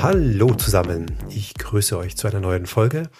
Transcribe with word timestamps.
Hallo 0.00 0.54
zusammen, 0.54 1.06
ich 1.28 1.54
grüße 1.54 1.98
euch 1.98 2.16
zu 2.16 2.28
einer 2.28 2.38
neuen 2.38 2.66
Folge. 2.66 3.10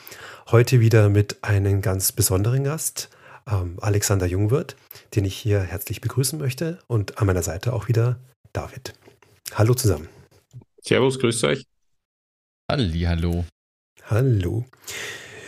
Heute 0.52 0.78
wieder 0.78 1.08
mit 1.08 1.42
einem 1.42 1.82
ganz 1.82 2.12
besonderen 2.12 2.62
Gast, 2.62 3.10
ähm, 3.50 3.78
Alexander 3.80 4.26
Jungwirth, 4.26 4.76
den 5.16 5.24
ich 5.24 5.36
hier 5.36 5.58
herzlich 5.60 6.00
begrüßen 6.00 6.38
möchte 6.38 6.78
und 6.86 7.18
an 7.18 7.26
meiner 7.26 7.42
Seite 7.42 7.72
auch 7.72 7.88
wieder 7.88 8.20
David. 8.52 8.94
Hallo 9.54 9.74
zusammen. 9.74 10.08
Servus, 10.80 11.18
grüßt 11.18 11.42
euch. 11.44 11.64
Halli, 12.70 13.00
hallo. 13.00 13.44
Hallo. 14.04 14.64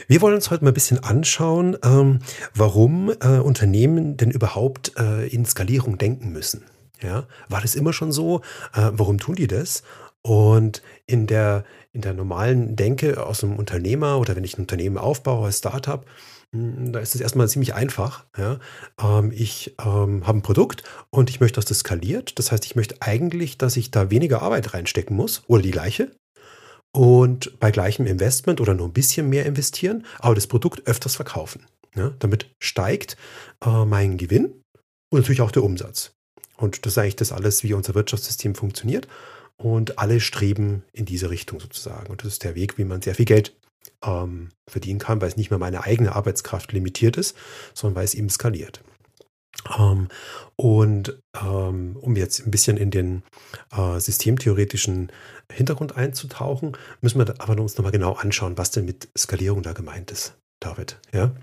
Wir 0.09 0.23
wollen 0.23 0.35
uns 0.35 0.51
heute 0.51 0.65
mal 0.65 0.73
ein 0.73 0.75
bisschen 0.75 0.99
anschauen, 0.99 1.79
ähm, 1.85 2.19
warum 2.55 3.11
äh, 3.21 3.39
Unternehmen 3.39 4.17
denn 4.17 4.33
überhaupt 4.33 4.99
äh, 4.99 5.29
in 5.29 5.45
Skalierung 5.45 5.97
denken 5.97 6.33
müssen. 6.33 6.65
Ja, 7.01 7.29
war 7.49 7.61
das 7.61 7.77
immer 7.77 7.93
schon 7.93 8.11
so? 8.11 8.41
Äh, 8.75 8.91
warum 8.93 9.19
tun 9.19 9.37
die 9.37 9.47
das? 9.47 9.85
Und 10.23 10.83
in 11.07 11.27
der, 11.27 11.65
in 11.93 12.03
der 12.03 12.13
normalen 12.13 12.77
Denke 12.77 13.25
aus 13.25 13.43
einem 13.43 13.57
Unternehmer 13.57 14.19
oder 14.19 14.37
wenn 14.37 14.45
ich 14.45 14.59
ein 14.59 14.63
Unternehmen 14.63 14.99
aufbaue 14.99 15.47
als 15.47 15.59
Startup, 15.59 16.05
hm, 16.55 16.93
da 16.93 17.01
ist 17.01 17.15
es 17.15 17.21
erstmal 17.21 17.49
ziemlich 17.49 17.75
einfach. 17.75 18.27
Ja. 18.37 18.59
Ähm, 19.01 19.33
ich 19.33 19.75
ähm, 19.81 20.27
habe 20.27 20.39
ein 20.39 20.43
Produkt 20.43 20.83
und 21.11 21.31
ich 21.31 21.41
möchte, 21.41 21.57
dass 21.57 21.65
das 21.65 21.81
skaliert. 21.81 22.39
Das 22.39 22.53
heißt, 22.53 22.65
ich 22.67 22.77
möchte 22.77 22.97
eigentlich, 23.01 23.57
dass 23.57 23.77
ich 23.77 23.91
da 23.91 24.11
weniger 24.11 24.43
Arbeit 24.43 24.75
reinstecken 24.75 25.17
muss 25.17 25.43
oder 25.47 25.63
die 25.63 25.71
gleiche. 25.71 26.11
Und 26.93 27.59
bei 27.61 27.71
gleichem 27.71 28.07
Investment 28.07 28.61
oder 28.61 28.75
nur 28.75 28.89
ein 28.89 28.93
bisschen 28.93 29.29
mehr 29.29 29.47
investieren, 29.47 30.05
aber 30.19 30.35
das 30.35 30.49
Produkt 30.49 30.87
öfters 30.89 31.15
verkaufen. 31.15 31.67
Ja. 31.95 32.13
Damit 32.19 32.51
steigt 32.59 33.17
äh, 33.65 33.85
mein 33.85 34.17
Gewinn 34.17 34.63
und 35.11 35.21
natürlich 35.21 35.41
auch 35.41 35.53
der 35.53 35.63
Umsatz. 35.63 36.13
Und 36.57 36.85
das 36.85 36.93
ist 36.93 36.99
eigentlich 36.99 37.17
das 37.17 37.33
alles, 37.33 37.63
wie 37.63 37.75
unser 37.75 37.95
Wirtschaftssystem 37.95 38.55
funktioniert. 38.55 39.09
Und 39.63 39.99
alle 39.99 40.21
streben 40.21 40.85
in 40.93 41.05
diese 41.05 41.29
Richtung 41.29 41.61
sozusagen. 41.61 42.07
Und 42.11 42.23
das 42.23 42.33
ist 42.33 42.45
der 42.45 42.55
Weg, 42.55 42.79
wie 42.79 42.85
man 42.85 43.03
sehr 43.03 43.15
viel 43.15 43.27
Geld 43.27 43.55
ähm, 44.03 44.49
verdienen 44.67 44.99
kann, 44.99 45.21
weil 45.21 45.29
es 45.29 45.37
nicht 45.37 45.51
mehr 45.51 45.59
meine 45.59 45.85
eigene 45.85 46.15
Arbeitskraft 46.15 46.73
limitiert 46.73 47.19
ist, 47.19 47.37
sondern 47.75 47.97
weil 47.97 48.05
es 48.05 48.15
eben 48.15 48.31
skaliert. 48.31 48.83
Ähm, 49.79 50.09
und 50.57 51.21
ähm, 51.39 51.99
um 52.01 52.17
jetzt 52.17 52.47
ein 52.47 52.51
bisschen 52.51 52.79
in 52.79 52.91
den 52.91 53.23
äh, 53.71 54.01
systemtheoretischen 54.01 55.13
Hintergrund 55.53 55.95
einzutauchen, 55.95 56.75
müssen 57.03 57.19
wir 57.19 57.35
aber 57.39 57.61
uns 57.61 57.77
nochmal 57.77 57.93
genau 57.93 58.15
anschauen, 58.15 58.57
was 58.57 58.71
denn 58.71 58.87
mit 58.87 59.09
Skalierung 59.19 59.63
da 59.63 59.75
gemeint 59.75 60.11
ist, 60.11 60.39
David. 60.61 60.99
Ja? 61.13 61.35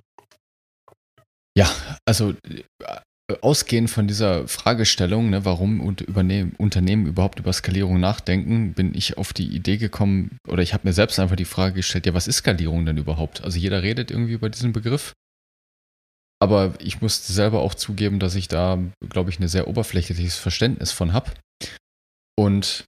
Ja, 1.56 1.70
also 2.06 2.34
ausgehend 3.42 3.89
von 3.89 4.08
dieser 4.08 4.47
Fragestellung, 4.47 5.30
ne, 5.30 5.44
warum 5.44 5.81
Unternehmen 5.81 7.06
überhaupt 7.06 7.39
über 7.39 7.52
Skalierung 7.52 8.00
nachdenken, 8.00 8.73
bin 8.73 8.95
ich 8.95 9.17
auf 9.17 9.33
die 9.33 9.47
Idee 9.47 9.78
gekommen, 9.78 10.38
oder 10.47 10.64
ich 10.64 10.73
habe 10.73 10.88
mir 10.88 10.93
selbst 10.93 11.20
einfach 11.20 11.36
die 11.36 11.45
Frage 11.45 11.76
gestellt, 11.76 12.05
ja, 12.05 12.14
was 12.14 12.27
ist 12.27 12.37
Skalierung 12.37 12.86
denn 12.86 12.98
überhaupt? 12.98 13.43
Also 13.43 13.60
jeder 13.60 13.83
redet 13.83 14.11
irgendwie 14.11 14.33
über 14.33 14.49
diesen 14.49 14.71
Begriff. 14.71 15.14
Aber 16.39 16.76
ich 16.80 17.02
muss 17.02 17.26
selber 17.27 17.61
auch 17.61 17.73
zugeben, 17.73 18.20
dass 18.20 18.36
ich 18.36 18.48
da, 18.48 18.77
glaube 19.10 19.30
ich, 19.30 19.39
ein 19.39 19.48
sehr 19.48 19.67
oberflächliches 19.67 20.37
Verständnis 20.37 20.92
von 20.92 21.11
habe. 21.11 21.32
Und 22.37 22.86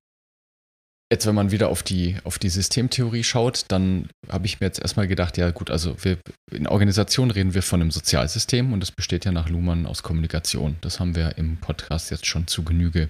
Jetzt, 1.11 1.25
wenn 1.25 1.33
man 1.33 1.49
wieder 1.49 1.69
auf 1.69 1.81
die, 1.81 2.17
auf 2.23 2.37
die 2.37 2.49
Systemtheorie 2.49 3.23
schaut, 3.23 3.65
dann 3.69 4.09
habe 4.29 4.45
ich 4.45 4.59
mir 4.59 4.67
jetzt 4.67 4.79
erstmal 4.79 5.07
gedacht, 5.07 5.37
ja 5.37 5.49
gut, 5.49 5.71
also 5.71 5.95
wir, 6.03 6.19
in 6.51 6.67
Organisation 6.67 7.31
reden 7.31 7.55
wir 7.55 7.63
von 7.63 7.81
einem 7.81 7.89
Sozialsystem 7.89 8.71
und 8.73 8.79
das 8.79 8.91
besteht 8.91 9.25
ja 9.25 9.31
nach 9.31 9.49
Luhmann 9.49 9.87
aus 9.87 10.03
Kommunikation. 10.03 10.75
Das 10.81 10.99
haben 10.99 11.15
wir 11.15 11.37
im 11.39 11.57
Podcast 11.57 12.11
jetzt 12.11 12.27
schon 12.27 12.45
zu 12.45 12.63
Genüge 12.63 13.09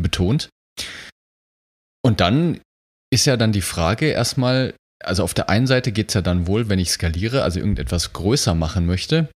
betont. 0.00 0.48
Und 2.02 2.20
dann 2.20 2.60
ist 3.12 3.26
ja 3.26 3.36
dann 3.36 3.52
die 3.52 3.60
Frage 3.60 4.06
erstmal, 4.06 4.74
also 5.02 5.22
auf 5.22 5.34
der 5.34 5.50
einen 5.50 5.66
Seite 5.66 5.92
geht 5.92 6.08
es 6.08 6.14
ja 6.14 6.22
dann 6.22 6.46
wohl, 6.46 6.70
wenn 6.70 6.78
ich 6.78 6.90
skaliere, 6.90 7.42
also 7.42 7.60
irgendetwas 7.60 8.14
größer 8.14 8.54
machen 8.54 8.86
möchte, 8.86 9.28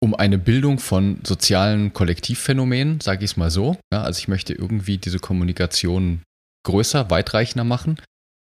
um 0.00 0.14
eine 0.14 0.38
Bildung 0.38 0.78
von 0.78 1.20
sozialen 1.24 1.92
Kollektivphänomenen, 1.92 3.00
sage 3.00 3.24
ich 3.24 3.32
es 3.32 3.36
mal 3.36 3.50
so. 3.50 3.76
Ja, 3.92 4.02
also 4.02 4.18
ich 4.18 4.28
möchte 4.28 4.54
irgendwie 4.54 4.98
diese 4.98 5.18
Kommunikation 5.18 6.22
größer, 6.68 7.10
weitreichender 7.10 7.64
machen. 7.64 8.00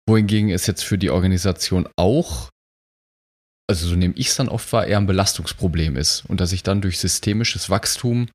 Wohingegen 0.08 0.50
es 0.50 0.68
jetzt 0.68 0.84
für 0.84 0.98
die 0.98 1.10
Organisation 1.10 1.88
auch, 1.96 2.50
also 3.70 3.88
so 3.88 3.96
nehme 3.96 4.14
ich 4.18 4.28
es 4.28 4.36
dann 4.36 4.50
oft 4.50 4.72
wahr, 4.74 4.86
eher 4.86 4.98
ein 4.98 5.08
Belastungsproblem 5.08 5.96
ist 5.96 6.26
und 6.26 6.42
dass 6.42 6.52
ich 6.52 6.64
dann 6.64 6.82
durch 6.82 7.00
systemisches 7.00 7.70
Wachstum 7.70 8.28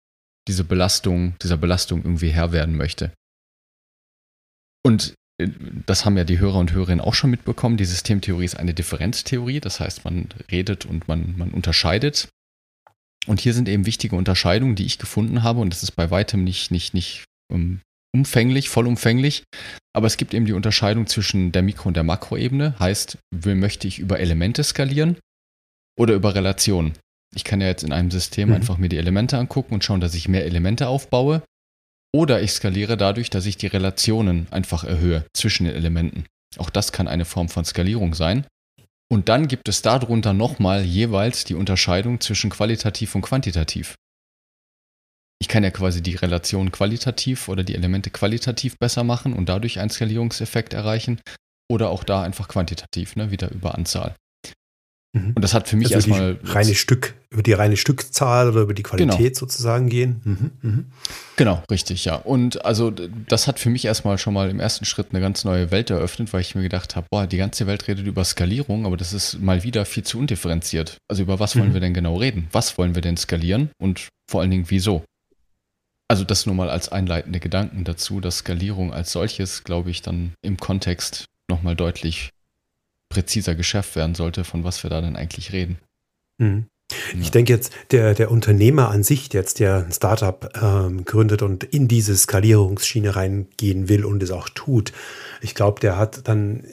diese 0.48 0.64
Belastung, 0.64 1.34
dieser 1.42 1.58
Belastung 1.58 2.02
irgendwie 2.04 2.30
Herr 2.30 2.52
werden 2.52 2.76
möchte. 2.76 3.12
Und 4.82 5.14
äh, 5.38 5.48
das 5.84 6.04
haben 6.04 6.16
ja 6.16 6.24
die 6.24 6.38
Hörer 6.38 6.58
und 6.58 6.72
Hörerinnen 6.72 7.04
auch 7.04 7.14
schon 7.14 7.30
mitbekommen. 7.30 7.76
Die 7.76 7.84
Systemtheorie 7.84 8.44
ist 8.44 8.56
eine 8.56 8.72
Differenztheorie, 8.72 9.60
das 9.60 9.80
heißt, 9.80 10.04
man 10.04 10.28
redet 10.50 10.86
und 10.86 11.08
man, 11.08 11.36
man 11.36 11.50
unterscheidet. 11.50 12.28
Und 13.26 13.40
hier 13.40 13.52
sind 13.52 13.68
eben 13.68 13.84
wichtige 13.84 14.16
Unterscheidungen, 14.16 14.76
die 14.76 14.86
ich 14.86 14.98
gefunden 14.98 15.42
habe, 15.42 15.60
und 15.60 15.70
das 15.70 15.82
ist 15.82 15.92
bei 15.92 16.10
weitem 16.10 16.44
nicht, 16.44 16.70
nicht, 16.70 16.94
nicht 16.94 17.24
um, 17.52 17.60
ähm, 17.60 17.80
umfänglich, 18.16 18.68
vollumfänglich. 18.68 19.44
Aber 19.94 20.06
es 20.06 20.16
gibt 20.16 20.34
eben 20.34 20.46
die 20.46 20.52
Unterscheidung 20.52 21.06
zwischen 21.06 21.52
der 21.52 21.62
Mikro- 21.62 21.88
und 21.88 21.96
der 21.96 22.02
Makroebene. 22.02 22.74
Heißt, 22.78 23.18
möchte 23.30 23.88
ich 23.88 23.98
über 23.98 24.18
Elemente 24.18 24.64
skalieren 24.64 25.18
oder 25.98 26.14
über 26.14 26.34
Relationen? 26.34 26.94
Ich 27.34 27.44
kann 27.44 27.60
ja 27.60 27.66
jetzt 27.66 27.84
in 27.84 27.92
einem 27.92 28.10
System 28.10 28.48
mhm. 28.48 28.54
einfach 28.54 28.78
mir 28.78 28.88
die 28.88 28.96
Elemente 28.96 29.38
angucken 29.38 29.74
und 29.74 29.84
schauen, 29.84 30.00
dass 30.00 30.14
ich 30.14 30.28
mehr 30.28 30.46
Elemente 30.46 30.88
aufbaue. 30.88 31.42
Oder 32.14 32.40
ich 32.40 32.52
skaliere 32.52 32.96
dadurch, 32.96 33.28
dass 33.28 33.44
ich 33.44 33.58
die 33.58 33.66
Relationen 33.66 34.46
einfach 34.50 34.84
erhöhe 34.84 35.26
zwischen 35.34 35.64
den 35.64 35.74
Elementen. 35.74 36.24
Auch 36.56 36.70
das 36.70 36.92
kann 36.92 37.08
eine 37.08 37.26
Form 37.26 37.50
von 37.50 37.64
Skalierung 37.66 38.14
sein. 38.14 38.46
Und 39.12 39.28
dann 39.28 39.48
gibt 39.48 39.68
es 39.68 39.82
darunter 39.82 40.32
nochmal 40.32 40.82
jeweils 40.82 41.44
die 41.44 41.54
Unterscheidung 41.54 42.20
zwischen 42.20 42.48
qualitativ 42.48 43.14
und 43.14 43.22
quantitativ 43.22 43.94
ich 45.38 45.48
kann 45.48 45.64
ja 45.64 45.70
quasi 45.70 46.02
die 46.02 46.14
Relation 46.14 46.72
qualitativ 46.72 47.48
oder 47.48 47.62
die 47.62 47.74
Elemente 47.74 48.10
qualitativ 48.10 48.78
besser 48.78 49.04
machen 49.04 49.32
und 49.32 49.48
dadurch 49.48 49.78
einen 49.78 49.90
Skalierungseffekt 49.90 50.74
erreichen. 50.74 51.20
Oder 51.68 51.90
auch 51.90 52.04
da 52.04 52.22
einfach 52.22 52.46
quantitativ, 52.46 53.16
ne, 53.16 53.32
wieder 53.32 53.50
über 53.50 53.74
Anzahl. 53.74 54.14
Mhm. 55.16 55.32
Und 55.34 55.42
das 55.42 55.54
hat 55.54 55.68
für 55.68 55.76
mich 55.76 55.94
also 55.94 56.10
erstmal. 56.10 56.38
Reine 56.44 56.74
Stück, 56.74 57.14
über 57.30 57.42
die 57.42 57.52
reine 57.52 57.76
Stückzahl 57.76 58.48
oder 58.48 58.60
über 58.60 58.74
die 58.74 58.82
Qualität 58.82 59.18
genau. 59.18 59.38
sozusagen 59.38 59.88
gehen. 59.88 60.20
Mhm. 60.24 60.50
Mhm. 60.62 60.86
Genau, 61.36 61.62
richtig, 61.70 62.04
ja. 62.04 62.16
Und 62.16 62.64
also 62.64 62.90
das 62.90 63.46
hat 63.46 63.58
für 63.58 63.70
mich 63.70 63.84
erstmal 63.84 64.18
schon 64.18 64.34
mal 64.34 64.48
im 64.50 64.60
ersten 64.60 64.84
Schritt 64.84 65.08
eine 65.10 65.20
ganz 65.20 65.44
neue 65.44 65.70
Welt 65.70 65.90
eröffnet, 65.90 66.32
weil 66.32 66.42
ich 66.42 66.54
mir 66.54 66.62
gedacht 66.62 66.96
habe, 66.96 67.06
boah, 67.10 67.26
die 67.26 67.36
ganze 67.36 67.66
Welt 67.66 67.88
redet 67.88 68.06
über 68.06 68.24
Skalierung, 68.24 68.86
aber 68.86 68.96
das 68.96 69.12
ist 69.12 69.40
mal 69.40 69.62
wieder 69.62 69.84
viel 69.84 70.04
zu 70.04 70.18
undifferenziert. 70.18 70.98
Also 71.08 71.22
über 71.22 71.40
was 71.40 71.56
wollen 71.56 71.70
mhm. 71.70 71.74
wir 71.74 71.80
denn 71.80 71.94
genau 71.94 72.16
reden? 72.16 72.48
Was 72.52 72.78
wollen 72.78 72.94
wir 72.94 73.02
denn 73.02 73.16
skalieren 73.16 73.70
und 73.78 74.08
vor 74.30 74.40
allen 74.40 74.50
Dingen 74.50 74.66
wieso? 74.68 75.04
Also 76.08 76.24
das 76.24 76.46
nur 76.46 76.54
mal 76.54 76.70
als 76.70 76.88
einleitende 76.88 77.40
Gedanken 77.40 77.84
dazu, 77.84 78.20
dass 78.20 78.38
Skalierung 78.38 78.92
als 78.92 79.12
solches, 79.12 79.64
glaube 79.64 79.90
ich, 79.90 80.02
dann 80.02 80.34
im 80.42 80.56
Kontext 80.56 81.24
nochmal 81.48 81.74
deutlich 81.74 82.30
präziser 83.08 83.54
geschärft 83.54 83.96
werden 83.96 84.14
sollte, 84.14 84.44
von 84.44 84.64
was 84.64 84.82
wir 84.82 84.90
da 84.90 85.00
denn 85.00 85.16
eigentlich 85.16 85.52
reden. 85.52 85.78
Mhm. 86.38 86.66
Ja. 87.12 87.20
Ich 87.20 87.30
denke 87.32 87.52
jetzt, 87.52 87.72
der, 87.90 88.14
der 88.14 88.30
Unternehmer 88.30 88.90
an 88.90 89.02
sich, 89.02 89.28
der 89.28 89.40
jetzt 89.40 89.58
der 89.58 89.84
ein 89.84 89.92
Startup 89.92 90.48
ähm, 90.60 91.04
gründet 91.04 91.42
und 91.42 91.64
in 91.64 91.88
diese 91.88 92.16
Skalierungsschiene 92.16 93.16
reingehen 93.16 93.88
will 93.88 94.04
und 94.04 94.22
es 94.22 94.30
auch 94.30 94.48
tut, 94.48 94.92
ich 95.40 95.54
glaube, 95.54 95.80
der 95.80 95.96
hat 95.96 96.28
dann, 96.28 96.64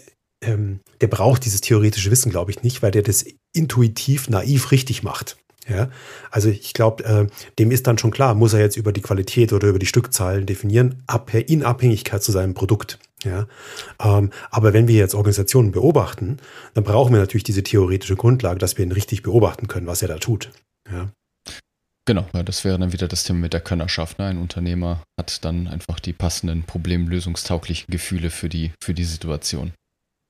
ähm, 0.44 0.82
der 1.02 1.08
braucht 1.08 1.46
dieses 1.46 1.62
theoretische 1.62 2.12
Wissen, 2.12 2.30
glaube 2.30 2.52
ich, 2.52 2.62
nicht, 2.62 2.84
weil 2.84 2.92
der 2.92 3.02
das 3.02 3.26
intuitiv, 3.54 4.30
naiv 4.30 4.72
richtig 4.72 5.02
macht. 5.02 5.38
Ja, 5.68 5.90
also 6.30 6.50
ich 6.50 6.74
glaube, 6.74 7.06
äh, 7.06 7.28
dem 7.58 7.72
ist 7.72 7.88
dann 7.88 7.98
schon 7.98 8.12
klar, 8.12 8.36
muss 8.36 8.54
er 8.54 8.60
jetzt 8.60 8.76
über 8.76 8.92
die 8.92 9.02
Qualität 9.02 9.54
oder 9.54 9.70
über 9.70 9.80
die 9.80 9.86
Stückzahlen 9.86 10.46
definieren, 10.46 11.04
in 11.48 11.64
Abhängigkeit 11.64 12.22
zu 12.22 12.32
seinem 12.32 12.54
Produkt. 12.54 13.00
Ja, 13.24 13.48
ähm, 14.04 14.32
aber 14.52 14.74
wenn 14.74 14.90
wir 14.90 14.96
jetzt 14.96 15.16
Organisationen 15.16 15.72
beobachten, 15.72 16.38
dann 16.74 16.84
brauchen 16.84 17.14
wir 17.14 17.20
natürlich 17.20 17.46
diese 17.46 17.64
theoretische 17.64 18.18
Grundlage, 18.18 18.60
dass 18.60 18.78
wir 18.78 18.86
ihn 18.86 18.92
richtig 18.92 19.24
beobachten 19.24 19.68
können, 19.68 19.88
was 19.88 20.02
er 20.02 20.10
da 20.10 20.18
tut. 20.18 20.52
Ja. 20.92 21.10
Genau, 22.06 22.28
ja, 22.34 22.44
das 22.44 22.66
wäre 22.66 22.78
dann 22.78 22.92
wieder 22.92 23.08
das 23.08 23.24
Thema 23.24 23.40
mit 23.40 23.54
der 23.54 23.62
Könnerschaft. 23.62 24.20
Ne? 24.20 24.26
Ein 24.26 24.38
Unternehmer 24.38 25.04
hat 25.18 25.46
dann 25.46 25.70
einfach 25.70 26.02
die 26.02 26.12
passenden 26.12 26.64
problemlösungstauglichen 26.64 27.90
Gefühle 27.90 28.30
für 28.30 28.50
die, 28.50 28.72
für 28.84 28.94
die 28.94 29.06
Situation. 29.06 29.72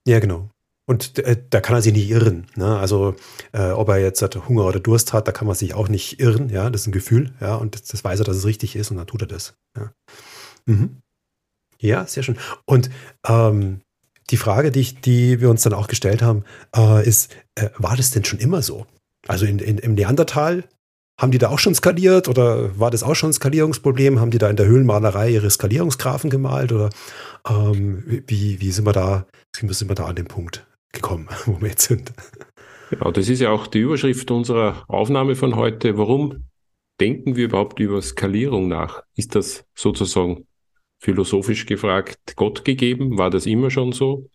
Ja, 0.08 0.20
genau. 0.20 0.50
Und 0.86 1.20
äh, 1.20 1.42
da 1.50 1.62
kann 1.62 1.76
er 1.76 1.82
sich 1.82 1.94
nicht 1.94 2.10
irren. 2.10 2.46
Ne? 2.56 2.78
Also 2.78 3.16
äh, 3.54 3.72
ob 3.72 3.88
er 3.90 4.00
jetzt 4.00 4.22
hat, 4.22 4.36
Hunger 4.48 4.66
oder 4.66 4.80
Durst 4.80 5.14
hat, 5.14 5.28
da 5.28 5.32
kann 5.32 5.48
man 5.48 5.56
sich 5.56 5.74
auch 5.74 5.88
nicht 5.88 6.20
irren. 6.20 6.50
Ja, 6.50 6.70
das 6.70 6.82
ist 6.82 6.88
ein 6.88 6.94
Gefühl. 6.94 7.34
Ja, 7.40 7.56
und 7.56 7.76
das, 7.76 7.84
das 7.84 8.04
weiß 8.04 8.20
er, 8.20 8.26
dass 8.26 8.38
es 8.38 8.46
richtig 8.46 8.76
ist 8.76 8.92
und 8.92 8.98
dann 8.98 9.08
tut 9.08 9.22
er 9.22 9.28
das. 9.28 9.56
Ja, 9.78 9.94
mhm. 10.66 10.98
ja 11.80 12.06
sehr 12.06 12.24
schön. 12.24 12.38
Und 12.66 12.90
ähm, 13.26 13.80
die 14.30 14.38
Frage, 14.38 14.72
die, 14.72 14.82
ich, 14.82 15.00
die 15.00 15.40
wir 15.40 15.50
uns 15.50 15.62
dann 15.62 15.74
auch 15.74 15.88
gestellt 15.88 16.22
haben, 16.22 16.44
äh, 16.76 17.08
ist, 17.08 17.34
äh, 17.56 17.70
war 17.78 17.96
das 17.96 18.12
denn 18.12 18.26
schon 18.26 18.40
immer 18.40 18.62
so? 18.62 18.86
Also 19.28 19.46
in, 19.46 19.60
in, 19.60 19.78
im 19.78 19.94
Neandertal 19.94 20.66
haben 21.18 21.32
die 21.32 21.38
da 21.38 21.50
auch 21.50 21.60
schon 21.60 21.76
skaliert 21.76 22.28
oder 22.28 22.78
war 22.78 22.92
das 22.92 23.04
auch 23.04 23.16
schon 23.16 23.30
ein 23.30 23.34
Skalierungsproblem? 23.34 24.20
Haben 24.20 24.32
die 24.32 24.38
da 24.38 24.50
in 24.50 24.58
der 24.58 24.66
Höhlenmalerei 24.66 25.30
ihre 25.30 25.50
Skalierungsgrafen 25.50 26.30
gemalt 26.30 26.74
oder 26.74 26.90
ähm, 27.48 28.24
wie, 28.28 28.60
wie 28.60 28.72
sind 28.72 28.86
wir 28.86 28.94
da, 28.94 29.28
wie 29.58 29.74
sind 29.74 29.88
wir 29.88 29.96
da 29.96 30.06
an 30.06 30.16
dem 30.16 30.26
Punkt 30.26 30.66
gekommen, 30.94 31.28
wo 31.46 31.60
wir 31.62 31.70
jetzt 31.70 31.84
sind? 31.84 32.14
Genau, 32.90 33.12
das 33.12 33.28
ist 33.28 33.42
ja 33.42 33.52
auch 33.52 33.68
die 33.68 33.80
Überschrift 33.80 34.32
unserer 34.32 34.86
Aufnahme 34.88 35.36
von 35.36 35.56
heute. 35.56 35.98
Warum 35.98 36.48
denken 37.02 37.36
wir 37.36 37.46
überhaupt 37.46 37.80
über 37.80 38.02
Skalierung 38.02 38.68
nach? 38.70 39.04
Ist 39.16 39.36
das 39.36 39.66
sozusagen 39.76 40.48
philosophisch 41.00 41.66
gefragt 41.66 42.36
Gott 42.36 42.64
gegeben? 42.64 43.18
War 43.18 43.30
das 43.30 43.46
immer 43.46 43.70
schon 43.70 43.92
so? 43.92 44.30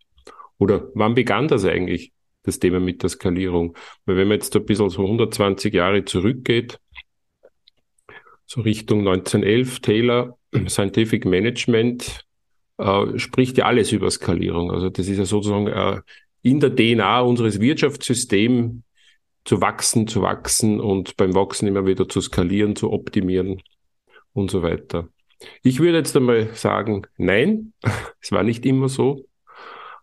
Oder 0.58 0.90
wann 0.94 1.14
begann 1.14 1.48
das 1.48 1.64
eigentlich? 1.64 2.12
das 2.48 2.58
Thema 2.58 2.80
mit 2.80 3.02
der 3.02 3.10
Skalierung. 3.10 3.76
Weil 4.04 4.16
wenn 4.16 4.28
man 4.28 4.36
jetzt 4.36 4.54
ein 4.56 4.64
bisschen 4.64 4.90
so 4.90 5.02
120 5.02 5.72
Jahre 5.72 6.04
zurückgeht, 6.04 6.80
so 8.46 8.62
Richtung 8.62 9.00
1911, 9.00 9.80
Taylor, 9.80 10.38
Scientific 10.66 11.24
Management, 11.24 12.24
äh, 12.78 13.18
spricht 13.18 13.58
ja 13.58 13.66
alles 13.66 13.92
über 13.92 14.10
Skalierung. 14.10 14.72
Also 14.72 14.88
das 14.88 15.06
ist 15.06 15.18
ja 15.18 15.24
sozusagen 15.24 15.66
äh, 15.68 16.00
in 16.42 16.60
der 16.60 16.74
DNA 16.74 17.20
unseres 17.20 17.60
Wirtschaftssystems 17.60 18.82
zu 19.44 19.60
wachsen, 19.60 20.06
zu 20.06 20.22
wachsen 20.22 20.80
und 20.80 21.16
beim 21.16 21.34
Wachsen 21.34 21.68
immer 21.68 21.86
wieder 21.86 22.08
zu 22.08 22.20
skalieren, 22.20 22.76
zu 22.76 22.92
optimieren 22.92 23.62
und 24.32 24.50
so 24.50 24.62
weiter. 24.62 25.08
Ich 25.62 25.80
würde 25.80 25.98
jetzt 25.98 26.16
einmal 26.16 26.54
sagen, 26.54 27.06
nein, 27.16 27.72
es 28.20 28.32
war 28.32 28.42
nicht 28.42 28.66
immer 28.66 28.88
so. 28.88 29.24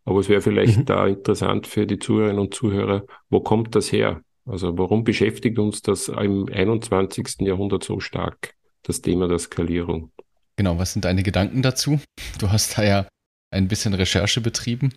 Aber 0.04 0.20
es 0.20 0.30
wäre 0.30 0.42
vielleicht 0.42 0.80
mhm. 0.80 0.86
da 0.86 1.08
interessant 1.08 1.68
für 1.68 1.88
die 1.88 1.98
Zuhörerinnen 1.98 2.40
und 2.40 2.54
Zuhörer, 2.54 3.06
wo 3.30 3.40
kommt 3.40 3.76
das 3.76 3.92
her? 3.92 4.22
Also 4.46 4.78
warum 4.78 5.04
beschäftigt 5.04 5.58
uns 5.58 5.82
das 5.82 6.08
im 6.08 6.48
21. 6.52 7.42
Jahrhundert 7.42 7.84
so 7.84 8.00
stark, 8.00 8.54
das 8.84 9.02
Thema 9.02 9.28
der 9.28 9.40
Skalierung? 9.40 10.12
Genau, 10.58 10.78
was 10.78 10.94
sind 10.94 11.06
deine 11.06 11.24
Gedanken 11.24 11.64
dazu? 11.64 12.00
Du 12.40 12.52
hast 12.52 12.78
da 12.78 12.84
ja 12.84 13.08
ein 13.52 13.68
bisschen 13.68 13.96
Recherche 13.96 14.42
betrieben. 14.42 14.94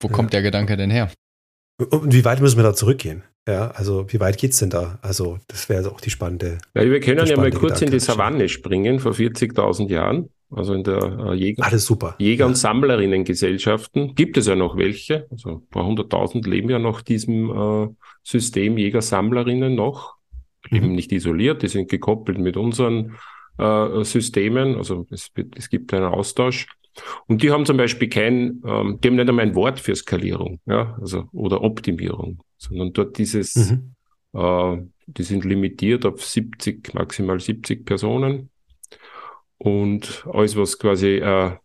Wo 0.00 0.08
ja. 0.08 0.14
kommt 0.14 0.32
der 0.32 0.42
Gedanke 0.42 0.76
denn 0.76 0.90
her? 0.90 1.10
Und 1.78 2.12
wie 2.12 2.24
weit 2.24 2.40
müssen 2.40 2.58
wir 2.58 2.64
da 2.64 2.74
zurückgehen? 2.74 3.22
Ja, 3.48 3.70
also 3.70 4.12
wie 4.12 4.20
weit 4.20 4.36
geht 4.36 4.52
es 4.52 4.58
denn 4.58 4.70
da? 4.70 4.98
Also 5.02 5.38
das 5.48 5.68
wäre 5.68 5.90
auch 5.90 6.00
die 6.00 6.10
spannende. 6.10 6.58
Ja, 6.74 6.84
wir 6.84 7.00
können 7.00 7.26
ja 7.26 7.36
mal 7.36 7.50
kurz 7.50 7.80
Gedanke 7.80 7.84
in 7.86 7.90
die 7.92 8.00
Savanne 8.00 8.48
springen 8.48 9.00
vor 9.00 9.12
40.000 9.12 9.88
Jahren. 9.88 10.28
Also 10.50 10.74
in 10.74 10.82
der 10.82 11.00
äh, 11.02 11.34
Jäger, 11.34 11.64
Alles 11.64 11.86
super. 11.86 12.16
Jäger- 12.18 12.46
und 12.46 12.56
Sammlerinnengesellschaften 12.56 14.14
gibt 14.14 14.36
es 14.36 14.46
ja 14.46 14.56
noch 14.56 14.76
welche. 14.76 15.26
Also 15.30 15.50
ein 15.50 15.68
paar 15.68 15.86
hunderttausend 15.86 16.46
leben 16.46 16.68
ja 16.70 16.78
noch 16.78 17.02
diesem 17.02 17.50
äh, 17.50 17.88
System 18.24 18.76
Jäger-Sammlerinnen 18.76 19.74
noch. 19.74 20.16
Mhm. 20.70 20.76
Eben 20.76 20.92
nicht 20.92 21.12
isoliert, 21.12 21.62
die 21.62 21.68
sind 21.68 21.88
gekoppelt 21.88 22.38
mit 22.38 22.56
unseren 22.56 23.16
äh, 23.58 24.02
Systemen. 24.04 24.76
Also 24.76 25.06
es, 25.10 25.30
es 25.56 25.70
gibt 25.70 25.94
einen 25.94 26.06
Austausch. 26.06 26.66
Und 27.26 27.42
die 27.42 27.50
haben 27.50 27.66
zum 27.66 27.76
Beispiel 27.76 28.08
kein, 28.08 28.62
ähm, 28.64 28.98
die 29.02 29.08
haben 29.08 29.16
nicht 29.16 29.28
einmal 29.28 29.46
ein 29.46 29.54
Wort 29.54 29.80
für 29.80 29.94
Skalierung, 29.94 30.60
ja, 30.66 30.96
also 31.00 31.28
oder 31.32 31.62
Optimierung, 31.62 32.42
sondern 32.58 32.92
dort 32.92 33.18
dieses, 33.18 33.54
mhm. 33.54 33.94
äh, 34.34 34.78
die 35.06 35.22
sind 35.22 35.44
limitiert 35.44 36.06
auf 36.06 36.24
70, 36.24 36.94
maximal 36.94 37.40
70 37.40 37.84
Personen 37.84 38.50
und 39.58 40.26
alles, 40.32 40.56
was 40.56 40.78
quasi 40.78 41.16
äh, 41.16 41.56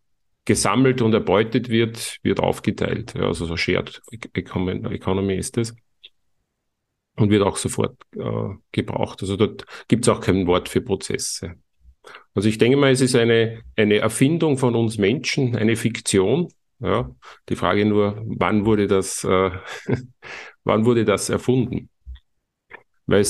gesammelt 0.44 1.02
und 1.02 1.14
erbeutet 1.14 1.70
wird, 1.70 2.20
wird 2.24 2.40
aufgeteilt. 2.40 3.14
Ja, 3.16 3.28
also 3.28 3.46
so 3.46 3.58
Shared 3.58 4.02
Economy 4.34 5.36
ist 5.36 5.58
das. 5.58 5.76
Und 7.16 7.30
wird 7.30 7.44
auch 7.44 7.56
sofort 7.56 7.96
äh, 8.18 8.56
gebraucht. 8.74 9.22
Also 9.22 9.38
dort 9.38 9.66
gibt 9.88 10.06
es 10.06 10.10
auch 10.10 10.20
kein 10.20 10.46
Wort 10.46 10.68
für 10.68 10.82
Prozesse. 10.82 11.56
Also 12.34 12.50
ich 12.50 12.58
denke 12.58 12.78
mal, 12.78 12.92
es 12.92 13.02
ist 13.02 13.16
eine, 13.16 13.62
eine 13.76 13.98
Erfindung 13.98 14.58
von 14.58 14.76
uns 14.76 14.98
Menschen, 14.98 15.56
eine 15.56 15.76
Fiktion. 15.76 16.50
Ja, 16.80 17.10
die 17.48 17.56
Frage 17.56 17.86
nur, 17.86 18.22
wann 18.26 18.66
wurde 18.66 18.88
das, 18.88 19.24
äh, 19.24 19.52
wann 20.64 20.86
wurde 20.86 21.06
das 21.06 21.30
erfunden? 21.30 21.90
Weil 23.06 23.26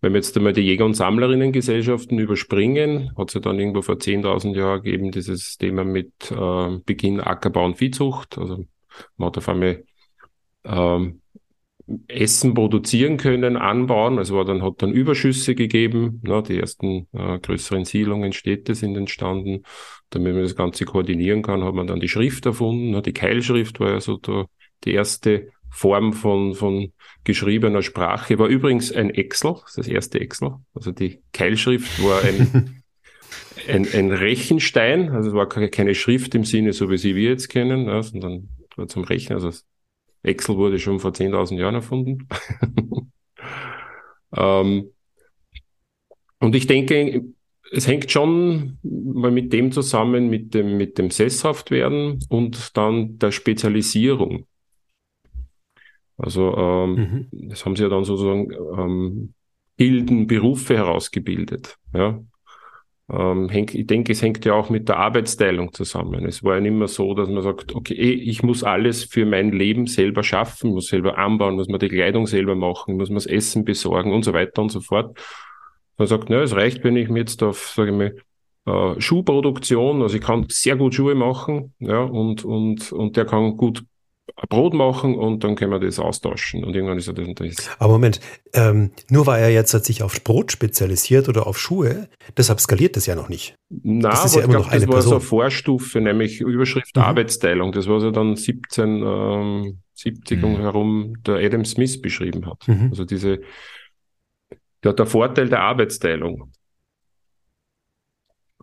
wenn 0.00 0.12
wir 0.12 0.18
jetzt 0.18 0.36
einmal 0.36 0.52
die 0.52 0.62
Jäger- 0.62 0.84
und 0.84 0.94
Sammlerinnengesellschaften 0.94 2.18
überspringen, 2.18 3.12
hat 3.16 3.28
es 3.28 3.34
ja 3.34 3.40
dann 3.40 3.58
irgendwo 3.58 3.82
vor 3.82 3.96
10.000 3.96 4.56
Jahren 4.56 4.82
gegeben, 4.82 5.10
dieses 5.10 5.58
Thema 5.58 5.84
mit 5.84 6.12
äh, 6.30 6.78
Beginn 6.84 7.20
Ackerbau 7.20 7.64
und 7.64 7.76
Viehzucht. 7.76 8.38
Also 8.38 8.66
man 9.16 9.26
hat 9.28 9.38
auf 9.38 9.48
einmal 9.48 9.84
ähm, 10.64 11.20
Essen 12.06 12.54
produzieren 12.54 13.16
können, 13.16 13.56
anbauen. 13.56 14.18
Also 14.18 14.36
war 14.36 14.44
dann, 14.44 14.62
hat 14.62 14.82
dann 14.82 14.92
Überschüsse 14.92 15.54
gegeben. 15.54 16.20
Ne, 16.24 16.42
die 16.42 16.58
ersten 16.58 17.08
äh, 17.12 17.38
größeren 17.38 17.84
Siedlungen, 17.84 18.32
Städte 18.32 18.74
sind 18.74 18.96
entstanden. 18.96 19.62
Damit 20.10 20.34
man 20.34 20.42
das 20.42 20.56
Ganze 20.56 20.84
koordinieren 20.84 21.42
kann, 21.42 21.64
hat 21.64 21.74
man 21.74 21.86
dann 21.86 22.00
die 22.00 22.08
Schrift 22.08 22.46
erfunden. 22.46 22.90
Ne, 22.90 23.02
die 23.02 23.12
Keilschrift 23.12 23.80
war 23.80 23.90
ja 23.90 24.00
so 24.00 24.16
der, 24.16 24.46
die 24.84 24.92
erste 24.92 25.48
Form 25.70 26.12
von, 26.12 26.54
von 26.54 26.92
geschriebener 27.24 27.82
Sprache. 27.82 28.38
War 28.38 28.48
übrigens 28.48 28.92
ein 28.92 29.10
Excel, 29.10 29.56
das 29.76 29.88
erste 29.88 30.20
Excel. 30.20 30.56
Also 30.74 30.92
die 30.92 31.22
Keilschrift 31.32 32.02
war 32.02 32.22
ein, 32.22 32.82
ein, 33.68 33.86
ein 33.92 34.12
Rechenstein, 34.12 35.10
also 35.10 35.30
es 35.30 35.34
war 35.34 35.48
keine 35.48 35.94
Schrift 35.94 36.34
im 36.34 36.44
Sinne, 36.44 36.72
so 36.72 36.90
wie 36.90 36.98
sie 36.98 37.14
wir 37.14 37.30
jetzt 37.30 37.48
kennen, 37.48 37.86
ja, 37.86 38.02
sondern 38.02 38.48
war 38.76 38.88
zum 38.88 39.04
Rechnen. 39.04 39.36
Also 39.36 39.50
Excel 40.22 40.56
wurde 40.56 40.78
schon 40.78 41.00
vor 41.00 41.12
10.000 41.12 41.58
Jahren 41.58 41.74
erfunden. 41.74 42.28
ähm, 44.36 44.90
und 46.40 46.54
ich 46.54 46.66
denke, 46.66 47.24
es 47.70 47.86
hängt 47.86 48.10
schon 48.10 48.78
mal 48.82 49.30
mit 49.30 49.52
dem 49.52 49.72
zusammen, 49.72 50.30
mit 50.30 50.54
dem, 50.54 50.76
mit 50.76 50.98
dem 50.98 51.10
Sesshaftwerden 51.10 52.18
und 52.28 52.76
dann 52.76 53.18
der 53.18 53.30
Spezialisierung. 53.30 54.46
Also 56.16 56.56
ähm, 56.56 57.28
mhm. 57.30 57.48
das 57.48 57.64
haben 57.64 57.76
sie 57.76 57.84
ja 57.84 57.88
dann 57.88 58.04
sozusagen 58.04 58.50
ähm, 58.52 59.34
Gilden, 59.76 60.26
Berufe 60.26 60.76
herausgebildet. 60.76 61.76
Ja? 61.94 62.20
Ähm, 63.10 63.48
hängt, 63.48 63.74
ich 63.74 63.86
denke, 63.86 64.12
es 64.12 64.20
hängt 64.20 64.44
ja 64.44 64.52
auch 64.52 64.68
mit 64.68 64.88
der 64.88 64.98
Arbeitsteilung 64.98 65.72
zusammen. 65.72 66.26
Es 66.26 66.44
war 66.44 66.56
ja 66.56 66.60
nicht 66.60 66.72
mehr 66.72 66.88
so, 66.88 67.14
dass 67.14 67.28
man 67.28 67.42
sagt, 67.42 67.74
okay, 67.74 67.94
eh, 67.94 68.12
ich 68.12 68.42
muss 68.42 68.62
alles 68.62 69.04
für 69.04 69.24
mein 69.24 69.50
Leben 69.50 69.86
selber 69.86 70.22
schaffen, 70.22 70.72
muss 70.72 70.88
selber 70.88 71.16
anbauen, 71.16 71.54
muss 71.54 71.68
man 71.68 71.80
die 71.80 71.88
Kleidung 71.88 72.26
selber 72.26 72.54
machen, 72.54 72.96
muss 72.96 73.08
man 73.08 73.16
das 73.16 73.26
Essen 73.26 73.64
besorgen 73.64 74.12
und 74.12 74.24
so 74.24 74.34
weiter 74.34 74.60
und 74.60 74.70
so 74.70 74.80
fort. 74.80 75.18
Man 75.96 76.06
sagt, 76.06 76.28
na, 76.28 76.42
es 76.42 76.54
reicht, 76.54 76.84
wenn 76.84 76.96
ich 76.96 77.08
mir 77.08 77.20
jetzt 77.20 77.42
auf, 77.42 77.72
sage 77.74 77.90
ich 77.90 77.96
mal, 77.96 78.94
äh, 78.96 79.00
Schuhproduktion, 79.00 80.02
also 80.02 80.14
ich 80.14 80.22
kann 80.22 80.46
sehr 80.50 80.76
gut 80.76 80.94
Schuhe 80.94 81.14
machen, 81.14 81.72
ja, 81.78 82.00
und, 82.02 82.44
und, 82.44 82.92
und 82.92 83.16
der 83.16 83.24
kann 83.24 83.56
gut 83.56 83.84
Brot 84.48 84.74
machen 84.74 85.14
und 85.14 85.42
dann 85.44 85.56
können 85.56 85.72
wir 85.72 85.80
das 85.80 85.98
austauschen. 85.98 86.64
Und 86.64 86.74
irgendwann 86.74 86.98
ist 86.98 87.08
er 87.08 87.14
das 87.14 87.26
und 87.26 87.40
das. 87.40 87.70
Aber 87.78 87.94
Moment, 87.94 88.20
ähm, 88.52 88.90
nur 89.08 89.26
weil 89.26 89.42
er 89.42 89.50
jetzt 89.50 89.70
sich 89.84 90.02
auf 90.02 90.22
Brot 90.24 90.52
spezialisiert 90.52 91.28
oder 91.28 91.46
auf 91.46 91.58
Schuhe, 91.58 92.08
deshalb 92.36 92.60
skaliert 92.60 92.96
das 92.96 93.06
ja 93.06 93.14
noch 93.14 93.28
nicht. 93.28 93.56
Na, 93.68 94.10
das 94.10 94.26
ist 94.26 94.36
ja 94.36 94.42
immer 94.42 94.54
glaub, 94.54 94.64
noch 94.64 94.70
eine 94.70 94.80
das 94.80 94.88
war 94.88 94.94
Person. 94.94 95.10
so 95.10 95.16
eine 95.16 95.24
Vorstufe, 95.24 96.00
nämlich 96.00 96.40
Überschrift 96.40 96.96
mhm. 96.96 97.02
Arbeitsteilung. 97.02 97.72
Das 97.72 97.88
war 97.88 98.00
so 98.00 98.10
dann 98.10 98.36
1770 98.36 100.30
ähm, 100.30 100.40
mhm. 100.40 100.56
herum 100.58 101.14
der 101.26 101.36
Adam 101.36 101.64
Smith 101.64 102.00
beschrieben 102.00 102.46
hat. 102.46 102.66
Mhm. 102.68 102.88
Also 102.90 103.04
diese, 103.04 103.40
der, 104.84 104.92
der 104.92 105.06
Vorteil 105.06 105.48
der 105.48 105.62
Arbeitsteilung. 105.62 106.52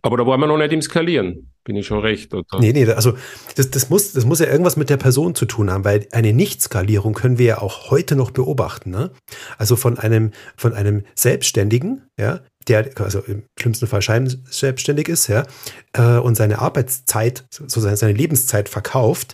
Aber 0.01 0.17
da 0.17 0.25
waren 0.25 0.39
wir 0.39 0.47
noch 0.47 0.57
nicht 0.57 0.71
im 0.71 0.81
Skalieren. 0.81 1.51
Bin 1.65 1.75
ich 1.75 1.87
schon 1.87 1.99
recht? 1.99 2.31
Oder? 2.31 2.45
Nee, 2.59 2.73
nee, 2.73 2.85
also 2.91 3.17
das, 3.55 3.71
das, 3.71 3.89
muss, 3.89 4.13
das 4.13 4.23
muss 4.23 4.39
ja 4.39 4.45
irgendwas 4.45 4.77
mit 4.77 4.91
der 4.91 4.97
Person 4.97 5.33
zu 5.33 5.45
tun 5.45 5.71
haben, 5.71 5.83
weil 5.83 6.07
eine 6.11 6.31
Nichtskalierung 6.31 7.15
können 7.15 7.39
wir 7.39 7.45
ja 7.45 7.61
auch 7.61 7.89
heute 7.89 8.15
noch 8.15 8.29
beobachten. 8.29 8.91
Ne? 8.91 9.11
Also 9.57 9.75
von 9.75 9.97
einem, 9.97 10.31
von 10.55 10.73
einem 10.73 11.05
Selbstständigen, 11.15 12.07
ja, 12.19 12.41
der 12.67 12.91
also 12.99 13.19
im 13.21 13.43
schlimmsten 13.59 13.87
Fall 13.87 14.03
scheinselbstständig 14.03 15.09
ist, 15.09 15.27
ja, 15.27 15.47
äh, 15.93 16.19
und 16.19 16.35
seine 16.35 16.59
Arbeitszeit, 16.59 17.45
sozusagen 17.49 17.95
seine 17.95 18.13
Lebenszeit 18.13 18.69
verkauft, 18.69 19.33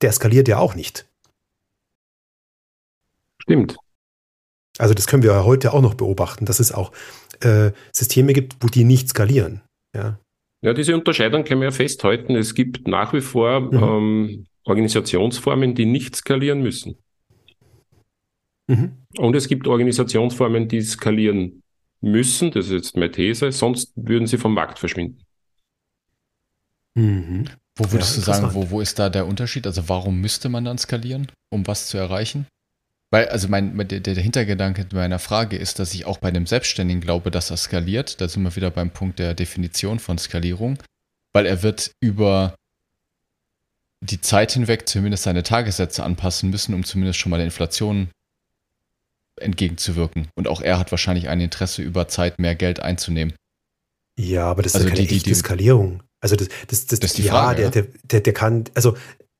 der 0.00 0.12
skaliert 0.12 0.48
ja 0.48 0.56
auch 0.58 0.74
nicht. 0.74 1.06
Stimmt. 3.42 3.76
Also 4.78 4.94
das 4.94 5.06
können 5.06 5.22
wir 5.22 5.44
heute 5.44 5.74
auch 5.74 5.82
noch 5.82 5.94
beobachten, 5.94 6.46
dass 6.46 6.58
es 6.58 6.72
auch 6.72 6.92
äh, 7.40 7.72
Systeme 7.92 8.32
gibt, 8.32 8.56
wo 8.60 8.68
die 8.68 8.84
nicht 8.84 9.10
skalieren. 9.10 9.60
Ja. 9.94 10.18
Ja, 10.66 10.74
diese 10.74 10.96
Unterscheidung 10.96 11.44
können 11.44 11.60
wir 11.60 11.68
ja 11.68 11.72
festhalten. 11.72 12.34
Es 12.34 12.52
gibt 12.52 12.88
nach 12.88 13.12
wie 13.12 13.20
vor 13.20 13.60
mhm. 13.60 13.82
ähm, 13.82 14.46
Organisationsformen, 14.64 15.76
die 15.76 15.86
nicht 15.86 16.16
skalieren 16.16 16.60
müssen. 16.60 16.96
Mhm. 18.66 19.06
Und 19.16 19.36
es 19.36 19.46
gibt 19.46 19.68
Organisationsformen, 19.68 20.66
die 20.66 20.82
skalieren 20.82 21.62
müssen, 22.00 22.50
das 22.50 22.66
ist 22.66 22.72
jetzt 22.72 22.96
meine 22.96 23.12
These, 23.12 23.52
sonst 23.52 23.92
würden 23.94 24.26
sie 24.26 24.38
vom 24.38 24.54
Markt 24.54 24.80
verschwinden. 24.80 25.22
Mhm. 26.96 27.44
Wo 27.76 27.92
würdest 27.92 28.16
ja, 28.16 28.24
du 28.24 28.26
sagen, 28.32 28.54
wo, 28.54 28.68
wo 28.68 28.80
ist 28.80 28.98
da 28.98 29.08
der 29.08 29.26
Unterschied? 29.26 29.68
Also 29.68 29.88
warum 29.88 30.20
müsste 30.20 30.48
man 30.48 30.64
dann 30.64 30.78
skalieren, 30.78 31.30
um 31.48 31.64
was 31.68 31.86
zu 31.86 31.96
erreichen? 31.96 32.48
Weil, 33.16 33.30
also 33.30 33.48
mein, 33.48 33.74
der, 33.88 34.00
der 34.00 34.14
Hintergedanke 34.14 34.86
meiner 34.92 35.18
Frage 35.18 35.56
ist, 35.56 35.78
dass 35.78 35.94
ich 35.94 36.04
auch 36.04 36.18
bei 36.18 36.28
einem 36.28 36.44
Selbstständigen 36.44 37.00
glaube, 37.00 37.30
dass 37.30 37.50
er 37.50 37.56
skaliert. 37.56 38.20
Da 38.20 38.28
sind 38.28 38.42
wir 38.42 38.54
wieder 38.56 38.70
beim 38.70 38.90
Punkt 38.90 39.18
der 39.18 39.32
Definition 39.32 39.98
von 40.00 40.18
Skalierung. 40.18 40.76
Weil 41.32 41.46
er 41.46 41.62
wird 41.62 41.92
über 42.02 42.54
die 44.04 44.20
Zeit 44.20 44.52
hinweg 44.52 44.86
zumindest 44.86 45.22
seine 45.22 45.42
Tagessätze 45.42 46.04
anpassen 46.04 46.50
müssen, 46.50 46.74
um 46.74 46.84
zumindest 46.84 47.18
schon 47.18 47.30
mal 47.30 47.38
der 47.38 47.46
Inflation 47.46 48.10
entgegenzuwirken. 49.40 50.28
Und 50.36 50.46
auch 50.46 50.60
er 50.60 50.78
hat 50.78 50.90
wahrscheinlich 50.90 51.30
ein 51.30 51.40
Interesse, 51.40 51.80
über 51.80 52.08
Zeit 52.08 52.38
mehr 52.38 52.54
Geld 52.54 52.80
einzunehmen. 52.80 53.34
Ja, 54.20 54.44
aber 54.44 54.62
das 54.62 54.72
ist 54.72 54.76
also 54.76 54.88
ja 54.88 54.94
keine 54.94 55.08
die, 55.08 55.16
echte 55.16 55.30
die, 55.30 55.34
Skalierung. 55.34 56.02
Also 56.22 56.36
das, 56.36 56.48
das, 56.66 56.84
das, 56.84 57.00
das 57.00 57.10
ist 57.12 57.16
die 57.16 57.22
ja, 57.22 57.32
Frage. 57.32 57.62
Der, 57.62 57.70
der, 57.70 57.86
der, 58.02 58.20
der 58.20 58.32
kann, 58.34 58.64
also 58.74 58.94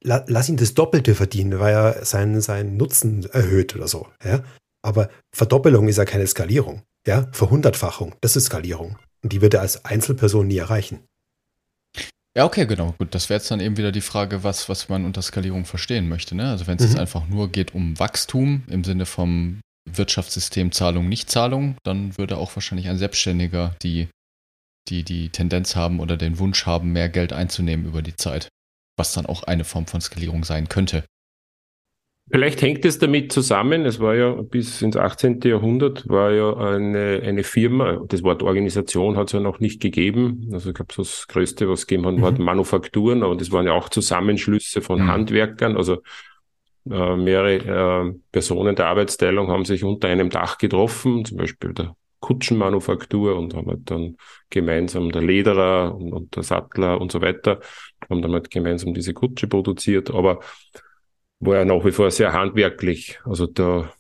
lass 0.06 0.48
ihn 0.48 0.56
das 0.56 0.75
Doppelte 0.75 1.14
verdienen, 1.14 1.58
weil 1.58 1.75
er 1.75 2.04
seinen, 2.04 2.40
seinen 2.40 2.76
Nutzen 2.76 3.25
erhöht 3.30 3.75
oder 3.75 3.88
so. 3.88 4.08
Ja? 4.25 4.42
Aber 4.82 5.10
Verdoppelung 5.34 5.88
ist 5.88 5.98
ja 5.98 6.04
keine 6.04 6.26
Skalierung. 6.26 6.82
Ja? 7.06 7.28
Verhundertfachung, 7.32 8.14
das 8.20 8.36
ist 8.36 8.46
Skalierung. 8.46 8.98
Und 9.22 9.32
die 9.32 9.40
wird 9.40 9.54
er 9.54 9.60
als 9.60 9.84
Einzelperson 9.84 10.46
nie 10.46 10.58
erreichen. 10.58 11.00
Ja, 12.36 12.44
okay, 12.44 12.66
genau. 12.66 12.94
Gut, 12.98 13.14
das 13.14 13.30
wäre 13.30 13.38
jetzt 13.38 13.50
dann 13.50 13.60
eben 13.60 13.78
wieder 13.78 13.92
die 13.92 14.02
Frage, 14.02 14.44
was, 14.44 14.68
was 14.68 14.90
man 14.90 15.06
unter 15.06 15.22
Skalierung 15.22 15.64
verstehen 15.64 16.08
möchte. 16.08 16.34
Ne? 16.34 16.50
Also 16.50 16.66
wenn 16.66 16.76
es 16.76 16.82
mhm. 16.82 16.90
jetzt 16.90 16.98
einfach 16.98 17.26
nur 17.28 17.50
geht 17.50 17.75
um 17.75 17.98
Wachstum 17.98 18.62
im 18.68 18.84
Sinne 18.84 19.06
vom 19.06 19.60
Wirtschaftssystem 19.90 20.70
Zahlung, 20.70 21.08
Nichtzahlung, 21.08 21.76
dann 21.82 22.16
würde 22.18 22.36
auch 22.36 22.54
wahrscheinlich 22.54 22.88
ein 22.88 22.98
Selbstständiger 22.98 23.75
die, 23.82 24.08
die, 24.88 25.02
die 25.02 25.30
Tendenz 25.30 25.76
haben 25.76 25.98
oder 25.98 26.16
den 26.16 26.38
Wunsch 26.38 26.66
haben, 26.66 26.92
mehr 26.92 27.08
Geld 27.08 27.32
einzunehmen 27.32 27.86
über 27.86 28.02
die 28.02 28.16
Zeit. 28.16 28.48
Was 28.97 29.12
dann 29.12 29.26
auch 29.26 29.43
eine 29.43 29.65
Form 29.65 29.87
von 29.87 30.00
Skalierung 30.00 30.45
sein 30.45 30.69
könnte. 30.69 31.05
Vielleicht 32.29 32.61
hängt 32.61 32.85
es 32.85 32.99
damit 32.99 33.31
zusammen, 33.31 33.87
es 33.87 34.00
war 34.00 34.17
ja 34.17 34.33
bis 34.33 34.83
ins 34.83 34.97
18. 34.97 35.43
Jahrhundert, 35.45 36.09
war 36.09 36.33
ja 36.33 36.57
eine, 36.57 37.21
eine 37.23 37.45
Firma, 37.45 38.03
das 38.09 38.25
Wort 38.25 38.43
Organisation 38.43 39.17
hat 39.17 39.29
es 39.29 39.33
ja 39.33 39.38
noch 39.38 39.61
nicht 39.61 39.81
gegeben. 39.81 40.49
Also 40.53 40.71
ich 40.71 40.75
glaube, 40.75 40.93
das 40.97 41.29
Größte, 41.29 41.69
was 41.69 41.81
es 41.81 41.87
gegeben 41.87 42.05
hat, 42.05 42.17
mhm. 42.17 42.23
waren 42.23 42.43
Manufakturen, 42.43 43.23
aber 43.23 43.37
das 43.37 43.53
waren 43.53 43.67
ja 43.67 43.75
auch 43.75 43.91
Zusammenschlüsse 43.91 44.83
von 44.83 45.03
mhm. 45.03 45.07
Handwerkern. 45.07 45.76
Also 45.76 46.03
äh, 46.91 47.15
mehrere 47.17 48.09
äh, 48.09 48.15
Personen 48.33 48.75
der 48.75 48.87
Arbeitsteilung 48.87 49.49
haben 49.49 49.65
sich 49.65 49.85
unter 49.85 50.09
einem 50.09 50.29
Dach 50.29 50.59
getroffen, 50.59 51.25
zum 51.25 51.37
Beispiel 51.37 51.75
der 51.75 51.95
Kutschenmanufaktur 52.26 53.37
und 53.37 53.54
haben 53.54 53.68
halt 53.68 53.88
dann 53.90 54.16
gemeinsam 54.50 55.12
der 55.12 55.23
Lederer 55.23 55.95
und, 55.95 56.12
und 56.12 56.35
der 56.35 56.42
Sattler 56.42 57.00
und 57.00 57.12
so 57.12 57.23
weiter, 57.23 57.61
haben 58.11 58.21
dann 58.21 58.33
halt 58.33 58.50
gemeinsam 58.50 58.95
diese 58.95 59.14
Kutsche 59.14 59.47
produziert, 59.47 60.11
aber 60.11 60.40
war 61.38 61.56
ja 61.56 61.64
nach 61.64 61.85
wie 61.85 61.92
vor 61.92 62.11
sehr 62.11 62.33
handwerklich. 62.33 63.21
Also 63.25 63.47
da 63.47 63.92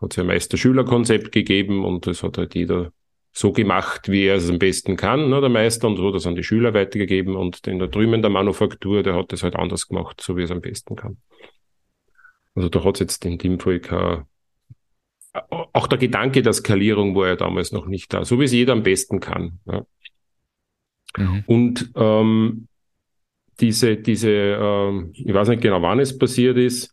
hat 0.00 0.12
es 0.12 0.16
ja 0.16 0.24
meist 0.24 0.52
das 0.52 0.60
Schülerkonzept 0.60 1.32
gegeben 1.32 1.84
und 1.86 2.06
das 2.06 2.22
hat 2.22 2.36
halt 2.36 2.54
jeder 2.54 2.92
so 3.32 3.52
gemacht, 3.52 4.10
wie 4.10 4.24
er 4.24 4.36
es 4.36 4.50
am 4.50 4.58
besten 4.58 4.96
kann, 4.96 5.30
ne, 5.30 5.40
der 5.40 5.48
Meister, 5.48 5.86
und 5.86 5.96
so 5.96 6.10
das 6.10 6.26
an 6.26 6.34
die 6.34 6.42
Schüler 6.42 6.74
weitergegeben 6.74 7.34
und 7.34 7.64
den 7.64 7.78
da 7.78 7.86
drüben 7.86 8.20
der 8.20 8.30
Manufaktur, 8.30 9.02
der 9.02 9.14
hat 9.14 9.32
das 9.32 9.42
halt 9.42 9.56
anders 9.56 9.88
gemacht, 9.88 10.20
so 10.20 10.36
wie 10.36 10.42
er 10.42 10.44
es 10.46 10.50
am 10.50 10.60
besten 10.60 10.96
kann. 10.96 11.16
Also 12.54 12.68
da 12.68 12.84
hat 12.84 12.96
es 12.96 13.00
jetzt 13.00 13.24
in 13.24 13.38
dem 13.38 13.58
Fall 13.58 13.80
kein, 13.80 14.24
auch 15.32 15.86
der 15.86 15.98
Gedanke 15.98 16.42
der 16.42 16.52
Skalierung 16.52 17.14
war 17.14 17.28
ja 17.28 17.36
damals 17.36 17.72
noch 17.72 17.86
nicht 17.86 18.12
da, 18.12 18.24
so 18.24 18.40
wie 18.40 18.44
es 18.44 18.52
jeder 18.52 18.72
am 18.72 18.82
besten 18.82 19.20
kann. 19.20 19.60
Ja. 19.66 19.86
Mhm. 21.16 21.44
Und 21.46 21.92
ähm, 21.94 22.68
diese, 23.60 23.96
diese, 23.96 24.30
ähm, 24.30 25.12
ich 25.14 25.32
weiß 25.32 25.48
nicht 25.48 25.62
genau, 25.62 25.82
wann 25.82 26.00
es 26.00 26.16
passiert 26.18 26.56
ist, 26.56 26.92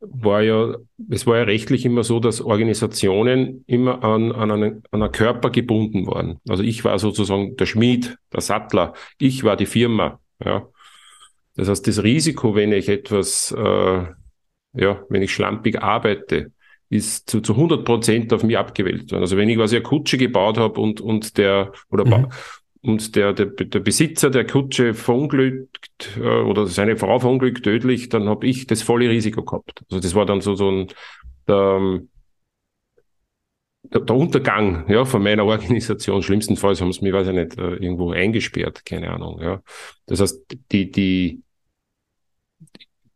war 0.00 0.42
ja, 0.42 0.76
es 1.10 1.26
war 1.26 1.38
ja 1.38 1.42
rechtlich 1.42 1.84
immer 1.84 2.04
so, 2.04 2.20
dass 2.20 2.40
Organisationen 2.40 3.64
immer 3.66 4.04
an, 4.04 4.30
an, 4.32 4.50
einen, 4.50 4.82
an 4.90 5.02
einen 5.02 5.12
Körper 5.12 5.50
gebunden 5.50 6.06
waren. 6.06 6.40
Also 6.48 6.62
ich 6.62 6.84
war 6.84 6.98
sozusagen 6.98 7.56
der 7.56 7.66
Schmied, 7.66 8.16
der 8.32 8.40
Sattler, 8.40 8.94
ich 9.18 9.42
war 9.42 9.56
die 9.56 9.66
Firma. 9.66 10.20
Ja. 10.44 10.68
Das 11.56 11.68
heißt, 11.68 11.86
das 11.88 12.02
Risiko, 12.04 12.54
wenn 12.54 12.70
ich 12.72 12.88
etwas, 12.88 13.50
äh, 13.50 14.04
ja, 14.74 15.02
wenn 15.08 15.22
ich 15.22 15.34
schlampig 15.34 15.82
arbeite, 15.82 16.52
ist 16.90 17.28
zu, 17.28 17.40
zu 17.40 17.54
100 17.54 17.84
Prozent 17.84 18.32
auf 18.32 18.42
mich 18.42 18.56
abgewälzt 18.56 19.12
worden. 19.12 19.22
Also 19.22 19.36
wenn 19.36 19.48
ich 19.48 19.56
quasi 19.56 19.76
eine 19.76 19.82
Kutsche 19.82 20.18
gebaut 20.18 20.58
habe 20.58 20.80
und, 20.80 21.00
und 21.00 21.36
der, 21.36 21.72
oder 21.90 22.04
mhm. 22.04 22.28
und 22.82 23.14
der, 23.16 23.32
der, 23.32 23.46
der 23.46 23.80
Besitzer 23.80 24.30
der 24.30 24.46
Kutsche 24.46 24.94
verunglückt 24.94 26.18
äh, 26.18 26.20
oder 26.20 26.66
seine 26.66 26.96
Frau 26.96 27.18
verunglückt 27.18 27.64
tödlich, 27.64 28.08
dann 28.08 28.28
habe 28.28 28.46
ich 28.46 28.66
das 28.66 28.82
volle 28.82 29.08
Risiko 29.10 29.42
gehabt. 29.42 29.82
Also 29.90 30.00
das 30.00 30.14
war 30.14 30.24
dann 30.24 30.40
so, 30.40 30.54
so 30.54 30.70
ein, 30.70 30.86
der, 31.46 32.00
der 33.82 34.16
Untergang 34.16 34.84
ja, 34.88 35.04
von 35.04 35.22
meiner 35.22 35.44
Organisation. 35.46 36.22
Schlimmstenfalls 36.22 36.80
haben 36.80 36.92
sie 36.92 37.02
mich, 37.02 37.12
weiß 37.12 37.28
ich 37.28 37.34
nicht, 37.34 37.58
äh, 37.58 37.74
irgendwo 37.74 38.12
eingesperrt, 38.12 38.84
keine 38.84 39.10
Ahnung. 39.10 39.40
Ja. 39.42 39.62
Das 40.06 40.20
heißt, 40.20 40.56
die, 40.72 40.90
die, 40.90 41.42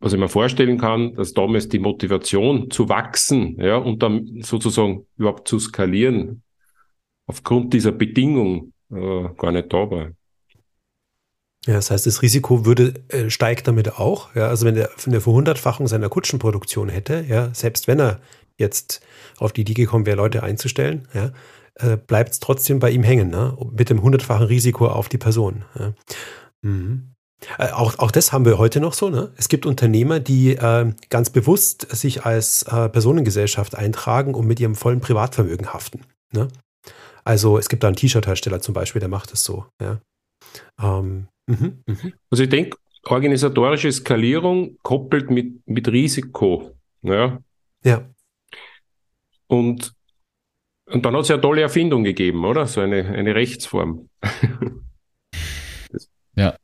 was 0.03 0.13
ich 0.13 0.19
mir 0.19 0.29
vorstellen 0.29 0.79
kann, 0.79 1.15
dass 1.15 1.33
damals 1.33 1.69
die 1.69 1.79
Motivation 1.79 2.71
zu 2.71 2.89
wachsen, 2.89 3.57
ja, 3.61 3.77
und 3.77 4.03
dann 4.03 4.43
sozusagen 4.43 5.07
überhaupt 5.17 5.47
zu 5.47 5.61
skalieren, 5.61 6.43
aufgrund 7.27 7.73
dieser 7.73 7.93
Bedingung 7.93 8.73
äh, 8.91 9.29
gar 9.39 9.53
nicht 9.53 9.73
da 9.73 9.91
war. 9.91 10.11
Ja, 11.67 11.75
das 11.75 11.93
heißt, 11.93 12.07
das 12.07 12.23
Risiko 12.23 12.67
würde, 12.67 12.95
äh, 13.09 13.31
steigt 13.31 13.69
damit 13.69 13.97
auch. 13.97 14.35
Ja, 14.35 14.49
also 14.49 14.67
wenn 14.67 14.77
er 14.77 14.91
eine 15.07 15.21
Verhundertfachung 15.21 15.87
seiner 15.87 16.09
Kutschenproduktion 16.09 16.89
hätte, 16.89 17.25
ja, 17.29 17.55
selbst 17.55 17.87
wenn 17.87 18.01
er 18.01 18.21
jetzt 18.59 19.07
auf 19.39 19.53
die 19.53 19.61
Idee 19.61 19.75
gekommen 19.75 20.05
wäre, 20.05 20.17
Leute 20.17 20.43
einzustellen, 20.43 21.07
ja, 21.15 21.31
äh, 21.77 21.97
bleibt 21.97 22.33
es 22.33 22.41
trotzdem 22.41 22.81
bei 22.81 22.91
ihm 22.91 23.05
hängen, 23.05 23.31
ne? 23.31 23.57
mit 23.73 23.89
dem 23.89 24.03
hundertfachen 24.03 24.47
Risiko 24.47 24.89
auf 24.89 25.09
die 25.09 25.19
Person. 25.19 25.65
Ja. 25.79 25.95
Mhm. 26.63 27.12
Äh, 27.59 27.71
auch, 27.71 27.99
auch 27.99 28.11
das 28.11 28.33
haben 28.33 28.45
wir 28.45 28.59
heute 28.59 28.81
noch 28.81 28.93
so. 28.93 29.11
Ne? 29.11 29.33
Es 29.37 29.49
gibt 29.49 29.67
Unternehmer, 29.67 30.21
die 30.21 30.57
äh, 30.57 30.93
ganz 31.11 31.31
bewusst 31.31 31.87
sich 31.95 32.25
als 32.25 32.63
äh, 32.65 32.89
Personengesellschaft 32.89 33.77
eintragen 33.77 34.35
und 34.35 34.47
mit 34.47 34.61
ihrem 34.61 34.75
vollen 34.75 35.01
Privatvermögen 35.01 35.73
haften. 35.73 36.03
Ne? 36.33 36.49
Also 37.25 37.59
es 37.59 37.69
gibt 37.69 37.83
da 37.83 37.89
einen 37.89 37.97
T-Shirt-Hersteller 37.97 38.61
zum 38.61 38.75
Beispiel, 38.75 39.01
der 39.01 39.09
macht 39.09 39.33
das 39.33 39.45
so. 39.45 39.67
Ja? 39.81 40.01
Ähm, 40.81 41.29
mh, 41.47 41.73
mh. 41.87 41.97
Also 42.31 42.45
ich 42.45 42.49
denke, 42.49 42.77
organisatorische 43.05 43.91
Skalierung 43.93 44.77
koppelt 44.83 45.31
mit, 45.31 45.67
mit 45.67 45.89
Risiko. 45.89 46.73
Ja. 47.03 47.39
ja. 47.85 48.09
Und, 49.47 49.93
und 50.87 51.05
dann 51.05 51.15
hat 51.15 51.23
es 51.23 51.29
ja 51.29 51.37
eine 51.37 51.43
tolle 51.43 51.63
Erfindung 51.63 52.05
gegeben, 52.05 52.45
oder? 52.45 52.67
So 52.67 52.81
eine, 52.81 53.05
eine 53.05 53.35
Rechtsform. 53.35 54.09
ja. 56.37 56.57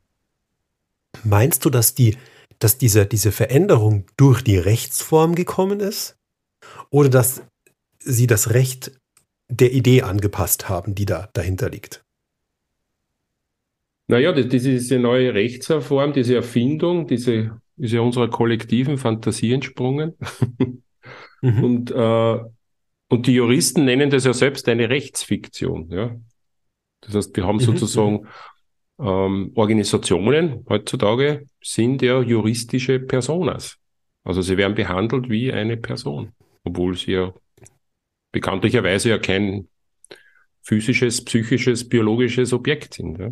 Meinst 1.23 1.65
du, 1.65 1.69
dass, 1.69 1.95
die, 1.95 2.17
dass 2.59 2.77
diese, 2.77 3.05
diese 3.05 3.31
Veränderung 3.31 4.05
durch 4.17 4.41
die 4.41 4.57
Rechtsform 4.57 5.35
gekommen 5.35 5.79
ist? 5.79 6.17
Oder 6.89 7.09
dass 7.09 7.43
sie 7.99 8.27
das 8.27 8.51
Recht 8.51 8.91
der 9.49 9.73
Idee 9.73 10.03
angepasst 10.03 10.69
haben, 10.69 10.95
die 10.95 11.05
da 11.05 11.29
dahinter 11.33 11.69
liegt? 11.69 12.03
Naja, 14.07 14.31
das, 14.31 14.45
das 14.45 14.53
ist 14.65 14.89
diese 14.89 14.99
neue 14.99 15.33
Rechtsform, 15.33 16.13
diese 16.13 16.35
Erfindung, 16.35 17.07
diese 17.07 17.59
ist 17.77 17.93
ja 17.93 18.01
unserer 18.01 18.29
kollektiven 18.29 18.97
Fantasie 18.97 19.53
entsprungen. 19.53 20.13
mhm. 21.41 21.63
und, 21.63 21.91
äh, 21.91 22.39
und 23.09 23.27
die 23.27 23.33
Juristen 23.33 23.85
nennen 23.85 24.09
das 24.09 24.25
ja 24.25 24.33
selbst 24.33 24.67
eine 24.67 24.89
Rechtsfiktion. 24.89 25.89
Ja? 25.89 26.15
Das 27.01 27.15
heißt, 27.15 27.35
wir 27.35 27.45
haben 27.45 27.57
mhm. 27.57 27.61
sozusagen 27.61 28.27
ähm, 28.99 29.51
Organisationen 29.55 30.65
heutzutage 30.67 31.45
sind 31.63 32.01
ja 32.01 32.21
juristische 32.21 32.99
Personas. 32.99 33.77
Also 34.23 34.41
sie 34.41 34.57
werden 34.57 34.75
behandelt 34.75 35.29
wie 35.29 35.51
eine 35.51 35.77
Person, 35.77 36.31
obwohl 36.63 36.95
sie 36.97 37.13
ja 37.13 37.33
bekanntlicherweise 38.31 39.09
ja 39.09 39.17
kein 39.17 39.67
physisches, 40.61 41.23
psychisches, 41.23 41.87
biologisches 41.87 42.53
Objekt 42.53 42.95
sind. 42.95 43.17
Ja. 43.19 43.29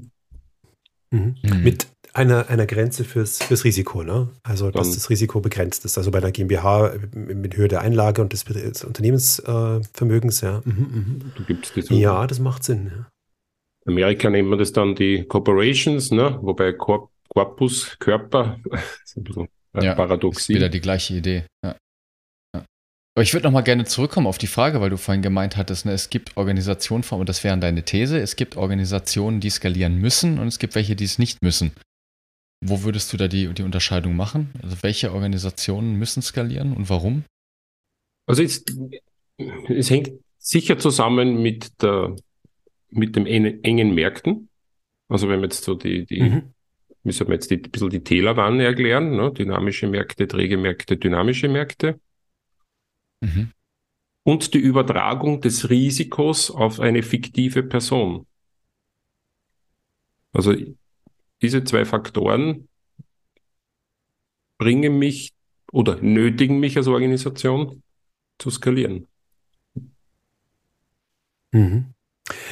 Mhm. 1.12 1.36
Mhm. 1.44 1.64
Mit, 1.64 1.88
einer, 2.14 2.50
einer 2.50 2.66
Grenze 2.66 3.04
fürs, 3.04 3.44
fürs 3.44 3.64
Risiko, 3.64 4.04
ne? 4.04 4.30
Also 4.44 4.72
dass 4.72 4.88
Dann- 4.88 4.96
das 4.96 5.10
Risiko 5.10 5.40
begrenzt 5.40 5.86
ist. 5.86 5.98
Also 5.98 6.10
bei 6.10 6.18
einer 6.18 6.32
GmbH 6.32 6.94
mit 7.14 7.56
Höhe 7.56 7.68
der 7.68 7.82
Einlage 7.82 8.22
und 8.22 8.34
des, 8.34 8.44
des 8.44 8.84
Unternehmensvermögens, 8.84 10.42
ja. 10.42 10.62
Mhm, 10.66 11.22
mhm. 11.48 11.96
Ja, 11.96 12.26
das 12.26 12.40
macht 12.40 12.64
Sinn. 12.64 12.92
Ja. 12.96 13.08
Amerika 13.88 14.30
nennt 14.30 14.50
man 14.50 14.60
das 14.60 14.72
dann 14.74 14.96
die 14.96 15.24
Corporations, 15.26 16.12
ne? 16.12 16.38
wobei 16.42 16.74
Corp 16.74 17.10
Corpus, 17.30 17.98
Körper, 18.00 18.60
ist 19.04 19.18
ein 19.18 19.24
bisschen 19.24 19.48
äh, 19.74 19.84
Ja, 19.86 19.92
Ist 19.92 19.98
Paradoxie. 19.98 20.56
wieder 20.56 20.70
die 20.70 20.80
gleiche 20.80 21.14
Idee. 21.16 21.44
Ja. 21.64 21.76
Ja. 22.56 22.66
Aber 23.16 23.24
ich 23.24 23.34
würde 23.34 23.46
noch 23.46 23.52
mal 23.52 23.62
gerne 23.62 23.86
zurückkommen 23.86 24.28
auf 24.28 24.38
die 24.38 24.48
Frage, 24.48 24.82
weil 24.82 24.90
du 24.90 24.98
vorhin 24.98 25.22
gemeint 25.22 25.58
hattest, 25.58 25.86
ne, 25.86 25.92
es 25.92 26.10
gibt 26.10 26.38
Organisationen, 26.38 27.04
und 27.12 27.30
das 27.30 27.44
wäre 27.44 27.58
deine 27.58 27.84
These, 27.84 28.20
es 28.20 28.36
gibt 28.38 28.58
Organisationen, 28.58 29.40
die 29.40 29.50
skalieren 29.50 29.98
müssen 30.00 30.40
und 30.40 30.48
es 30.48 30.58
gibt 30.58 30.76
welche, 30.76 30.96
die 30.96 31.04
es 31.04 31.20
nicht 31.20 31.42
müssen. 31.44 31.74
Wo 32.66 32.84
würdest 32.84 33.14
du 33.14 33.18
da 33.18 33.28
die, 33.28 33.54
die 33.54 33.64
Unterscheidung 33.64 34.16
machen? 34.16 34.52
Also 34.64 34.78
welche 34.82 35.14
Organisationen 35.14 35.96
müssen 35.96 36.24
skalieren 36.24 36.74
und 36.74 36.90
warum? 36.90 37.24
Also 38.26 38.42
es, 38.42 38.66
es 39.68 39.90
hängt 39.92 40.12
sicher 40.40 40.80
zusammen 40.80 41.42
mit 41.42 41.82
der, 41.84 42.16
mit 42.90 43.16
dem 43.16 43.26
engen, 43.26 43.94
Märkten. 43.94 44.50
Also 45.08 45.30
wenn 45.30 45.40
wir 45.40 45.46
jetzt 45.46 45.64
so 45.64 45.76
die, 45.76 46.06
die, 46.06 46.22
Mhm. 46.22 46.54
müssen 47.04 47.28
wir 47.28 47.34
jetzt 47.36 47.52
die, 47.52 47.56
ein 47.56 47.72
bisschen 47.72 47.90
die 47.90 48.04
Tälerwanne 48.04 48.64
erklären, 48.64 49.16
ne? 49.16 49.32
dynamische 49.32 49.88
Märkte, 49.88 50.28
träge 50.28 50.58
Märkte, 50.58 50.98
dynamische 50.98 51.48
Märkte. 51.48 52.00
Mhm. 53.22 53.52
Und 54.24 54.54
die 54.54 54.60
Übertragung 54.60 55.40
des 55.40 55.70
Risikos 55.70 56.52
auf 56.52 56.80
eine 56.80 57.02
fiktive 57.04 57.64
Person. 57.64 58.28
Also 60.34 60.54
diese 61.42 61.64
zwei 61.64 61.86
Faktoren 61.86 62.68
bringen 64.58 65.00
mich 65.00 65.34
oder 65.72 66.02
nötigen 66.02 66.60
mich 66.60 66.78
als 66.78 66.88
Organisation 66.88 67.84
zu 68.38 68.50
skalieren. 68.50 69.08
Mhm. 71.52 71.94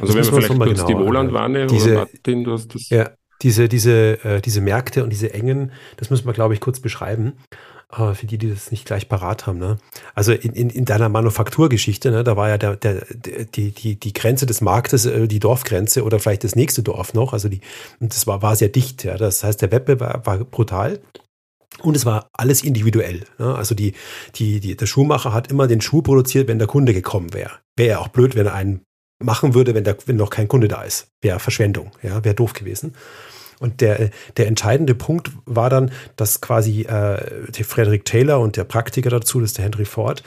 Also 0.02 0.14
Das 0.14 0.28
wenn 0.28 0.34
wir 0.34 0.48
vielleicht 0.48 0.62
kurz 0.62 0.86
die 0.86 0.96
Wohlandwanne 0.98 1.68
Diese- 1.68 1.92
oder 1.92 2.00
Martin, 2.00 2.44
du 2.44 2.52
hast 2.54 2.74
das. 2.74 2.90
Ja, 2.90 3.12
diese, 3.42 3.68
diese, 3.68 4.24
äh, 4.24 4.42
diese 4.42 4.62
Märkte 4.62 5.04
und 5.04 5.10
diese 5.10 5.34
engen, 5.34 5.72
das 5.98 6.10
müssen 6.10 6.25
wir, 6.25 6.34
glaube 6.34 6.54
ich, 6.54 6.62
kurz 6.62 6.80
beschreiben, 6.80 7.34
äh, 7.92 8.14
für 8.14 8.25
die, 8.25 8.38
die 8.38 8.50
das 8.50 8.72
nicht 8.72 8.86
gleich 8.86 9.10
parat 9.10 9.46
haben. 9.48 9.60
Ne? 9.60 9.78
Also 10.14 10.32
in, 10.32 10.54
in, 10.54 10.70
in 10.70 10.86
deiner 10.86 11.10
Manufakturgeschichte, 11.10 12.12
ne, 12.12 12.24
da 12.24 12.38
war 12.38 12.50
ja 12.50 12.58
der, 12.58 12.75
der, 12.75 13.06
die, 13.46 13.72
die, 13.72 14.00
die 14.00 14.14
Grenze 14.14 14.46
des 14.46 14.62
Marktes, 14.62 15.06
äh, 15.06 15.28
die 15.28 15.40
Dorfgrenze 15.40 16.04
oder 16.04 16.20
vielleicht 16.20 16.44
das 16.44 16.56
nächste 16.56 16.84
Dorf 16.84 17.14
noch. 17.14 17.34
Also 17.34 17.50
die, 17.50 17.62
und 18.00 18.14
das 18.14 18.25
war, 18.28 18.42
war 18.42 18.56
sehr 18.56 18.70
dicht. 18.70 19.04
Ja? 19.04 19.18
Das 19.18 19.44
heißt, 19.44 19.62
der 19.62 19.72
Wettbewerb 19.72 20.25
war 20.25 20.38
brutal. 20.40 21.00
Und 21.82 21.98
es 21.98 22.06
war 22.06 22.30
alles 22.32 22.64
individuell. 22.64 23.25
Ne? 23.38 23.54
Also 23.54 23.75
die, 23.75 23.94
die, 24.36 24.62
die, 24.62 24.78
der 24.78 24.86
Schuhmacher 24.86 25.34
hat 25.34 25.52
immer 25.52 25.68
den 25.68 25.82
Schuh 25.82 26.02
produziert, 26.02 26.48
wenn 26.48 26.58
der 26.58 26.70
Kunde 26.70 26.94
gekommen 26.94 27.34
wäre. 27.34 27.52
Wäre 27.75 27.90
ja 27.90 28.00
auch 28.00 28.08
blöd, 28.08 28.36
wenn 28.36 28.46
er 28.46 28.54
einen 28.54 28.82
machen 29.24 29.53
würde, 29.53 29.74
wenn, 29.74 29.84
der, 29.84 29.98
wenn 30.05 30.17
noch 30.17 30.29
kein 30.29 30.48
Kunde 30.48 30.67
da 30.67 30.84
ist. 30.84 31.07
Wäre 31.22 31.39
Verschwendung, 31.39 31.91
ja, 32.03 32.24
wäre 32.24 32.36
doof 32.36 32.53
gewesen. 32.53 32.93
Und 33.60 33.81
der, 33.81 34.10
der 34.38 34.48
entscheidende 34.48 34.95
Punkt 34.95 35.31
war 35.45 35.69
dann, 35.69 35.91
dass 36.17 36.41
quasi 36.41 36.81
äh, 36.81 37.50
der 37.51 37.65
Frederick 37.65 38.05
Taylor 38.05 38.39
und 38.39 38.57
der 38.57 38.65
Praktiker 38.65 39.10
dazu, 39.10 39.39
das 39.39 39.51
ist 39.51 39.57
der 39.57 39.65
Henry 39.65 39.86
Ford, 39.86 40.24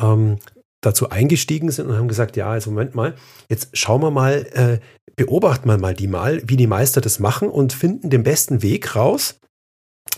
ähm, 0.00 0.38
dazu 0.80 1.10
eingestiegen 1.10 1.70
sind 1.70 1.88
und 1.88 1.96
haben 1.96 2.08
gesagt, 2.08 2.36
ja, 2.36 2.50
also 2.50 2.70
Moment 2.70 2.94
mal, 2.94 3.14
jetzt 3.48 3.68
schauen 3.72 4.02
wir 4.02 4.10
mal, 4.10 4.46
äh, 4.52 4.80
beobachten 5.14 5.68
wir 5.68 5.78
mal 5.78 5.94
die 5.94 6.08
mal, 6.08 6.42
wie 6.44 6.56
die 6.56 6.66
Meister 6.66 7.00
das 7.00 7.20
machen 7.20 7.48
und 7.48 7.72
finden 7.72 8.10
den 8.10 8.24
besten 8.24 8.62
Weg 8.62 8.96
raus, 8.96 9.38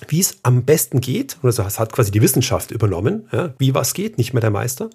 wie 0.09 0.21
es 0.21 0.39
am 0.43 0.65
besten 0.65 1.01
geht. 1.01 1.37
Also 1.43 1.63
das 1.63 1.79
hat 1.79 1.93
quasi 1.93 2.11
die 2.11 2.23
Wissenschaft 2.23 2.71
übernommen, 2.71 3.29
ja, 3.31 3.55
wie 3.59 3.75
was 3.75 3.93
geht, 3.93 4.17
nicht 4.17 4.33
mehr 4.33 4.41
der 4.41 4.51
Meister. 4.51 4.89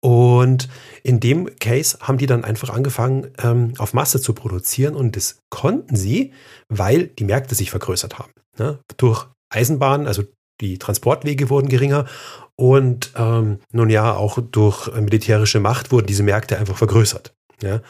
Und 0.00 0.68
in 1.02 1.20
dem 1.20 1.56
Case 1.58 1.98
haben 2.00 2.18
die 2.18 2.26
dann 2.26 2.44
einfach 2.44 2.70
angefangen, 2.70 3.32
ähm, 3.42 3.74
auf 3.78 3.94
Masse 3.94 4.20
zu 4.20 4.34
produzieren 4.34 4.94
und 4.94 5.16
das 5.16 5.40
konnten 5.50 5.96
sie, 5.96 6.32
weil 6.68 7.08
die 7.08 7.24
Märkte 7.24 7.54
sich 7.54 7.70
vergrößert 7.70 8.18
haben. 8.18 8.32
Ne? 8.58 8.78
Durch 8.98 9.26
Eisenbahn, 9.50 10.06
also 10.06 10.22
die 10.60 10.78
Transportwege 10.78 11.50
wurden 11.50 11.68
geringer 11.68 12.06
und 12.56 13.12
ähm, 13.16 13.60
nun 13.72 13.90
ja, 13.90 14.14
auch 14.14 14.38
durch 14.40 14.88
militärische 14.94 15.60
Macht 15.60 15.92
wurden 15.92 16.06
diese 16.06 16.22
Märkte 16.22 16.58
einfach 16.58 16.76
vergrößert. 16.76 17.34
Ja? 17.62 17.80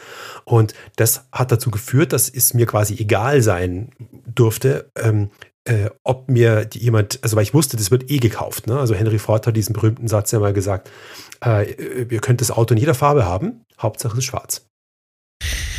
Und 0.45 0.73
das 0.95 1.27
hat 1.31 1.51
dazu 1.51 1.71
geführt, 1.71 2.13
dass 2.13 2.29
es 2.29 2.53
mir 2.53 2.65
quasi 2.65 2.95
egal 2.95 3.41
sein 3.41 3.91
durfte, 4.25 4.91
ähm, 4.97 5.29
äh, 5.67 5.89
ob 6.03 6.29
mir 6.29 6.65
die 6.65 6.79
jemand, 6.79 7.19
also 7.23 7.35
weil 7.35 7.43
ich 7.43 7.53
wusste, 7.53 7.77
das 7.77 7.91
wird 7.91 8.09
eh 8.09 8.17
gekauft. 8.17 8.67
Ne? 8.67 8.79
Also 8.79 8.95
Henry 8.95 9.19
Ford 9.19 9.45
hat 9.45 9.55
diesen 9.55 9.73
berühmten 9.73 10.07
Satz 10.07 10.31
ja 10.31 10.39
mal 10.39 10.53
gesagt, 10.53 10.89
äh, 11.43 11.71
ihr 12.03 12.19
könnt 12.19 12.41
das 12.41 12.51
Auto 12.51 12.73
in 12.73 12.79
jeder 12.79 12.93
Farbe 12.93 13.25
haben, 13.25 13.65
Hauptsache 13.79 14.13
es 14.13 14.19
ist 14.19 14.25
schwarz. 14.25 14.65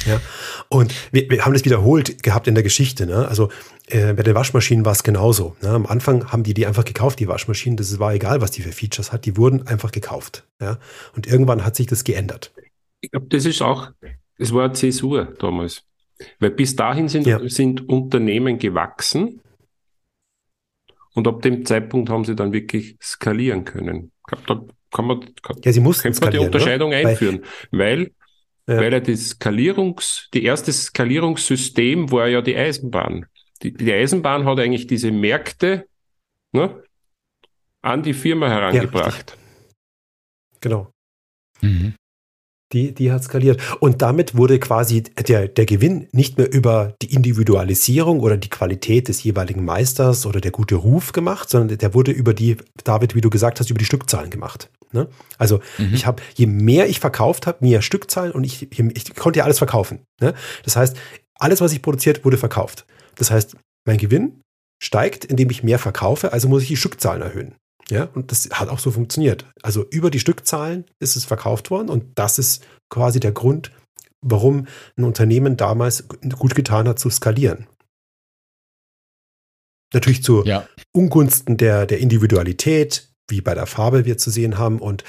Ja, 0.06 0.20
und 0.68 0.94
wir, 1.12 1.28
wir 1.28 1.44
haben 1.44 1.52
das 1.52 1.64
wiederholt 1.64 2.22
gehabt 2.22 2.46
in 2.46 2.54
der 2.54 2.62
Geschichte. 2.62 3.06
Ne? 3.06 3.26
Also 3.26 3.50
äh, 3.88 4.12
bei 4.12 4.22
den 4.22 4.34
Waschmaschinen 4.34 4.84
war 4.84 4.92
es 4.92 5.02
genauso. 5.02 5.56
Ne? 5.60 5.70
Am 5.70 5.86
Anfang 5.86 6.30
haben 6.30 6.44
die 6.44 6.54
die 6.54 6.66
einfach 6.66 6.84
gekauft, 6.84 7.18
die 7.18 7.28
Waschmaschinen. 7.28 7.76
Das 7.76 7.98
war 7.98 8.14
egal, 8.14 8.40
was 8.40 8.50
die 8.50 8.62
für 8.62 8.72
Features 8.72 9.12
hat. 9.12 9.24
Die 9.24 9.36
wurden 9.36 9.66
einfach 9.66 9.90
gekauft. 9.90 10.46
Ja? 10.60 10.78
Und 11.16 11.26
irgendwann 11.26 11.64
hat 11.64 11.76
sich 11.76 11.86
das 11.88 12.04
geändert. 12.04 12.52
Ich 13.00 13.10
glaube, 13.10 13.26
das 13.28 13.44
ist 13.44 13.60
auch, 13.60 13.90
das 14.38 14.52
war 14.54 14.64
eine 14.64 14.74
Zäsur 14.74 15.34
damals. 15.38 15.82
Weil 16.38 16.50
bis 16.50 16.76
dahin 16.76 17.08
sind, 17.08 17.26
Ja. 17.26 17.40
sind 17.48 17.88
Unternehmen 17.88 18.58
gewachsen 18.58 19.40
und 21.18 21.26
ab 21.26 21.42
dem 21.42 21.66
Zeitpunkt 21.66 22.10
haben 22.10 22.24
sie 22.24 22.36
dann 22.36 22.52
wirklich 22.52 22.96
skalieren 23.02 23.64
können. 23.64 24.12
Ich 24.20 24.44
glaube, 24.44 24.44
da 24.46 24.74
kann 24.96 25.04
man, 25.06 25.34
kann, 25.42 25.56
Ja, 25.64 25.72
sie 25.72 25.80
mussten 25.80 26.04
könnte 26.04 26.20
man 26.20 26.30
die. 26.30 26.38
Unterscheidung 26.38 26.90
ne? 26.90 26.96
einführen, 26.96 27.44
weil, 27.72 28.12
Ja. 28.68 28.76
weil 28.76 28.92
ja 28.92 29.00
die 29.00 29.16
Skalierungs, 29.16 30.28
die 30.32 30.44
erste 30.44 30.72
Skalierungssystem 30.72 32.12
war 32.12 32.28
ja 32.28 32.40
die 32.40 32.56
Eisenbahn. 32.56 33.26
Die, 33.62 33.72
die 33.72 33.92
Eisenbahn 33.92 34.44
hat 34.44 34.60
eigentlich 34.60 34.86
diese 34.86 35.10
Märkte 35.10 35.88
ne, 36.52 36.84
an 37.82 38.04
die 38.04 38.14
Firma 38.14 38.48
herangebracht. 38.48 39.36
Genau. 40.60 40.92
Mhm. 41.60 41.94
Die, 42.72 42.92
die 42.94 43.10
hat 43.10 43.24
skaliert. 43.24 43.60
Und 43.80 44.02
damit 44.02 44.36
wurde 44.36 44.58
quasi 44.58 45.02
der, 45.02 45.48
der 45.48 45.64
Gewinn 45.64 46.06
nicht 46.12 46.36
mehr 46.36 46.52
über 46.52 46.94
die 47.00 47.14
Individualisierung 47.14 48.20
oder 48.20 48.36
die 48.36 48.50
Qualität 48.50 49.08
des 49.08 49.22
jeweiligen 49.22 49.64
Meisters 49.64 50.26
oder 50.26 50.40
der 50.40 50.50
gute 50.50 50.74
Ruf 50.74 51.12
gemacht, 51.12 51.48
sondern 51.48 51.78
der 51.78 51.94
wurde 51.94 52.12
über 52.12 52.34
die, 52.34 52.58
David, 52.84 53.14
wie 53.14 53.22
du 53.22 53.30
gesagt 53.30 53.58
hast, 53.58 53.70
über 53.70 53.78
die 53.78 53.86
Stückzahlen 53.86 54.28
gemacht. 54.30 54.70
Ne? 54.92 55.08
Also 55.38 55.60
Mhm. 55.78 55.94
ich 55.94 56.06
habe, 56.06 56.22
je 56.34 56.46
mehr 56.46 56.88
ich 56.88 57.00
verkauft 57.00 57.46
habe, 57.46 57.58
mehr 57.60 57.80
Stückzahlen 57.80 58.32
und 58.32 58.44
ich, 58.44 58.70
ich 58.70 59.14
konnte 59.14 59.38
ja 59.38 59.44
alles 59.44 59.58
verkaufen. 59.58 60.00
Ne? 60.20 60.34
Das 60.64 60.76
heißt, 60.76 60.96
alles, 61.38 61.60
was 61.60 61.72
ich 61.72 61.82
produziert, 61.82 62.24
wurde 62.24 62.36
verkauft. 62.36 62.84
Das 63.16 63.30
heißt, 63.30 63.56
mein 63.86 63.98
Gewinn 63.98 64.42
steigt, 64.82 65.24
indem 65.24 65.50
ich 65.50 65.62
mehr 65.62 65.78
verkaufe, 65.78 66.32
also 66.32 66.48
muss 66.48 66.62
ich 66.62 66.68
die 66.68 66.76
Stückzahlen 66.76 67.22
erhöhen. 67.22 67.54
Ja, 67.90 68.04
und 68.14 68.30
das 68.30 68.48
hat 68.52 68.68
auch 68.68 68.78
so 68.78 68.90
funktioniert. 68.90 69.46
Also 69.62 69.86
über 69.90 70.10
die 70.10 70.20
Stückzahlen 70.20 70.84
ist 70.98 71.16
es 71.16 71.24
verkauft 71.24 71.70
worden 71.70 71.88
und 71.88 72.18
das 72.18 72.38
ist 72.38 72.66
quasi 72.90 73.18
der 73.20 73.32
Grund, 73.32 73.72
warum 74.20 74.66
ein 74.96 75.04
Unternehmen 75.04 75.56
damals 75.56 76.06
gut 76.08 76.54
getan 76.54 76.86
hat 76.88 76.98
zu 76.98 77.08
skalieren. 77.10 77.66
Natürlich 79.94 80.22
zu 80.22 80.44
Ja, 80.44 80.68
Ungunsten 80.92 81.56
der, 81.56 81.86
der 81.86 81.98
Individualität, 82.00 83.08
wie 83.30 83.40
bei 83.40 83.54
der 83.54 83.66
Farbe 83.66 84.04
wir 84.04 84.18
zu 84.18 84.30
sehen 84.30 84.58
haben, 84.58 84.80
und 84.80 85.04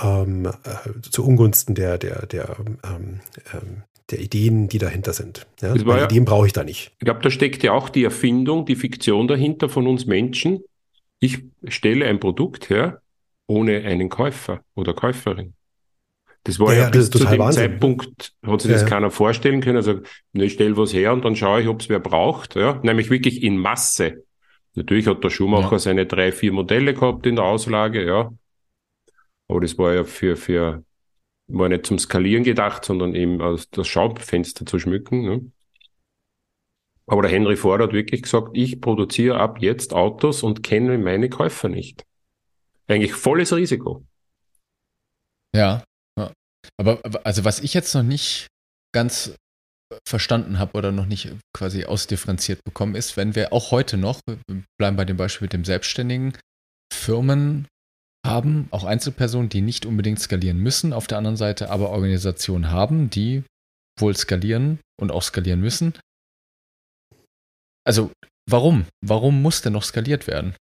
ähm, 0.00 0.46
äh, 0.46 1.00
zu 1.02 1.24
Ungunsten 1.24 1.74
der, 1.74 1.98
der, 1.98 2.26
der, 2.26 2.56
ähm, 2.84 3.20
ähm, 3.52 3.82
der 4.10 4.20
Ideen, 4.20 4.68
die 4.68 4.78
dahinter 4.78 5.12
sind. 5.12 5.46
Ja? 5.60 5.74
Weil 5.86 5.98
ja- 5.98 6.04
Ideen 6.06 6.24
brauche 6.24 6.46
ich 6.46 6.52
da 6.52 6.64
nicht. 6.64 6.92
Ich 6.98 7.04
glaube, 7.04 7.20
da 7.22 7.30
steckt 7.30 7.62
ja 7.62 7.72
auch 7.72 7.88
die 7.88 8.04
Erfindung, 8.04 8.66
die 8.66 8.76
Fiktion 8.76 9.28
dahinter 9.28 9.68
von 9.68 9.86
uns 9.86 10.06
Menschen. 10.06 10.64
Ich 11.24 11.42
stelle 11.68 12.04
ein 12.06 12.20
Produkt 12.20 12.68
her 12.68 13.00
ohne 13.46 13.82
einen 13.84 14.08
Käufer 14.08 14.62
oder 14.74 14.92
Käuferin. 14.92 15.54
Das 16.44 16.60
war 16.60 16.74
Ja, 16.74 16.84
ja, 16.84 16.90
bis 16.90 17.08
zu 17.08 17.18
dem 17.18 17.38
Wahnsinn. 17.38 17.70
Zeitpunkt, 17.70 18.34
hat 18.44 18.60
sich 18.60 18.70
Ja, 18.70 18.76
das 18.78 18.86
keiner 18.86 19.10
vorstellen 19.10 19.62
können. 19.62 19.76
Also, 19.76 20.00
ich 20.34 20.52
stelle 20.52 20.76
was 20.76 20.92
her 20.92 21.14
und 21.14 21.24
dann 21.24 21.34
schaue 21.36 21.62
ich, 21.62 21.68
ob 21.68 21.80
es 21.80 21.88
wer 21.88 22.00
braucht. 22.00 22.56
Ja? 22.56 22.78
Nämlich 22.82 23.08
wirklich 23.08 23.42
in 23.42 23.56
Masse. 23.56 24.24
Natürlich 24.74 25.06
hat 25.06 25.24
der 25.24 25.30
Schuhmacher 25.30 25.72
Ja. 25.72 25.78
seine 25.78 26.04
drei, 26.04 26.32
vier 26.32 26.52
Modelle 26.52 26.92
gehabt 26.92 27.26
in 27.26 27.36
der 27.36 27.44
Auslage, 27.44 28.04
ja. 28.04 28.30
Aber 29.48 29.60
das 29.60 29.78
war 29.78 29.94
ja 29.94 30.04
für, 30.04 30.36
für, 30.36 30.84
war 31.46 31.68
nicht 31.70 31.86
zum 31.86 31.98
Skalieren 31.98 32.44
gedacht, 32.44 32.84
sondern 32.84 33.14
eben 33.14 33.40
als 33.40 33.70
das 33.70 33.86
Schaufenster 33.88 34.66
zu 34.66 34.78
schmücken. 34.78 35.22
Ne? 35.22 35.50
Aber 37.06 37.22
der 37.22 37.30
Henry 37.30 37.56
Ford 37.56 37.82
hat 37.82 37.92
wirklich 37.92 38.22
gesagt, 38.22 38.50
ich 38.54 38.80
produziere 38.80 39.38
ab 39.38 39.58
jetzt 39.60 39.92
Autos 39.92 40.42
und 40.42 40.62
kenne 40.62 40.96
meine 40.98 41.28
Käufer 41.28 41.68
nicht. 41.68 42.02
Eigentlich 42.86 43.12
volles 43.14 43.54
Risiko. 43.54 44.04
ja. 45.54 45.82
Aber 46.78 46.98
aber- 47.04 47.26
also 47.26 47.44
was 47.44 47.60
ich 47.60 47.74
jetzt 47.74 47.94
noch 47.94 48.02
nicht 48.02 48.46
ganz 48.94 49.34
verstanden 50.08 50.58
habe 50.58 50.78
oder 50.78 50.92
noch 50.92 51.04
nicht 51.06 51.30
quasi 51.52 51.84
ausdifferenziert 51.84 52.64
bekommen, 52.64 52.94
ist, 52.94 53.16
wenn 53.18 53.34
wir 53.34 53.52
auch 53.52 53.70
heute 53.70 53.96
noch, 53.98 54.20
bleiben 54.78 54.96
bei 54.96 55.04
dem 55.04 55.18
Beispiel 55.18 55.44
mit 55.44 55.52
dem 55.52 55.64
Selbstständigen, 55.64 56.36
Firmen 56.92 57.68
haben, 58.26 58.66
auch 58.70 58.84
Einzelpersonen, 58.84 59.50
die 59.50 59.60
nicht 59.60 59.84
unbedingt 59.84 60.18
skalieren 60.20 60.56
müssen, 60.58 60.94
auf 60.94 61.06
der 61.06 61.18
anderen 61.18 61.36
Seite 61.36 61.70
aber 61.70 61.90
Organisationen 61.90 62.70
haben, 62.70 63.10
die 63.10 63.44
wohl 64.00 64.16
skalieren 64.16 64.80
und 64.98 65.12
auch 65.12 65.22
skalieren 65.22 65.60
müssen. 65.60 65.92
Also 67.84 68.10
warum? 68.48 68.86
Warum 69.04 69.42
muss 69.42 69.62
denn 69.62 69.72
noch 69.72 69.84
skaliert 69.84 70.26
werden? 70.26 70.54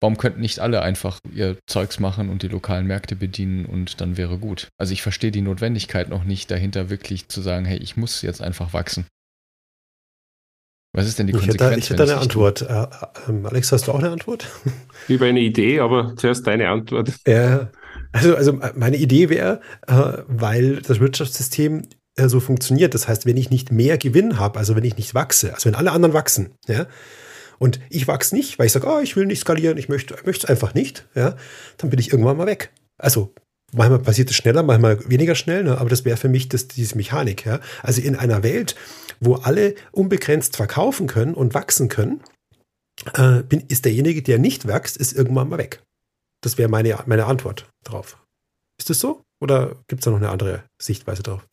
Warum 0.00 0.18
könnten 0.18 0.40
nicht 0.40 0.58
alle 0.58 0.82
einfach 0.82 1.20
ihr 1.32 1.56
Zeugs 1.66 1.98
machen 1.98 2.28
und 2.28 2.42
die 2.42 2.48
lokalen 2.48 2.86
Märkte 2.86 3.16
bedienen 3.16 3.64
und 3.64 4.00
dann 4.00 4.18
wäre 4.18 4.38
gut? 4.38 4.68
Also 4.78 4.92
ich 4.92 5.02
verstehe 5.02 5.30
die 5.30 5.40
Notwendigkeit 5.40 6.10
noch 6.10 6.24
nicht 6.24 6.50
dahinter 6.50 6.90
wirklich 6.90 7.28
zu 7.28 7.40
sagen, 7.40 7.64
hey, 7.64 7.78
ich 7.78 7.96
muss 7.96 8.20
jetzt 8.20 8.42
einfach 8.42 8.74
wachsen. 8.74 9.06
Was 10.94 11.06
ist 11.06 11.18
denn 11.18 11.26
die 11.26 11.32
Konsequenz? 11.32 11.76
Ich 11.76 11.90
hätte, 11.90 11.94
ich 11.94 12.00
hätte 12.00 12.02
eine 12.12 12.20
Antwort. 12.20 12.62
Äh, 12.62 13.32
äh, 13.32 13.46
Alex, 13.46 13.72
hast 13.72 13.86
du 13.86 13.92
auch 13.92 13.98
eine 13.98 14.10
Antwort? 14.10 14.46
Über 15.08 15.26
eine 15.26 15.40
Idee, 15.40 15.80
aber 15.80 16.14
zuerst 16.16 16.46
deine 16.46 16.68
Antwort. 16.68 17.12
Ja, 17.26 17.70
also, 18.12 18.34
also 18.34 18.58
meine 18.74 18.96
Idee 18.96 19.28
wäre, 19.28 19.60
äh, 19.86 20.22
weil 20.26 20.80
das 20.82 21.00
Wirtschaftssystem 21.00 21.82
äh, 22.16 22.28
so 22.28 22.40
funktioniert. 22.40 22.94
Das 22.94 23.08
heißt, 23.08 23.26
wenn 23.26 23.36
ich 23.36 23.50
nicht 23.50 23.70
mehr 23.70 23.98
Gewinn 23.98 24.38
habe, 24.38 24.58
also 24.58 24.76
wenn 24.76 24.84
ich 24.84 24.96
nicht 24.96 25.14
wachse, 25.14 25.54
also 25.54 25.66
wenn 25.66 25.74
alle 25.74 25.92
anderen 25.92 26.14
wachsen, 26.14 26.54
ja, 26.66 26.86
und 27.58 27.80
ich 27.88 28.06
wachse 28.06 28.34
nicht, 28.34 28.58
weil 28.58 28.66
ich 28.66 28.72
sage, 28.72 28.86
oh, 28.86 29.00
ich 29.00 29.16
will 29.16 29.26
nicht 29.26 29.40
skalieren, 29.40 29.78
ich 29.78 29.88
möchte 29.88 30.14
es 30.24 30.44
einfach 30.44 30.74
nicht, 30.74 31.06
ja, 31.14 31.36
dann 31.78 31.90
bin 31.90 31.98
ich 31.98 32.12
irgendwann 32.12 32.36
mal 32.36 32.46
weg. 32.46 32.72
Also 32.98 33.34
manchmal 33.72 34.00
passiert 34.00 34.30
es 34.30 34.36
schneller, 34.36 34.62
manchmal 34.62 34.98
weniger 35.08 35.34
schnell, 35.34 35.64
ne, 35.64 35.78
aber 35.78 35.90
das 35.90 36.04
wäre 36.04 36.16
für 36.16 36.28
mich 36.28 36.48
das, 36.48 36.68
diese 36.68 36.96
Mechanik. 36.96 37.46
Ja. 37.46 37.60
Also 37.82 38.00
in 38.00 38.16
einer 38.16 38.42
Welt, 38.42 38.74
wo 39.20 39.34
alle 39.36 39.74
unbegrenzt 39.92 40.56
verkaufen 40.56 41.06
können 41.06 41.34
und 41.34 41.54
wachsen 41.54 41.88
können, 41.88 42.22
äh, 43.14 43.42
bin, 43.42 43.60
ist 43.68 43.84
derjenige, 43.84 44.22
der 44.22 44.38
nicht 44.38 44.66
wächst, 44.66 44.96
ist 44.96 45.12
irgendwann 45.12 45.48
mal 45.48 45.58
weg. 45.58 45.82
Das 46.42 46.58
wäre 46.58 46.68
meine, 46.68 46.98
meine 47.06 47.26
Antwort 47.26 47.68
drauf. 47.84 48.22
Ist 48.78 48.90
das 48.90 49.00
so? 49.00 49.22
Oder 49.40 49.76
gibt 49.88 50.00
es 50.00 50.04
da 50.04 50.10
noch 50.10 50.18
eine 50.18 50.30
andere 50.30 50.64
Sichtweise 50.80 51.22
drauf? 51.22 51.46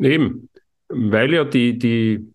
Eben, 0.00 0.48
weil 0.88 1.32
ja 1.32 1.44
die, 1.44 1.78
die 1.78 2.32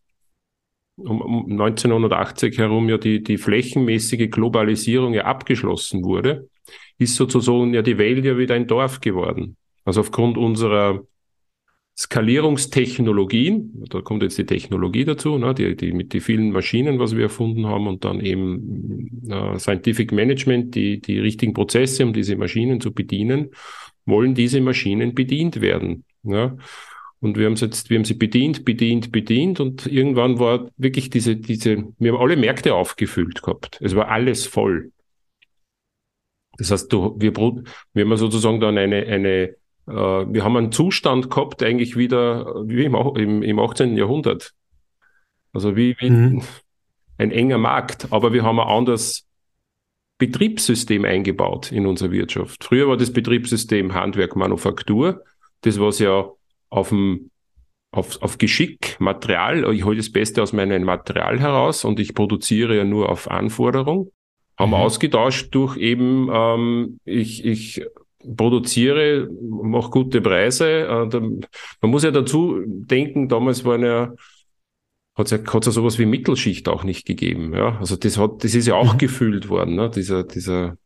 um 0.97 1.51
1980 1.51 2.58
herum 2.58 2.88
ja 2.89 2.97
die, 2.97 3.21
die 3.21 3.38
flächenmäßige 3.38 4.30
Globalisierung 4.30 5.13
ja 5.13 5.25
abgeschlossen 5.25 6.04
wurde, 6.04 6.49
ist 6.97 7.15
sozusagen 7.15 7.73
ja 7.73 7.82
die 7.82 7.97
Welt 7.97 8.23
ja 8.23 8.38
wieder 8.38 8.56
ein 8.56 8.67
Dorf 8.67 9.01
geworden. 9.01 9.58
Also 9.84 10.01
aufgrund 10.01 10.38
unserer 10.38 11.01
Skalierungstechnologien, 11.97 13.86
da 13.89 14.01
kommt 14.01 14.23
jetzt 14.23 14.38
die 14.38 14.45
Technologie 14.45 15.06
dazu, 15.06 15.38
ne, 15.38 15.54
die, 15.54 15.75
die 15.75 15.93
mit 15.93 16.13
den 16.13 16.21
vielen 16.21 16.51
Maschinen, 16.51 16.99
was 16.99 17.15
wir 17.15 17.23
erfunden 17.23 17.67
haben, 17.67 17.88
und 17.88 18.04
dann 18.04 18.19
eben 18.19 19.30
äh, 19.30 19.58
Scientific 19.58 20.12
Management, 20.12 20.75
die, 20.75 20.99
die 20.99 21.19
richtigen 21.19 21.54
Prozesse, 21.54 22.06
um 22.06 22.12
diese 22.12 22.36
Maschinen 22.36 22.82
zu 22.82 22.93
bedienen, 22.93 23.51
wollen 24.06 24.36
diese 24.36 24.60
Maschinen 24.60 25.15
bedient 25.15 25.62
werden. 25.62 26.04
Ja. 26.23 26.58
Und 27.21 27.38
wir 27.38 27.45
haben 27.45 27.56
sie 27.56 27.65
jetzt, 27.65 27.89
wir 27.89 27.97
haben 27.97 28.06
sie 28.06 28.13
bedient, 28.13 28.65
bedient, 28.65 29.12
bedient 29.12 29.60
und 29.60 29.88
irgendwann 29.88 30.39
war 30.39 30.69
wirklich 30.78 31.10
diese, 31.10 31.36
diese, 31.36 31.88
wir 31.97 32.13
haben 32.13 32.21
alle 32.21 32.36
Märkte 32.36 32.75
aufgefüllt 32.75 33.41
gehabt. 33.41 33.80
Es 33.82 33.95
war 33.95 34.10
alles 34.10 34.45
voll. 34.45 34.91
Das 36.58 36.71
heißt, 36.71 36.91
du, 36.91 37.15
wir, 37.17 37.36
wir 37.36 38.06
haben 38.06 38.17
sozusagen 38.17 38.60
dann 38.60 38.78
eine, 38.78 39.06
eine, 39.06 39.56
äh, 39.88 39.93
wir 39.93 40.43
haben 40.43 40.58
einen 40.58 40.71
Zustand 40.71 41.30
gehabt, 41.30 41.63
eigentlich 41.63 41.97
wieder 41.97 42.63
wie 42.65 42.86
im, 42.86 42.95
im, 42.95 43.43
im 43.43 43.60
18. 43.60 43.97
Jahrhundert. 43.97 44.54
Also 45.54 45.75
wie, 45.75 45.95
wie 45.99 46.10
mhm. 46.10 46.41
ein 47.17 47.32
enger 47.32 47.58
Markt, 47.58 48.12
aber 48.12 48.34
wir 48.34 48.43
haben 48.43 48.60
ein 48.60 48.67
anderes 48.67 49.25
Betriebssystem 50.17 51.06
eingebaut 51.06 51.71
in 51.71 51.86
unserer 51.86 52.12
Wirtschaft. 52.12 52.63
Früher 52.63 52.88
war 52.88 52.97
das 52.97 53.12
Betriebssystem 53.12 53.93
Handwerk, 53.93 54.36
Manufaktur, 54.36 55.23
das 55.62 55.80
was 55.80 55.99
ja 55.99 56.30
auf 56.75 56.89
dem 56.89 57.31
auf, 57.91 58.21
auf 58.21 58.38
Geschick, 58.38 58.97
Material, 58.99 59.73
ich 59.73 59.85
hole 59.85 59.95
das 59.95 60.11
Beste 60.11 60.43
aus 60.43 60.51
meinem 60.51 60.83
Material 60.83 61.39
heraus 61.39 61.85
und 61.85 61.99
ich 61.99 62.13
produziere 62.13 62.75
ja 62.75 62.83
nur 62.83 63.07
auf 63.07 63.31
Anforderung. 63.31 64.11
Haben 64.57 64.71
mhm. 64.71 64.75
ausgetauscht 64.75 65.55
durch 65.55 65.77
eben, 65.77 66.29
ähm, 66.31 66.99
ich, 67.05 67.45
ich 67.45 67.85
produziere, 68.35 69.29
mache 69.41 69.91
gute 69.91 70.19
Preise. 70.19 70.81
Äh, 70.81 71.07
da, 71.07 71.19
man 71.19 71.91
muss 71.91 72.03
ja 72.03 72.11
dazu 72.11 72.61
denken, 72.65 73.29
damals 73.29 73.63
waren 73.63 73.83
ja, 73.83 74.13
hat 75.15 75.25
es 75.27 75.31
ja, 75.31 75.39
hat's 75.45 75.67
ja 75.67 75.71
sowas 75.71 75.97
wie 75.97 76.05
Mittelschicht 76.05 76.67
auch 76.67 76.83
nicht 76.83 77.05
gegeben. 77.05 77.53
Ja? 77.53 77.77
Also 77.79 77.95
das 77.95 78.17
hat, 78.17 78.43
das 78.43 78.55
ist 78.55 78.67
ja 78.67 78.75
auch 78.75 78.95
mhm. 78.95 78.97
gefühlt 78.97 79.47
worden, 79.47 79.75
ne? 79.75 79.89
dieser, 79.89 80.23
dieser 80.23 80.77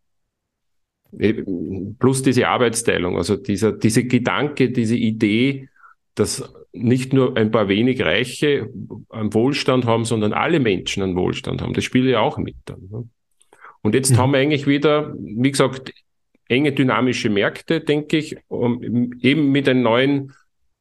plus 1.98 2.22
diese 2.22 2.48
Arbeitsteilung, 2.48 3.18
also 3.18 3.36
dieser, 3.36 3.72
diese 3.72 4.06
Gedanke, 4.06 4.70
diese 4.70 4.96
Idee, 4.96 5.70
dass 6.20 6.54
nicht 6.74 7.14
nur 7.14 7.38
ein 7.38 7.52
paar 7.52 7.68
wenig 7.68 8.02
Reiche 8.02 8.70
einen 9.10 9.34
Wohlstand 9.34 9.86
haben, 9.86 10.06
sondern 10.06 10.34
alle 10.34 10.60
Menschen 10.60 11.02
einen 11.02 11.16
Wohlstand 11.16 11.62
haben. 11.62 11.74
Das 11.74 11.84
spielt 11.84 12.08
ja 12.08 12.20
auch 12.20 12.38
mit 12.38 12.56
dann. 12.66 12.88
Ne? 12.92 13.10
Und 13.82 13.96
jetzt 13.96 14.12
mhm. 14.12 14.18
haben 14.18 14.34
wir 14.34 14.40
eigentlich 14.40 14.68
wieder, 14.68 15.14
wie 15.18 15.52
gesagt, 15.52 15.94
enge 16.48 16.74
dynamische 16.74 17.30
Märkte, 17.30 17.80
denke 17.80 18.18
ich, 18.18 18.38
um, 18.48 19.14
eben 19.22 19.52
mit 19.52 19.70
einem 19.70 19.82
neuen 19.82 20.34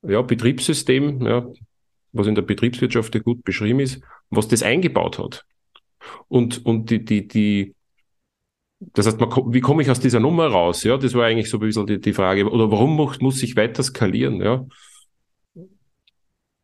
ja, 0.03 0.23
Betriebssystem, 0.23 1.23
ja, 1.23 1.47
was 2.13 2.27
in 2.27 2.35
der 2.35 2.43
Betriebswirtschaft 2.43 3.15
ja 3.15 3.21
gut 3.21 3.45
beschrieben 3.45 3.81
ist, 3.81 4.03
was 4.31 4.49
das 4.49 4.63
eingebaut 4.63 5.19
hat. 5.19 5.45
Und, 6.27 6.65
und 6.65 6.91
die, 6.91 7.05
die, 7.05 7.29
die, 7.29 7.75
das 8.81 9.07
heißt, 9.07 9.21
man, 9.21 9.31
wie 9.53 9.61
komme 9.61 9.83
ich 9.83 9.91
aus 9.91 10.01
dieser 10.01 10.21
Nummer 10.21 10.47
raus? 10.47 10.85
Ja, 10.85 10.97
das 10.97 11.15
war 11.15 11.27
eigentlich 11.27 11.51
so 11.51 11.59
ein 11.59 11.61
bisschen 11.61 11.87
die, 11.87 12.01
die 12.01 12.13
Frage. 12.13 12.49
Oder 12.49 12.71
warum 12.71 12.97
muss, 12.97 13.21
muss 13.21 13.43
ich 13.43 13.57
weiter 13.57 13.83
skalieren? 13.83 14.41
Ja, 14.41 14.65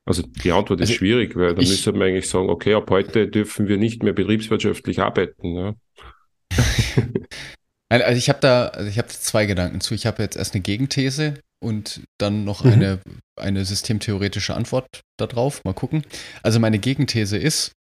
also 0.06 0.22
die 0.22 0.52
Antwort 0.52 0.80
ist 0.80 0.90
also 0.90 0.98
schwierig, 0.98 1.34
weil 1.36 1.54
dann 1.54 1.64
müsste 1.64 1.92
man 1.92 2.02
eigentlich 2.02 2.28
sagen, 2.28 2.50
okay, 2.50 2.74
ab 2.74 2.90
heute 2.90 3.26
dürfen 3.26 3.68
wir 3.68 3.78
nicht 3.78 4.02
mehr 4.02 4.12
betriebswirtschaftlich 4.12 5.00
arbeiten. 5.00 5.56
Ja. 5.56 5.74
also 7.88 8.18
ich 8.18 8.28
habe 8.28 8.40
da, 8.40 8.66
also 8.68 8.88
ich 8.88 8.98
habe 8.98 9.08
zwei 9.08 9.46
Gedanken 9.46 9.80
zu. 9.80 9.94
Ich 9.94 10.06
habe 10.06 10.22
jetzt 10.22 10.36
erst 10.36 10.54
eine 10.54 10.62
Gegenthese 10.62 11.34
und 11.62 12.02
dann 12.18 12.44
noch 12.44 12.64
mhm. 12.64 12.72
eine, 12.72 13.00
eine 13.40 13.64
systemtheoretische 13.64 14.54
Antwort 14.54 15.00
darauf. 15.18 15.64
Mal 15.64 15.72
gucken. 15.72 16.04
Also 16.42 16.60
meine 16.60 16.78
Gegenthese 16.78 17.38
ist, 17.38 17.72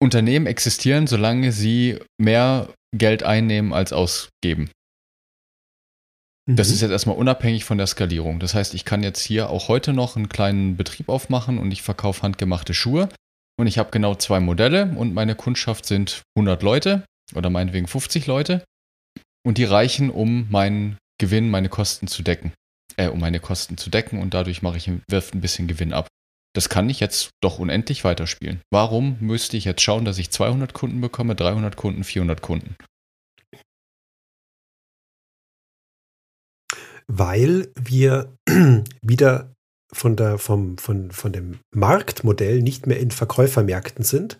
Unternehmen 0.00 0.46
existieren, 0.46 1.06
solange 1.06 1.52
sie 1.52 1.98
mehr 2.20 2.72
Geld 2.96 3.22
einnehmen 3.22 3.72
als 3.72 3.92
ausgeben. 3.92 4.70
Das 6.48 6.68
mhm. 6.68 6.74
ist 6.74 6.80
jetzt 6.80 6.90
erstmal 6.90 7.16
unabhängig 7.16 7.64
von 7.64 7.76
der 7.76 7.86
Skalierung. 7.86 8.40
Das 8.40 8.54
heißt, 8.54 8.72
ich 8.72 8.86
kann 8.86 9.02
jetzt 9.02 9.20
hier 9.20 9.50
auch 9.50 9.68
heute 9.68 9.92
noch 9.92 10.16
einen 10.16 10.30
kleinen 10.30 10.76
Betrieb 10.76 11.10
aufmachen 11.10 11.58
und 11.58 11.70
ich 11.70 11.82
verkaufe 11.82 12.22
handgemachte 12.22 12.72
Schuhe. 12.72 13.10
Und 13.58 13.66
ich 13.66 13.76
habe 13.78 13.90
genau 13.90 14.14
zwei 14.14 14.40
Modelle 14.40 14.94
und 14.96 15.12
meine 15.12 15.34
Kundschaft 15.34 15.84
sind 15.84 16.22
100 16.36 16.62
Leute 16.62 17.04
oder 17.34 17.50
meinetwegen 17.50 17.86
50 17.86 18.26
Leute. 18.26 18.64
Und 19.44 19.58
die 19.58 19.64
reichen, 19.64 20.10
um 20.10 20.46
meinen 20.50 20.96
Gewinn, 21.20 21.50
meine 21.50 21.68
Kosten 21.68 22.06
zu 22.06 22.22
decken. 22.22 22.52
Äh, 22.96 23.08
um 23.08 23.20
meine 23.20 23.40
Kosten 23.40 23.76
zu 23.76 23.90
decken 23.90 24.20
und 24.20 24.32
dadurch 24.32 24.62
mache 24.62 24.78
ich, 24.78 24.90
wirft 25.08 25.34
ein 25.34 25.40
bisschen 25.40 25.68
Gewinn 25.68 25.92
ab. 25.92 26.08
Das 26.54 26.70
kann 26.70 26.88
ich 26.88 26.98
jetzt 26.98 27.30
doch 27.42 27.58
unendlich 27.58 28.04
weiterspielen. 28.04 28.60
Warum 28.72 29.18
müsste 29.20 29.58
ich 29.58 29.66
jetzt 29.66 29.82
schauen, 29.82 30.06
dass 30.06 30.18
ich 30.18 30.30
200 30.30 30.72
Kunden 30.72 31.00
bekomme, 31.00 31.34
300 31.34 31.76
Kunden, 31.76 32.04
400 32.04 32.40
Kunden? 32.40 32.76
Weil 37.08 37.72
wir 37.74 38.32
wieder 39.02 39.52
von, 39.92 40.16
der, 40.16 40.38
vom, 40.38 40.78
von, 40.78 41.10
von 41.10 41.32
dem 41.32 41.58
Marktmodell 41.74 42.62
nicht 42.62 42.86
mehr 42.86 43.00
in 43.00 43.10
Verkäufermärkten 43.10 44.04
sind 44.04 44.38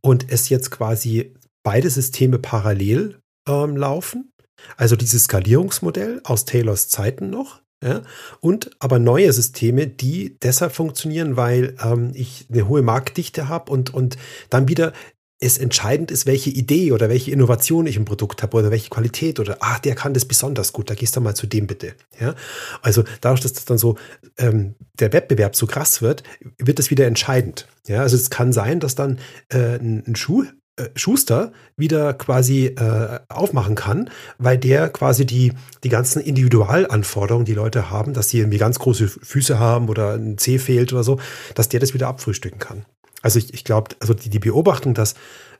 und 0.00 0.30
es 0.30 0.48
jetzt 0.48 0.70
quasi 0.70 1.34
beide 1.62 1.88
Systeme 1.88 2.38
parallel 2.38 3.18
ähm, 3.48 3.76
laufen. 3.76 4.30
Also 4.76 4.96
dieses 4.96 5.24
Skalierungsmodell 5.24 6.20
aus 6.24 6.44
Taylors 6.44 6.88
Zeiten 6.88 7.30
noch. 7.30 7.62
Ja, 7.82 8.02
und 8.40 8.70
aber 8.78 8.98
neue 8.98 9.30
Systeme, 9.32 9.86
die 9.86 10.38
deshalb 10.42 10.72
funktionieren, 10.72 11.36
weil 11.36 11.76
ähm, 11.84 12.12
ich 12.14 12.46
eine 12.50 12.66
hohe 12.66 12.80
Marktdichte 12.80 13.48
habe 13.48 13.70
und, 13.70 13.92
und 13.92 14.16
dann 14.48 14.68
wieder 14.68 14.94
es 15.40 15.58
entscheidend 15.58 16.10
ist, 16.10 16.26
welche 16.26 16.50
Idee 16.50 16.92
oder 16.92 17.08
welche 17.08 17.30
Innovation 17.30 17.86
ich 17.86 17.96
im 17.96 18.04
Produkt 18.04 18.42
habe 18.42 18.56
oder 18.56 18.70
welche 18.70 18.88
Qualität 18.88 19.40
oder 19.40 19.58
ah, 19.60 19.78
der 19.78 19.94
kann 19.94 20.14
das 20.14 20.24
besonders 20.24 20.72
gut, 20.72 20.90
da 20.90 20.94
gehst 20.94 21.16
du 21.16 21.20
mal 21.20 21.34
zu 21.34 21.46
dem 21.46 21.66
bitte. 21.66 21.94
Ja? 22.20 22.34
Also 22.82 23.04
dadurch, 23.20 23.40
dass 23.40 23.52
das 23.52 23.64
dann 23.64 23.78
so 23.78 23.96
ähm, 24.38 24.74
der 24.98 25.12
Wettbewerb 25.12 25.56
so 25.56 25.66
krass 25.66 26.02
wird, 26.02 26.22
wird 26.58 26.78
das 26.78 26.90
wieder 26.90 27.06
entscheidend. 27.06 27.66
Ja? 27.86 28.02
Also 28.02 28.16
es 28.16 28.30
kann 28.30 28.52
sein, 28.52 28.80
dass 28.80 28.94
dann 28.94 29.18
äh, 29.48 29.76
ein, 29.78 30.04
ein 30.06 30.16
Schuh 30.16 30.44
äh, 30.76 30.88
Schuster 30.96 31.52
wieder 31.76 32.14
quasi 32.14 32.66
äh, 32.66 33.20
aufmachen 33.28 33.76
kann, 33.76 34.10
weil 34.38 34.58
der 34.58 34.88
quasi 34.88 35.24
die, 35.24 35.52
die 35.84 35.88
ganzen 35.88 36.20
Individualanforderungen, 36.20 37.44
die 37.44 37.54
Leute 37.54 37.90
haben, 37.90 38.12
dass 38.12 38.30
sie 38.30 38.38
irgendwie 38.38 38.58
ganz 38.58 38.78
große 38.78 39.06
Füße 39.08 39.58
haben 39.58 39.88
oder 39.88 40.14
ein 40.14 40.36
Zeh 40.36 40.58
fehlt 40.58 40.92
oder 40.92 41.04
so, 41.04 41.20
dass 41.54 41.68
der 41.68 41.80
das 41.80 41.94
wieder 41.94 42.08
abfrühstücken 42.08 42.58
kann. 42.58 42.84
Also 43.24 43.38
ich, 43.38 43.54
ich 43.54 43.64
glaube, 43.64 43.96
also 44.00 44.12
die, 44.12 44.28
die 44.28 44.38
Beobachtung, 44.38 44.92
dass 44.92 45.14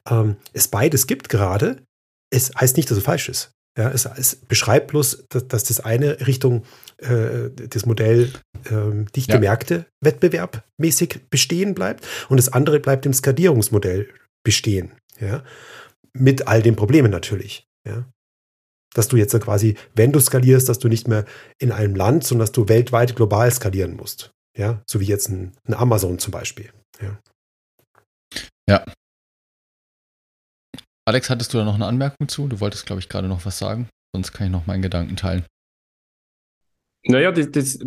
ähm, 0.08 0.36
es 0.52 0.68
beides 0.68 1.06
gibt 1.06 1.30
gerade, 1.30 1.82
es 2.30 2.52
heißt 2.54 2.76
nicht, 2.76 2.90
dass 2.90 2.98
es 2.98 3.04
falsch 3.04 3.30
ist. 3.30 3.52
Ja, 3.76 3.90
es, 3.90 4.04
es 4.04 4.36
beschreibt 4.36 4.88
bloß, 4.88 5.24
dass, 5.30 5.48
dass, 5.48 5.64
das 5.64 5.80
eine 5.80 6.26
Richtung 6.26 6.64
äh, 6.98 7.50
das 7.50 7.86
Modell 7.86 8.30
äh, 8.64 9.04
dichte 9.16 9.32
ja. 9.32 9.40
Märkte 9.40 9.86
wettbewerbmäßig 10.00 11.22
bestehen 11.30 11.74
bleibt 11.74 12.06
und 12.28 12.36
das 12.36 12.50
andere 12.50 12.78
bleibt 12.80 13.06
im 13.06 13.14
Skalierungsmodell 13.14 14.10
bestehen. 14.44 14.92
Ja? 15.18 15.42
Mit 16.12 16.46
all 16.46 16.62
den 16.62 16.76
Problemen 16.76 17.10
natürlich. 17.10 17.66
Ja? 17.88 18.04
Dass 18.94 19.08
du 19.08 19.16
jetzt 19.16 19.38
quasi, 19.40 19.74
wenn 19.94 20.12
du 20.12 20.20
skalierst, 20.20 20.68
dass 20.68 20.78
du 20.78 20.88
nicht 20.88 21.08
mehr 21.08 21.24
in 21.58 21.72
einem 21.72 21.96
Land, 21.96 22.24
sondern 22.24 22.44
dass 22.44 22.52
du 22.52 22.68
weltweit 22.68 23.16
global 23.16 23.50
skalieren 23.50 23.96
musst. 23.96 24.32
Ja, 24.56 24.84
so 24.86 25.00
wie 25.00 25.06
jetzt 25.06 25.30
ein, 25.30 25.52
ein 25.66 25.74
Amazon 25.74 26.20
zum 26.20 26.30
Beispiel. 26.30 26.70
Ja. 27.02 27.18
Ja. 28.68 28.84
Alex, 31.06 31.28
hattest 31.28 31.52
du 31.52 31.58
da 31.58 31.64
noch 31.64 31.74
eine 31.74 31.86
Anmerkung 31.86 32.28
zu? 32.28 32.48
Du 32.48 32.60
wolltest, 32.60 32.86
glaube 32.86 33.00
ich, 33.00 33.08
gerade 33.08 33.28
noch 33.28 33.44
was 33.44 33.58
sagen. 33.58 33.88
Sonst 34.14 34.32
kann 34.32 34.46
ich 34.46 34.52
noch 34.52 34.66
meinen 34.66 34.82
Gedanken 34.82 35.16
teilen. 35.16 35.44
Naja, 37.06 37.30
das, 37.30 37.50
das, 37.50 37.78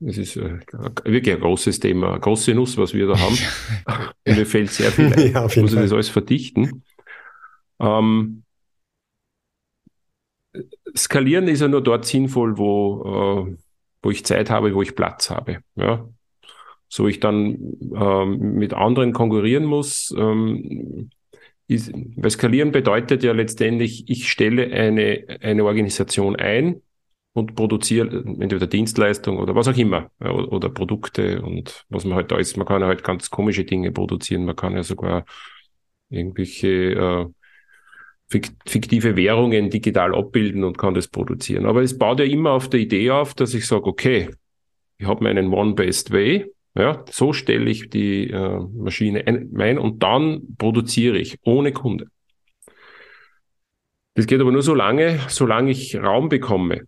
das 0.00 0.18
ist 0.18 0.36
äh, 0.36 0.58
wirklich 1.04 1.34
ein 1.34 1.40
großes 1.40 1.78
Thema, 1.78 2.10
eine 2.12 2.20
große 2.20 2.54
Nuss, 2.54 2.76
was 2.76 2.92
wir 2.92 3.06
da 3.06 3.18
haben. 3.18 3.38
Und 4.26 4.36
mir 4.36 4.46
fällt 4.46 4.70
sehr 4.70 4.90
viel 4.90 5.12
ein. 5.12 5.32
Ja, 5.32 5.46
ich 5.46 5.56
muss 5.56 5.74
Fall. 5.74 5.82
das 5.82 5.92
alles 5.92 6.08
verdichten. 6.08 6.82
Ähm, 7.78 8.42
skalieren 10.96 11.46
ist 11.48 11.60
ja 11.60 11.68
nur 11.68 11.82
dort 11.82 12.04
sinnvoll, 12.04 12.58
wo, 12.58 13.46
äh, 13.46 13.56
wo 14.02 14.10
ich 14.10 14.24
Zeit 14.24 14.50
habe, 14.50 14.74
wo 14.74 14.82
ich 14.82 14.96
Platz 14.96 15.30
habe. 15.30 15.60
Ja? 15.76 16.08
So 16.88 17.08
ich 17.08 17.20
dann 17.20 17.58
ähm, 17.94 18.54
mit 18.54 18.74
anderen 18.74 19.12
konkurrieren 19.12 19.64
muss. 19.64 20.14
Ähm, 20.16 21.10
ist, 21.68 21.92
weil 21.92 22.30
skalieren 22.30 22.70
bedeutet 22.70 23.24
ja 23.24 23.32
letztendlich, 23.32 24.08
ich 24.08 24.30
stelle 24.30 24.72
eine, 24.72 25.24
eine 25.40 25.64
Organisation 25.64 26.36
ein, 26.36 26.80
und 27.36 27.54
produziere 27.54 28.24
entweder 28.40 28.66
Dienstleistung 28.66 29.36
oder 29.36 29.54
was 29.54 29.68
auch 29.68 29.76
immer 29.76 30.10
oder, 30.20 30.50
oder, 30.50 30.68
Produkte 30.70 31.42
und 31.42 31.84
was 31.90 32.06
man 32.06 32.16
halt 32.16 32.30
da 32.30 32.38
ist. 32.38 32.56
Man 32.56 32.66
kann 32.66 32.82
halt 32.82 33.04
ganz 33.04 33.28
komische 33.30 33.64
Dinge 33.64 33.92
produzieren. 33.92 34.46
Man 34.46 34.56
kann 34.56 34.74
ja 34.74 34.82
sogar 34.82 35.26
irgendwelche 36.08 37.28
äh, 38.30 38.40
fiktive 38.66 39.16
Währungen 39.16 39.68
digital 39.68 40.14
abbilden 40.14 40.64
und 40.64 40.78
kann 40.78 40.94
das 40.94 41.08
produzieren. 41.08 41.66
Aber 41.66 41.82
es 41.82 41.98
baut 41.98 42.20
ja 42.20 42.24
immer 42.24 42.52
auf 42.52 42.70
der 42.70 42.80
Idee 42.80 43.10
auf, 43.10 43.34
dass 43.34 43.52
ich 43.52 43.66
sage, 43.66 43.84
okay, 43.84 44.30
ich 44.96 45.06
habe 45.06 45.22
meinen 45.22 45.52
One 45.52 45.74
Best 45.74 46.12
Way. 46.12 46.50
Ja, 46.76 47.04
so 47.10 47.32
stelle 47.32 47.70
ich 47.70 47.88
die 47.88 48.30
äh, 48.30 48.60
Maschine 48.74 49.26
ein 49.26 49.78
und 49.78 50.02
dann 50.02 50.56
produziere 50.58 51.18
ich 51.18 51.38
ohne 51.42 51.72
Kunde. 51.72 52.08
Das 54.14 54.26
geht 54.26 54.40
aber 54.40 54.52
nur 54.52 54.62
so 54.62 54.74
lange, 54.74 55.20
solange 55.28 55.70
ich 55.70 55.96
Raum 55.96 56.28
bekomme 56.28 56.82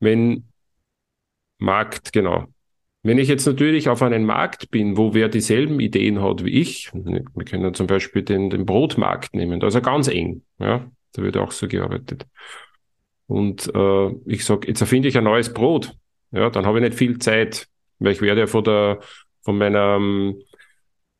wenn 0.00 0.48
Markt, 1.58 2.12
genau. 2.12 2.46
Wenn 3.02 3.18
ich 3.18 3.28
jetzt 3.28 3.46
natürlich 3.46 3.88
auf 3.88 4.02
einem 4.02 4.24
Markt 4.24 4.70
bin, 4.70 4.96
wo 4.96 5.14
wer 5.14 5.28
dieselben 5.28 5.80
Ideen 5.80 6.20
hat 6.20 6.44
wie 6.44 6.60
ich, 6.60 6.90
wir 6.92 7.44
können 7.44 7.72
zum 7.72 7.86
Beispiel 7.86 8.22
den, 8.22 8.50
den 8.50 8.66
Brotmarkt 8.66 9.34
nehmen, 9.34 9.60
da 9.60 9.68
ist 9.68 9.74
er 9.74 9.80
ganz 9.80 10.08
eng, 10.08 10.42
ja, 10.58 10.90
da 11.12 11.22
wird 11.22 11.36
auch 11.36 11.52
so 11.52 11.66
gearbeitet. 11.68 12.26
Und 13.26 13.72
äh, 13.74 14.10
ich 14.26 14.44
sage, 14.44 14.68
jetzt 14.68 14.80
erfinde 14.80 15.08
ich 15.08 15.16
ein 15.16 15.24
neues 15.24 15.52
Brot, 15.54 15.94
ja, 16.32 16.50
dann 16.50 16.66
habe 16.66 16.78
ich 16.78 16.84
nicht 16.84 16.98
viel 16.98 17.18
Zeit, 17.18 17.68
weil 18.00 18.12
ich 18.12 18.20
werde 18.20 18.40
ja 18.40 18.46
von 18.46 18.64
der 18.64 18.98
von 19.42 19.56
meiner 19.56 19.98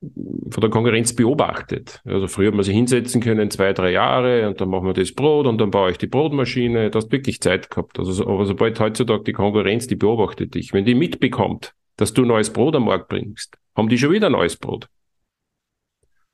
von 0.00 0.60
der 0.62 0.70
Konkurrenz 0.70 1.14
beobachtet. 1.14 2.00
Also 2.06 2.26
früher 2.26 2.48
hat 2.48 2.54
man 2.54 2.64
sich 2.64 2.74
hinsetzen 2.74 3.20
können, 3.20 3.50
zwei, 3.50 3.74
drei 3.74 3.92
Jahre, 3.92 4.48
und 4.48 4.58
dann 4.60 4.70
machen 4.70 4.86
wir 4.86 4.94
das 4.94 5.12
Brot 5.12 5.46
und 5.46 5.58
dann 5.58 5.70
baue 5.70 5.90
ich 5.90 5.98
die 5.98 6.06
Brotmaschine. 6.06 6.90
Du 6.90 6.96
hast 6.96 7.12
wirklich 7.12 7.40
Zeit 7.40 7.68
gehabt. 7.68 7.98
Also, 7.98 8.26
aber 8.26 8.46
sobald 8.46 8.80
heutzutage 8.80 9.24
die 9.24 9.32
Konkurrenz, 9.34 9.86
die 9.88 9.96
beobachtet 9.96 10.54
dich. 10.54 10.72
Wenn 10.72 10.86
die 10.86 10.94
mitbekommt, 10.94 11.74
dass 11.96 12.14
du 12.14 12.24
neues 12.24 12.50
Brot 12.50 12.76
am 12.76 12.86
Markt 12.86 13.08
bringst, 13.08 13.58
haben 13.76 13.90
die 13.90 13.98
schon 13.98 14.12
wieder 14.12 14.30
neues 14.30 14.56
Brot. 14.56 14.88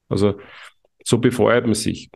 Also 0.08 0.38
so 1.02 1.18
befeuert 1.18 1.64
man 1.64 1.74
sich. 1.74 2.08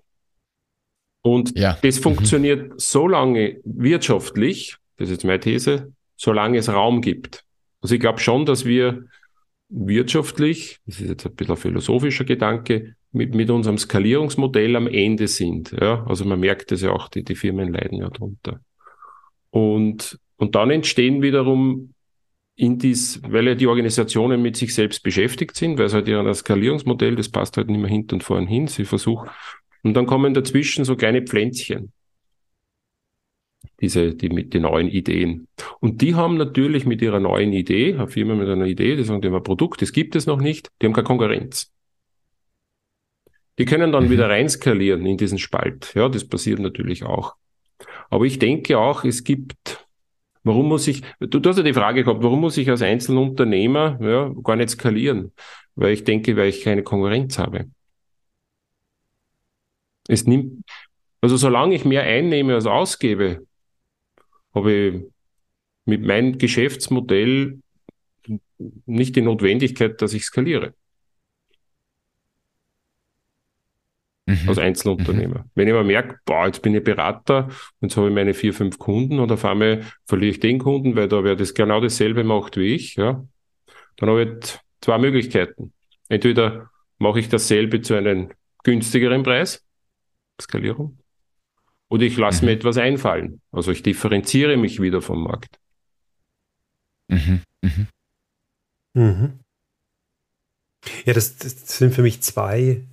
Und 1.22 1.58
ja. 1.58 1.76
das 1.82 1.98
mhm. 1.98 2.02
funktioniert 2.02 2.70
mhm. 2.70 2.74
so 2.76 3.08
lange 3.08 3.60
wirtschaftlich, 3.64 4.76
das 4.98 5.08
ist 5.08 5.16
jetzt 5.16 5.24
meine 5.24 5.40
These, 5.40 5.92
solange 6.16 6.58
es 6.58 6.68
Raum 6.68 7.00
gibt. 7.00 7.44
Also 7.80 7.94
ich 7.94 8.00
glaube 8.00 8.20
schon, 8.20 8.46
dass 8.46 8.64
wir 8.64 9.04
wirtschaftlich, 9.68 10.78
das 10.86 11.00
ist 11.00 11.08
jetzt 11.08 11.26
ein 11.26 11.34
bisschen 11.34 11.54
ein 11.54 11.60
philosophischer 11.60 12.24
Gedanke, 12.24 12.96
mit, 13.12 13.34
mit 13.34 13.50
unserem 13.50 13.78
Skalierungsmodell 13.78 14.76
am 14.76 14.86
Ende 14.86 15.26
sind. 15.26 15.72
Ja? 15.72 16.04
Also 16.06 16.24
man 16.24 16.40
merkt 16.40 16.70
es 16.72 16.82
ja 16.82 16.90
auch, 16.92 17.08
die, 17.08 17.24
die 17.24 17.34
Firmen 17.34 17.72
leiden 17.72 17.98
ja 17.98 18.08
drunter. 18.08 18.60
Und, 19.50 20.18
und 20.36 20.54
dann 20.54 20.70
entstehen 20.70 21.22
wiederum 21.22 21.92
in 22.54 22.78
dies, 22.78 23.20
weil 23.26 23.48
ja 23.48 23.54
die 23.54 23.66
Organisationen 23.66 24.42
mit 24.42 24.56
sich 24.56 24.74
selbst 24.74 25.02
beschäftigt 25.02 25.56
sind, 25.56 25.78
weil 25.78 25.86
es 25.86 25.94
halt 25.94 26.08
ja 26.08 26.20
ein 26.20 26.34
Skalierungsmodell, 26.34 27.16
das 27.16 27.30
passt 27.30 27.56
halt 27.56 27.68
nicht 27.68 27.80
mehr 27.80 27.90
hinten 27.90 28.16
und 28.16 28.24
vorn 28.24 28.46
hin, 28.46 28.66
sie 28.66 28.84
versuchen. 28.84 29.28
Und 29.82 29.94
dann 29.94 30.06
kommen 30.06 30.34
dazwischen 30.34 30.84
so 30.84 30.94
kleine 30.94 31.22
Pflänzchen 31.22 31.92
diese, 33.80 34.14
die 34.14 34.28
mit 34.28 34.54
den 34.54 34.62
neuen 34.62 34.88
Ideen. 34.88 35.48
Und 35.80 36.02
die 36.02 36.14
haben 36.14 36.36
natürlich 36.36 36.84
mit 36.86 37.00
ihrer 37.02 37.20
neuen 37.20 37.52
Idee, 37.52 37.94
eine 37.94 38.08
Firma 38.08 38.34
mit 38.34 38.48
einer 38.48 38.66
Idee, 38.66 38.96
die 38.96 39.04
sagen, 39.04 39.22
die 39.22 39.28
haben 39.28 39.36
ein 39.36 39.42
Produkt, 39.42 39.82
das 39.82 39.92
gibt 39.92 40.16
es 40.16 40.26
noch 40.26 40.40
nicht, 40.40 40.70
die 40.80 40.86
haben 40.86 40.92
keine 40.92 41.06
Konkurrenz. 41.06 41.72
Die 43.58 43.64
können 43.64 43.92
dann 43.92 44.04
mhm. 44.04 44.10
wieder 44.10 44.28
reinskalieren 44.28 45.04
in 45.06 45.16
diesen 45.16 45.38
Spalt. 45.38 45.92
Ja, 45.94 46.08
das 46.08 46.26
passiert 46.26 46.60
natürlich 46.60 47.04
auch. 47.04 47.34
Aber 48.08 48.24
ich 48.24 48.38
denke 48.38 48.78
auch, 48.78 49.04
es 49.04 49.24
gibt, 49.24 49.86
warum 50.42 50.68
muss 50.68 50.86
ich, 50.88 51.02
du, 51.18 51.38
du 51.38 51.48
hast 51.48 51.58
ja 51.58 51.62
die 51.62 51.74
Frage 51.74 52.04
gehabt, 52.04 52.22
warum 52.22 52.40
muss 52.40 52.56
ich 52.56 52.68
als 52.70 52.82
Einzelunternehmer 52.82 53.98
ja, 54.00 54.32
gar 54.42 54.56
nicht 54.56 54.70
skalieren? 54.70 55.32
Weil 55.74 55.92
ich 55.92 56.04
denke, 56.04 56.36
weil 56.36 56.48
ich 56.48 56.62
keine 56.62 56.82
Konkurrenz 56.82 57.38
habe. 57.38 57.66
Es 60.08 60.26
nimmt, 60.26 60.64
also 61.20 61.36
solange 61.36 61.74
ich 61.74 61.84
mehr 61.84 62.02
einnehme 62.02 62.54
als 62.54 62.66
ausgebe, 62.66 63.46
habe 64.54 64.72
ich 64.72 65.02
mit 65.84 66.02
meinem 66.02 66.38
Geschäftsmodell 66.38 67.60
nicht 68.86 69.16
die 69.16 69.22
Notwendigkeit, 69.22 70.00
dass 70.02 70.12
ich 70.12 70.24
skaliere. 70.24 70.74
Mhm. 74.26 74.48
Als 74.48 74.58
Einzelunternehmer. 74.58 75.40
Mhm. 75.40 75.50
Wenn 75.54 75.68
ich 75.68 75.74
mal 75.74 75.84
merke, 75.84 76.18
boah, 76.24 76.46
jetzt 76.46 76.62
bin 76.62 76.74
ich 76.74 76.84
Berater 76.84 77.46
und 77.46 77.88
jetzt 77.88 77.96
habe 77.96 78.08
ich 78.08 78.14
meine 78.14 78.34
vier, 78.34 78.54
fünf 78.54 78.78
Kunden 78.78 79.18
und 79.18 79.32
auf 79.32 79.44
einmal 79.44 79.84
verliere 80.06 80.30
ich 80.30 80.40
den 80.40 80.58
Kunden, 80.58 80.94
weil 80.94 81.08
da 81.08 81.24
wer 81.24 81.34
das 81.34 81.54
genau 81.54 81.80
dasselbe 81.80 82.22
macht 82.22 82.56
wie 82.56 82.74
ich, 82.74 82.96
ja, 82.96 83.24
dann 83.96 84.08
habe 84.08 84.22
ich 84.22 84.58
zwei 84.80 84.98
Möglichkeiten. 84.98 85.72
Entweder 86.08 86.70
mache 86.98 87.18
ich 87.18 87.28
dasselbe 87.28 87.82
zu 87.82 87.94
einem 87.94 88.30
günstigeren 88.62 89.22
Preis, 89.22 89.66
Skalierung, 90.40 90.99
oder 91.90 92.04
ich 92.04 92.16
lasse 92.16 92.42
mhm. 92.42 92.46
mir 92.46 92.56
etwas 92.56 92.78
einfallen. 92.78 93.40
Also 93.52 93.72
ich 93.72 93.82
differenziere 93.82 94.56
mich 94.56 94.80
wieder 94.80 95.02
vom 95.02 95.24
Markt. 95.24 95.58
Mhm. 97.08 97.42
Mhm. 97.60 97.86
Mhm. 98.94 99.40
Ja, 101.04 101.12
das, 101.12 101.36
das, 101.36 101.78
sind 101.78 101.94
für 101.94 102.02
mich 102.02 102.22
zwei, 102.22 102.86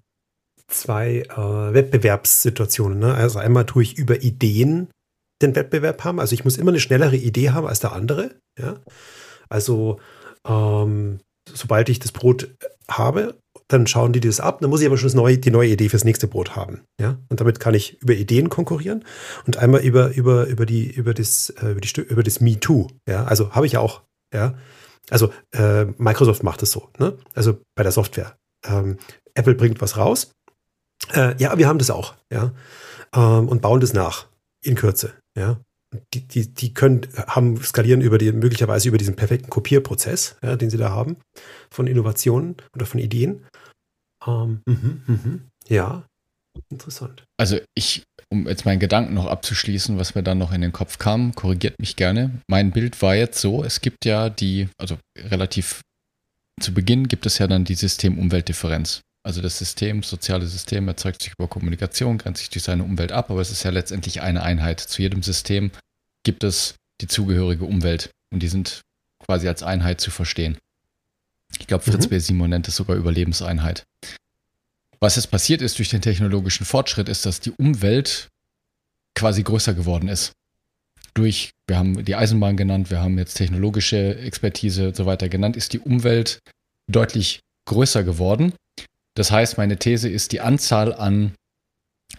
zwei 0.68 1.20
äh, 1.20 1.74
Wettbewerbssituationen. 1.74 3.00
Ne? 3.00 3.14
Also 3.14 3.40
einmal 3.40 3.66
tue 3.66 3.84
ich 3.84 3.98
über 3.98 4.22
Ideen 4.22 4.90
den 5.42 5.56
Wettbewerb 5.56 6.04
haben. 6.04 6.20
Also 6.20 6.34
ich 6.34 6.44
muss 6.44 6.58
immer 6.58 6.72
eine 6.72 6.80
schnellere 6.80 7.16
Idee 7.16 7.52
haben 7.52 7.68
als 7.68 7.80
der 7.80 7.94
andere. 7.94 8.36
Ja? 8.58 8.82
Also 9.48 10.00
ähm, 10.46 11.20
sobald 11.46 11.90
ich 11.90 12.00
das 12.00 12.12
Brot 12.12 12.50
habe, 12.90 13.38
dann 13.68 13.88
schauen 13.88 14.14
die 14.14 14.20
das 14.20 14.40
ab. 14.40 14.62
Dann 14.62 14.70
muss 14.70 14.82
ich 14.82 14.88
aber 14.88 14.98
schon 14.98 15.12
neue, 15.12 15.38
die 15.38 15.52
neue 15.52 15.70
Idee 15.70 15.90
fürs 15.90 16.04
nächste 16.04 16.28
Brot 16.28 16.56
haben. 16.56 16.82
Ja? 17.00 17.18
Und 17.30 17.42
damit 17.42 17.60
kann 17.60 17.74
ich 17.74 18.02
über 18.02 18.14
Ideen 18.14 18.50
konkurrieren 18.50 19.04
und 19.46 19.58
einmal 19.58 19.82
über, 19.82 20.16
über, 20.16 20.46
über, 20.48 20.66
die, 20.66 20.90
über 20.90 21.14
das, 21.14 21.50
äh, 21.62 21.72
über, 21.72 21.82
die, 21.82 22.02
über 22.02 22.24
das 22.24 22.40
Me 22.40 22.60
Too. 22.60 22.88
Ja? 23.08 23.26
Also 23.26 23.52
habe 23.52 23.66
ich 23.66 23.74
ja 23.74 23.80
auch. 23.80 24.04
Ja? 24.34 24.56
Also 25.10 25.32
äh, 25.52 25.86
Microsoft 25.98 26.44
macht 26.44 26.64
es 26.64 26.72
so. 26.72 26.90
Ne? 26.98 27.18
Also 27.34 27.60
bei 27.76 27.84
der 27.84 27.92
Software. 27.92 28.38
Ähm, 28.66 28.98
Apple 29.34 29.56
bringt 29.56 29.82
was 29.82 29.98
raus. 29.98 30.32
Äh, 31.14 31.36
ja, 31.38 31.58
wir 31.58 31.68
haben 31.68 31.80
das 31.80 31.90
auch. 31.90 32.16
Ja? 32.32 32.54
Ähm, 33.14 33.48
und 33.48 33.62
bauen 33.62 33.80
das 33.80 33.94
nach 33.94 34.28
in 34.62 34.76
Kürze. 34.76 35.14
Ja? 35.38 35.60
Die, 36.14 36.28
die, 36.28 36.54
die 36.54 36.74
können, 36.74 37.02
haben, 37.28 37.62
skalieren 37.62 38.02
über 38.02 38.18
die, 38.18 38.32
möglicherweise 38.32 38.90
über 38.90 38.98
diesen 38.98 39.16
perfekten 39.16 39.50
Kopierprozess, 39.50 40.36
ja, 40.42 40.56
den 40.56 40.70
sie 40.70 40.78
da 40.78 40.90
haben, 40.90 41.18
von 41.70 41.88
Innovationen 41.88 42.56
oder 42.76 42.86
von 42.86 43.00
Ideen. 43.00 43.46
Ähm, 44.26 44.62
mh, 44.66 44.78
mh. 45.08 45.40
Ja, 45.70 46.06
interessant. 46.70 47.24
Also 47.38 47.60
ich, 47.76 48.04
um 48.30 48.48
jetzt 48.48 48.66
meinen 48.66 48.80
Gedanken 48.80 49.14
noch 49.14 49.28
abzuschließen, 49.28 49.98
was 49.98 50.16
mir 50.16 50.24
dann 50.24 50.38
noch 50.38 50.52
in 50.52 50.62
den 50.62 50.72
Kopf 50.72 50.98
kam, 50.98 51.34
korrigiert 51.36 51.80
mich 51.80 51.96
gerne. 51.96 52.42
Mein 52.48 52.72
Bild 52.72 53.02
war 53.02 53.16
jetzt 53.16 53.40
so, 53.40 53.64
es 53.64 53.82
gibt 53.82 54.06
ja 54.06 54.30
die, 54.30 54.70
also 54.78 54.98
relativ 55.18 55.82
zu 56.60 56.74
Beginn 56.74 57.08
gibt 57.08 57.26
es 57.26 57.38
ja 57.38 57.48
dann 57.48 57.66
die 57.66 57.76
System-Umwelt-Differenz. 57.76 59.02
Also 59.24 59.42
das 59.42 59.58
System, 59.60 60.04
soziale 60.04 60.48
System 60.48 60.88
erzeugt 60.88 61.22
sich 61.22 61.34
über 61.38 61.48
Kommunikation, 61.48 62.18
grenzt 62.18 62.40
sich 62.40 62.50
durch 62.50 62.64
seine 62.64 62.84
Umwelt 62.84 63.12
ab, 63.12 63.30
aber 63.30 63.42
es 63.42 63.52
ist 63.52 63.64
ja 63.64 63.72
letztendlich 63.72 64.22
eine 64.22 64.42
Einheit. 64.42 64.80
Zu 64.80 65.02
jedem 65.02 65.22
System 65.22 65.72
gibt 66.28 66.44
es 66.44 66.76
die 67.00 67.08
zugehörige 67.08 67.64
Umwelt 67.64 68.10
und 68.34 68.44
die 68.44 68.50
sind 68.50 68.82
quasi 69.26 69.48
als 69.48 69.64
Einheit 69.64 70.02
zu 70.02 70.12
verstehen. 70.12 70.58
Ich 71.58 71.68
glaube, 71.68 71.86
Fritz 71.86 72.08
mhm. 72.08 72.10
B. 72.10 72.20
Simon 72.20 72.50
nennt 72.50 72.68
es 72.68 72.76
sogar 72.76 72.98
Überlebenseinheit. 72.98 73.86
Was 75.00 75.16
jetzt 75.16 75.32
passiert 75.32 75.62
ist 75.62 75.78
durch 75.78 75.88
den 75.88 76.02
technologischen 76.02 76.66
Fortschritt, 76.66 77.08
ist, 77.08 77.26
dass 77.26 77.40
die 77.40 77.52
Umwelt 77.52 78.28
quasi 79.16 79.42
größer 79.42 79.74
geworden 79.74 80.10
ist. 80.10 80.34
Durch, 81.14 81.52
wir 81.66 81.78
haben 81.78 82.04
die 82.04 82.16
Eisenbahn 82.16 82.58
genannt, 82.58 82.92
wir 82.92 83.00
haben 83.00 83.18
jetzt 83.18 83.36
technologische 83.36 84.18
Expertise 84.18 84.90
und 84.90 84.98
so 84.98 85.06
weiter 85.06 85.30
genannt, 85.30 85.56
ist 85.56 85.72
die 85.72 85.80
Umwelt 85.80 86.40
deutlich 86.92 87.40
größer 87.70 88.04
geworden. 88.04 88.52
Das 89.16 89.32
heißt, 89.32 89.58
meine 89.58 89.80
These 89.80 90.10
ist, 90.10 90.34
die 90.34 90.42
Anzahl 90.42 90.94
an 90.94 91.36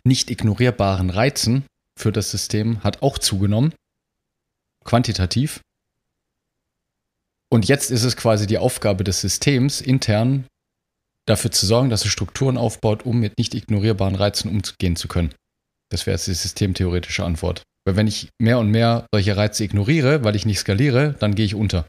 nicht 0.02 0.30
ignorierbaren 0.30 1.10
Reizen 1.10 1.64
für 1.94 2.10
das 2.10 2.30
System 2.30 2.82
hat 2.82 3.02
auch 3.02 3.18
zugenommen, 3.18 3.74
quantitativ. 4.88 5.60
Und 7.50 7.68
jetzt 7.68 7.90
ist 7.90 8.04
es 8.04 8.16
quasi 8.16 8.46
die 8.46 8.58
Aufgabe 8.58 9.04
des 9.04 9.20
Systems, 9.20 9.80
intern 9.80 10.46
dafür 11.26 11.50
zu 11.50 11.66
sorgen, 11.66 11.90
dass 11.90 12.04
es 12.04 12.10
Strukturen 12.10 12.56
aufbaut, 12.56 13.04
um 13.04 13.20
mit 13.20 13.36
nicht 13.36 13.54
ignorierbaren 13.54 14.14
Reizen 14.14 14.50
umgehen 14.50 14.96
zu 14.96 15.06
können. 15.08 15.34
Das 15.90 16.06
wäre 16.06 16.14
jetzt 16.14 16.26
die 16.26 16.34
systemtheoretische 16.34 17.22
Antwort. 17.22 17.62
Weil 17.84 17.96
wenn 17.96 18.06
ich 18.06 18.30
mehr 18.38 18.58
und 18.58 18.70
mehr 18.70 19.06
solche 19.12 19.36
Reize 19.36 19.64
ignoriere, 19.64 20.24
weil 20.24 20.36
ich 20.36 20.46
nicht 20.46 20.58
skaliere, 20.58 21.14
dann 21.18 21.34
gehe 21.34 21.44
ich 21.44 21.54
unter. 21.54 21.86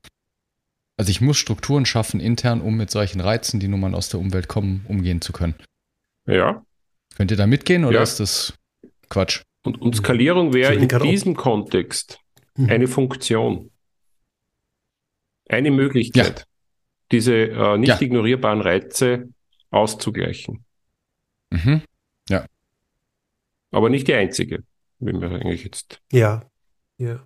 Also 0.98 1.10
ich 1.10 1.22
muss 1.22 1.38
Strukturen 1.38 1.86
schaffen 1.86 2.20
intern, 2.20 2.60
um 2.60 2.76
mit 2.76 2.92
solchen 2.92 3.22
Reizen, 3.22 3.62
die 3.62 3.70
nun 3.70 3.80
mal 3.80 3.96
aus 3.96 4.10
der 4.10 4.20
Umwelt 4.20 4.50
kommen, 4.50 4.86
umgehen 4.90 5.22
zu 5.22 5.32
können. 5.32 5.56
Ja. 6.28 6.64
Könnt 7.16 7.32
ihr 7.32 7.38
da 7.38 7.48
mitgehen 7.48 7.86
oder 7.86 7.98
ja. 7.98 8.04
ist 8.04 8.20
das 8.20 8.54
Quatsch? 9.08 9.42
Und, 9.66 9.82
und 9.82 9.96
Skalierung 9.96 10.54
wäre 10.54 10.76
in 10.76 10.88
diesem 10.88 11.36
Kontext 11.36 12.20
mhm. 12.60 12.70
eine 12.70 12.88
Funktion. 12.88 13.72
Eine 15.48 15.72
Möglichkeit. 15.72 16.40
Ja 16.40 16.46
diese 17.12 17.34
äh, 17.36 17.78
nicht 17.78 17.90
ja. 17.90 18.02
ignorierbaren 18.02 18.62
Reize 18.62 19.30
auszugleichen. 19.72 20.66
Mhm. 21.52 21.82
Ja. 22.30 22.46
Aber 23.72 23.90
nicht 23.90 24.08
die 24.08 24.14
einzige, 24.14 24.64
wie 25.00 25.14
wir 25.14 25.30
eigentlich 25.32 25.64
jetzt. 25.64 26.02
Ja, 26.12 26.44
ja. 26.98 27.26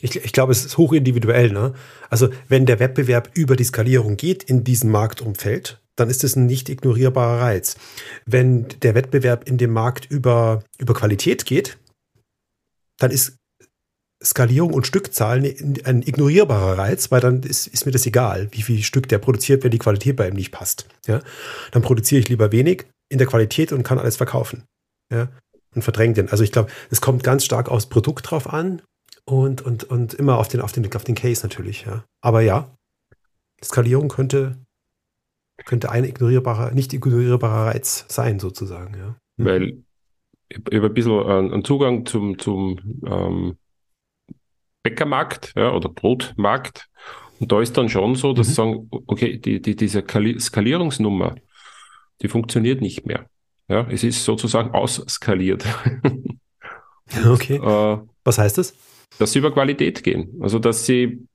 Ich, 0.00 0.14
ich 0.16 0.32
glaube, 0.32 0.52
es 0.52 0.64
ist 0.64 0.76
hochindividuell. 0.76 1.50
Ne? 1.50 1.74
Also, 2.10 2.28
wenn 2.48 2.66
der 2.66 2.80
Wettbewerb 2.80 3.30
über 3.34 3.56
die 3.56 3.64
Skalierung 3.64 4.18
geht 4.18 4.42
in 4.42 4.62
diesem 4.62 4.90
Marktumfeld, 4.90 5.80
dann 5.96 6.10
ist 6.10 6.22
es 6.22 6.36
ein 6.36 6.44
nicht 6.44 6.68
ignorierbarer 6.68 7.40
Reiz. 7.40 7.78
Wenn 8.26 8.68
der 8.82 8.94
Wettbewerb 8.94 9.48
in 9.48 9.56
dem 9.56 9.72
Markt 9.72 10.10
über, 10.10 10.62
über 10.76 10.92
Qualität 10.92 11.46
geht, 11.46 11.78
dann 12.98 13.10
ist 13.10 13.38
Skalierung 14.24 14.72
und 14.72 14.86
Stückzahlen 14.86 15.44
ein 15.84 16.02
ignorierbarer 16.02 16.78
Reiz, 16.78 17.10
weil 17.10 17.20
dann 17.20 17.42
ist, 17.42 17.66
ist, 17.66 17.84
mir 17.84 17.92
das 17.92 18.06
egal, 18.06 18.48
wie 18.52 18.62
viel 18.62 18.82
Stück 18.82 19.08
der 19.08 19.18
produziert, 19.18 19.62
wenn 19.62 19.70
die 19.70 19.78
Qualität 19.78 20.16
bei 20.16 20.28
ihm 20.28 20.34
nicht 20.34 20.52
passt. 20.52 20.88
Ja? 21.06 21.20
Dann 21.72 21.82
produziere 21.82 22.20
ich 22.20 22.28
lieber 22.28 22.50
wenig 22.50 22.86
in 23.10 23.18
der 23.18 23.26
Qualität 23.26 23.72
und 23.72 23.82
kann 23.82 23.98
alles 23.98 24.16
verkaufen. 24.16 24.64
Ja? 25.12 25.28
Und 25.74 25.82
verdrängt 25.82 26.16
den. 26.16 26.30
Also 26.30 26.44
ich 26.44 26.52
glaube, 26.52 26.70
es 26.90 27.02
kommt 27.02 27.24
ganz 27.24 27.44
stark 27.44 27.68
aufs 27.68 27.86
Produkt 27.86 28.30
drauf 28.30 28.50
an 28.50 28.80
und, 29.26 29.60
und, 29.60 29.84
und 29.84 30.14
immer 30.14 30.38
auf 30.38 30.48
den, 30.48 30.62
auf 30.62 30.72
den, 30.72 30.90
auf 30.94 31.04
den 31.04 31.14
Case 31.14 31.42
natürlich. 31.42 31.84
Ja? 31.84 32.04
Aber 32.22 32.40
ja, 32.40 32.74
Skalierung 33.62 34.08
könnte, 34.08 34.56
könnte 35.66 35.90
ein 35.90 36.04
ignorierbarer, 36.04 36.70
nicht 36.70 36.94
ignorierbarer 36.94 37.66
Reiz 37.66 38.06
sein, 38.08 38.40
sozusagen. 38.40 38.96
Ja? 38.96 39.16
Weil 39.36 39.82
über 40.70 40.86
ein 40.86 40.94
bisschen 40.94 41.22
einen 41.22 41.64
Zugang 41.64 42.06
zum, 42.06 42.38
zum 42.38 43.02
ähm 43.06 43.56
Bäckermarkt 44.86 45.52
ja, 45.56 45.72
oder 45.72 45.88
Brotmarkt. 45.88 46.88
Und 47.40 47.50
da 47.50 47.60
ist 47.60 47.76
dann 47.76 47.88
schon 47.88 48.14
so, 48.14 48.32
dass 48.32 48.48
mhm. 48.48 48.52
sagen, 48.52 48.90
okay, 49.06 49.36
die, 49.36 49.60
die, 49.60 49.74
diese 49.74 50.04
Skalierungsnummer, 50.38 51.34
die 52.22 52.28
funktioniert 52.28 52.80
nicht 52.80 53.04
mehr. 53.04 53.26
Ja, 53.68 53.86
es 53.90 54.04
ist 54.04 54.24
sozusagen 54.24 54.70
ausskaliert. 54.70 55.66
okay. 57.28 57.56
Äh, 57.56 57.98
Was 58.24 58.38
heißt 58.38 58.58
das? 58.58 58.74
Dass 59.18 59.32
sie 59.32 59.40
über 59.40 59.52
Qualität 59.52 60.04
gehen. 60.04 60.38
Also, 60.40 60.60
dass 60.60 60.86
sie, 60.86 61.26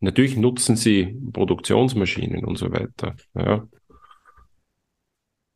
natürlich 0.00 0.36
nutzen 0.36 0.76
sie 0.76 1.14
Produktionsmaschinen 1.32 2.44
und 2.44 2.56
so 2.56 2.72
weiter. 2.72 3.14
Ja 3.34 3.68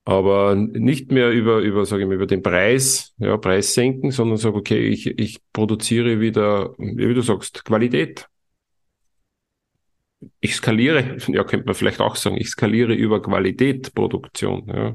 aber 0.05 0.57
nicht 0.57 1.13
mehr 1.13 1.31
über, 1.31 1.59
über, 1.59 1.87
sage 1.87 2.03
ich 2.03 2.09
mal, 2.09 2.15
über 2.15 2.27
den 2.27 2.43
Preis, 2.43 3.15
ja, 3.19 3.37
Preis 3.37 3.75
senken, 3.75 4.11
sondern 4.11 4.37
sage, 4.37 4.57
okay, 4.57 4.89
ich, 4.89 5.07
ich 5.07 5.41
produziere 5.53 6.21
wieder, 6.21 6.75
wie 6.79 7.15
du 7.15 7.23
sagst, 7.23 7.65
Qualität. 7.65 8.27
Ich 10.41 10.57
skaliere, 10.57 11.19
ja, 11.29 11.45
könnte 11.45 11.67
man 11.67 11.75
vielleicht 11.75 12.01
auch 12.01 12.17
sagen, 12.17 12.37
ich 12.37 12.49
skaliere 12.49 12.95
über 12.95 13.23
Qualität 13.23 13.95
Produktion, 13.95 14.67
ja. 14.69 14.95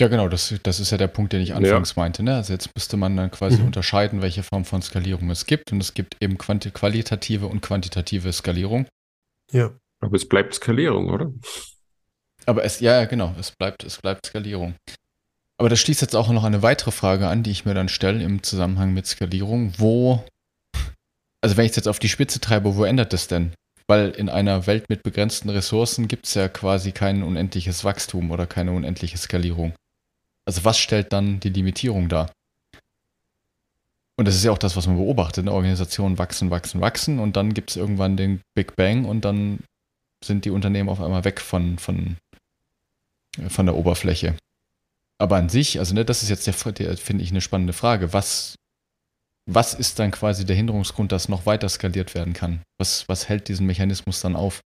Ja, 0.00 0.06
genau, 0.06 0.28
das, 0.28 0.54
das 0.62 0.78
ist 0.78 0.92
ja 0.92 0.96
der 0.96 1.08
Punkt, 1.08 1.32
den 1.32 1.40
ich 1.40 1.54
anfangs 1.54 1.96
ja. 1.96 2.02
meinte. 2.02 2.22
Ne? 2.22 2.36
Also 2.36 2.52
jetzt 2.52 2.72
müsste 2.76 2.96
man 2.96 3.16
dann 3.16 3.32
quasi 3.32 3.58
mhm. 3.58 3.66
unterscheiden, 3.66 4.22
welche 4.22 4.44
Form 4.44 4.64
von 4.64 4.80
Skalierung 4.80 5.28
es 5.30 5.44
gibt. 5.44 5.72
Und 5.72 5.80
es 5.80 5.92
gibt 5.92 6.16
eben 6.20 6.38
qualitative 6.38 7.46
und 7.46 7.62
quantitative 7.62 8.32
Skalierung. 8.32 8.86
Ja. 9.50 9.72
Aber 9.98 10.14
es 10.14 10.28
bleibt 10.28 10.54
Skalierung, 10.54 11.10
oder? 11.10 11.32
Aber 12.48 12.64
es, 12.64 12.80
ja, 12.80 13.04
genau, 13.04 13.34
es 13.38 13.50
bleibt, 13.50 13.84
es 13.84 13.98
bleibt 13.98 14.24
Skalierung. 14.24 14.74
Aber 15.58 15.68
das 15.68 15.80
schließt 15.80 16.00
jetzt 16.00 16.16
auch 16.16 16.30
noch 16.30 16.44
eine 16.44 16.62
weitere 16.62 16.92
Frage 16.92 17.28
an, 17.28 17.42
die 17.42 17.50
ich 17.50 17.66
mir 17.66 17.74
dann 17.74 17.90
stelle 17.90 18.24
im 18.24 18.42
Zusammenhang 18.42 18.94
mit 18.94 19.06
Skalierung. 19.06 19.74
Wo, 19.76 20.24
also 21.42 21.58
wenn 21.58 21.66
ich 21.66 21.72
es 21.72 21.76
jetzt 21.76 21.88
auf 21.88 21.98
die 21.98 22.08
Spitze 22.08 22.40
treibe, 22.40 22.74
wo 22.76 22.84
ändert 22.84 23.12
das 23.12 23.28
denn? 23.28 23.52
Weil 23.86 24.12
in 24.12 24.30
einer 24.30 24.66
Welt 24.66 24.88
mit 24.88 25.02
begrenzten 25.02 25.50
Ressourcen 25.50 26.08
gibt 26.08 26.26
es 26.26 26.34
ja 26.34 26.48
quasi 26.48 26.92
kein 26.92 27.22
unendliches 27.22 27.84
Wachstum 27.84 28.30
oder 28.30 28.46
keine 28.46 28.72
unendliche 28.72 29.18
Skalierung. 29.18 29.74
Also 30.46 30.64
was 30.64 30.78
stellt 30.78 31.12
dann 31.12 31.40
die 31.40 31.50
Limitierung 31.50 32.08
dar? 32.08 32.32
Und 34.16 34.26
das 34.26 34.34
ist 34.34 34.44
ja 34.44 34.52
auch 34.52 34.58
das, 34.58 34.74
was 34.74 34.86
man 34.86 34.96
beobachtet. 34.96 35.44
Ne? 35.44 35.52
Organisationen 35.52 36.16
wachsen, 36.16 36.50
wachsen, 36.50 36.80
wachsen 36.80 37.18
und 37.18 37.36
dann 37.36 37.52
gibt 37.52 37.70
es 37.70 37.76
irgendwann 37.76 38.16
den 38.16 38.40
Big 38.54 38.74
Bang 38.74 39.04
und 39.04 39.26
dann 39.26 39.58
sind 40.24 40.46
die 40.46 40.50
Unternehmen 40.50 40.88
auf 40.88 41.02
einmal 41.02 41.24
weg 41.24 41.40
von, 41.40 41.78
von 41.78 42.16
von 43.48 43.66
der 43.66 43.76
Oberfläche. 43.76 44.34
Aber 45.18 45.36
an 45.36 45.48
sich, 45.48 45.78
also 45.78 45.94
ne, 45.94 46.04
das 46.04 46.22
ist 46.22 46.28
jetzt 46.28 46.46
der, 46.46 46.72
der 46.72 46.96
finde 46.96 47.24
ich, 47.24 47.30
eine 47.30 47.40
spannende 47.40 47.72
Frage. 47.72 48.12
Was, 48.12 48.54
was 49.46 49.74
ist 49.74 49.98
dann 49.98 50.10
quasi 50.10 50.44
der 50.44 50.56
Hinderungsgrund, 50.56 51.10
dass 51.10 51.28
noch 51.28 51.46
weiter 51.46 51.68
skaliert 51.68 52.14
werden 52.14 52.32
kann? 52.32 52.60
Was, 52.78 53.08
was 53.08 53.28
hält 53.28 53.48
diesen 53.48 53.66
Mechanismus 53.66 54.20
dann 54.20 54.36
auf? 54.36 54.60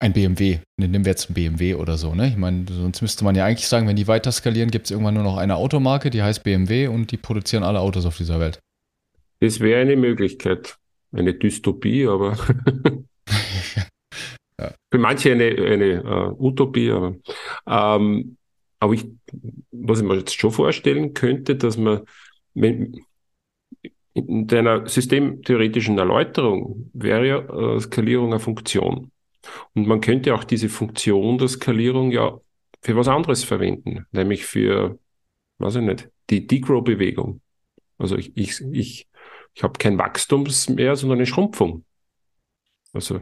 Ein 0.00 0.12
BMW, 0.12 0.58
ne, 0.78 0.88
nehmen 0.88 1.04
wir 1.04 1.12
jetzt 1.12 1.30
ein 1.30 1.34
BMW 1.34 1.76
oder 1.76 1.96
so, 1.96 2.12
ne? 2.12 2.26
Ich 2.26 2.36
meine, 2.36 2.64
sonst 2.68 3.02
müsste 3.02 3.22
man 3.22 3.36
ja 3.36 3.44
eigentlich 3.44 3.68
sagen, 3.68 3.86
wenn 3.86 3.94
die 3.94 4.08
weiter 4.08 4.32
skalieren, 4.32 4.72
gibt 4.72 4.86
es 4.86 4.90
irgendwann 4.90 5.14
nur 5.14 5.22
noch 5.22 5.36
eine 5.36 5.54
Automarke, 5.54 6.10
die 6.10 6.22
heißt 6.22 6.42
BMW 6.42 6.88
und 6.88 7.12
die 7.12 7.16
produzieren 7.16 7.62
alle 7.62 7.78
Autos 7.78 8.04
auf 8.04 8.16
dieser 8.16 8.40
Welt. 8.40 8.58
Das 9.38 9.60
wäre 9.60 9.80
eine 9.80 9.94
Möglichkeit. 9.94 10.76
Eine 11.12 11.34
Dystopie, 11.34 12.08
aber 12.08 12.36
Für 14.90 14.98
manche 14.98 15.32
eine, 15.32 15.44
eine 15.44 16.04
uh, 16.04 16.48
Utopie, 16.48 16.90
aber, 16.90 17.16
ähm, 17.66 18.36
aber 18.78 18.94
ich, 18.94 19.06
was 19.70 20.00
ich 20.00 20.06
mir 20.06 20.16
jetzt 20.16 20.38
schon 20.38 20.50
vorstellen 20.50 21.14
könnte, 21.14 21.56
dass 21.56 21.76
man 21.76 22.02
wenn, 22.54 23.04
in 24.14 24.46
deiner 24.46 24.86
systemtheoretischen 24.86 25.98
Erläuterung 25.98 26.90
wäre 26.92 27.26
ja 27.26 27.38
äh, 27.38 27.80
Skalierung 27.80 28.32
eine 28.32 28.40
Funktion. 28.40 29.10
Und 29.74 29.86
man 29.86 30.00
könnte 30.00 30.34
auch 30.34 30.44
diese 30.44 30.68
Funktion 30.68 31.38
der 31.38 31.48
Skalierung 31.48 32.12
ja 32.12 32.38
für 32.82 32.96
was 32.96 33.08
anderes 33.08 33.44
verwenden, 33.44 34.06
nämlich 34.12 34.44
für, 34.44 34.98
weiß 35.58 35.76
ich 35.76 35.82
nicht, 35.82 36.10
die 36.30 36.46
Degrow-Bewegung. 36.46 37.40
Also 37.98 38.16
ich, 38.16 38.36
ich, 38.36 38.60
ich, 38.72 39.08
ich 39.54 39.62
habe 39.62 39.78
kein 39.78 39.98
Wachstum 39.98 40.46
mehr, 40.70 40.96
sondern 40.96 41.18
eine 41.18 41.26
Schrumpfung. 41.26 41.84
Also 42.92 43.20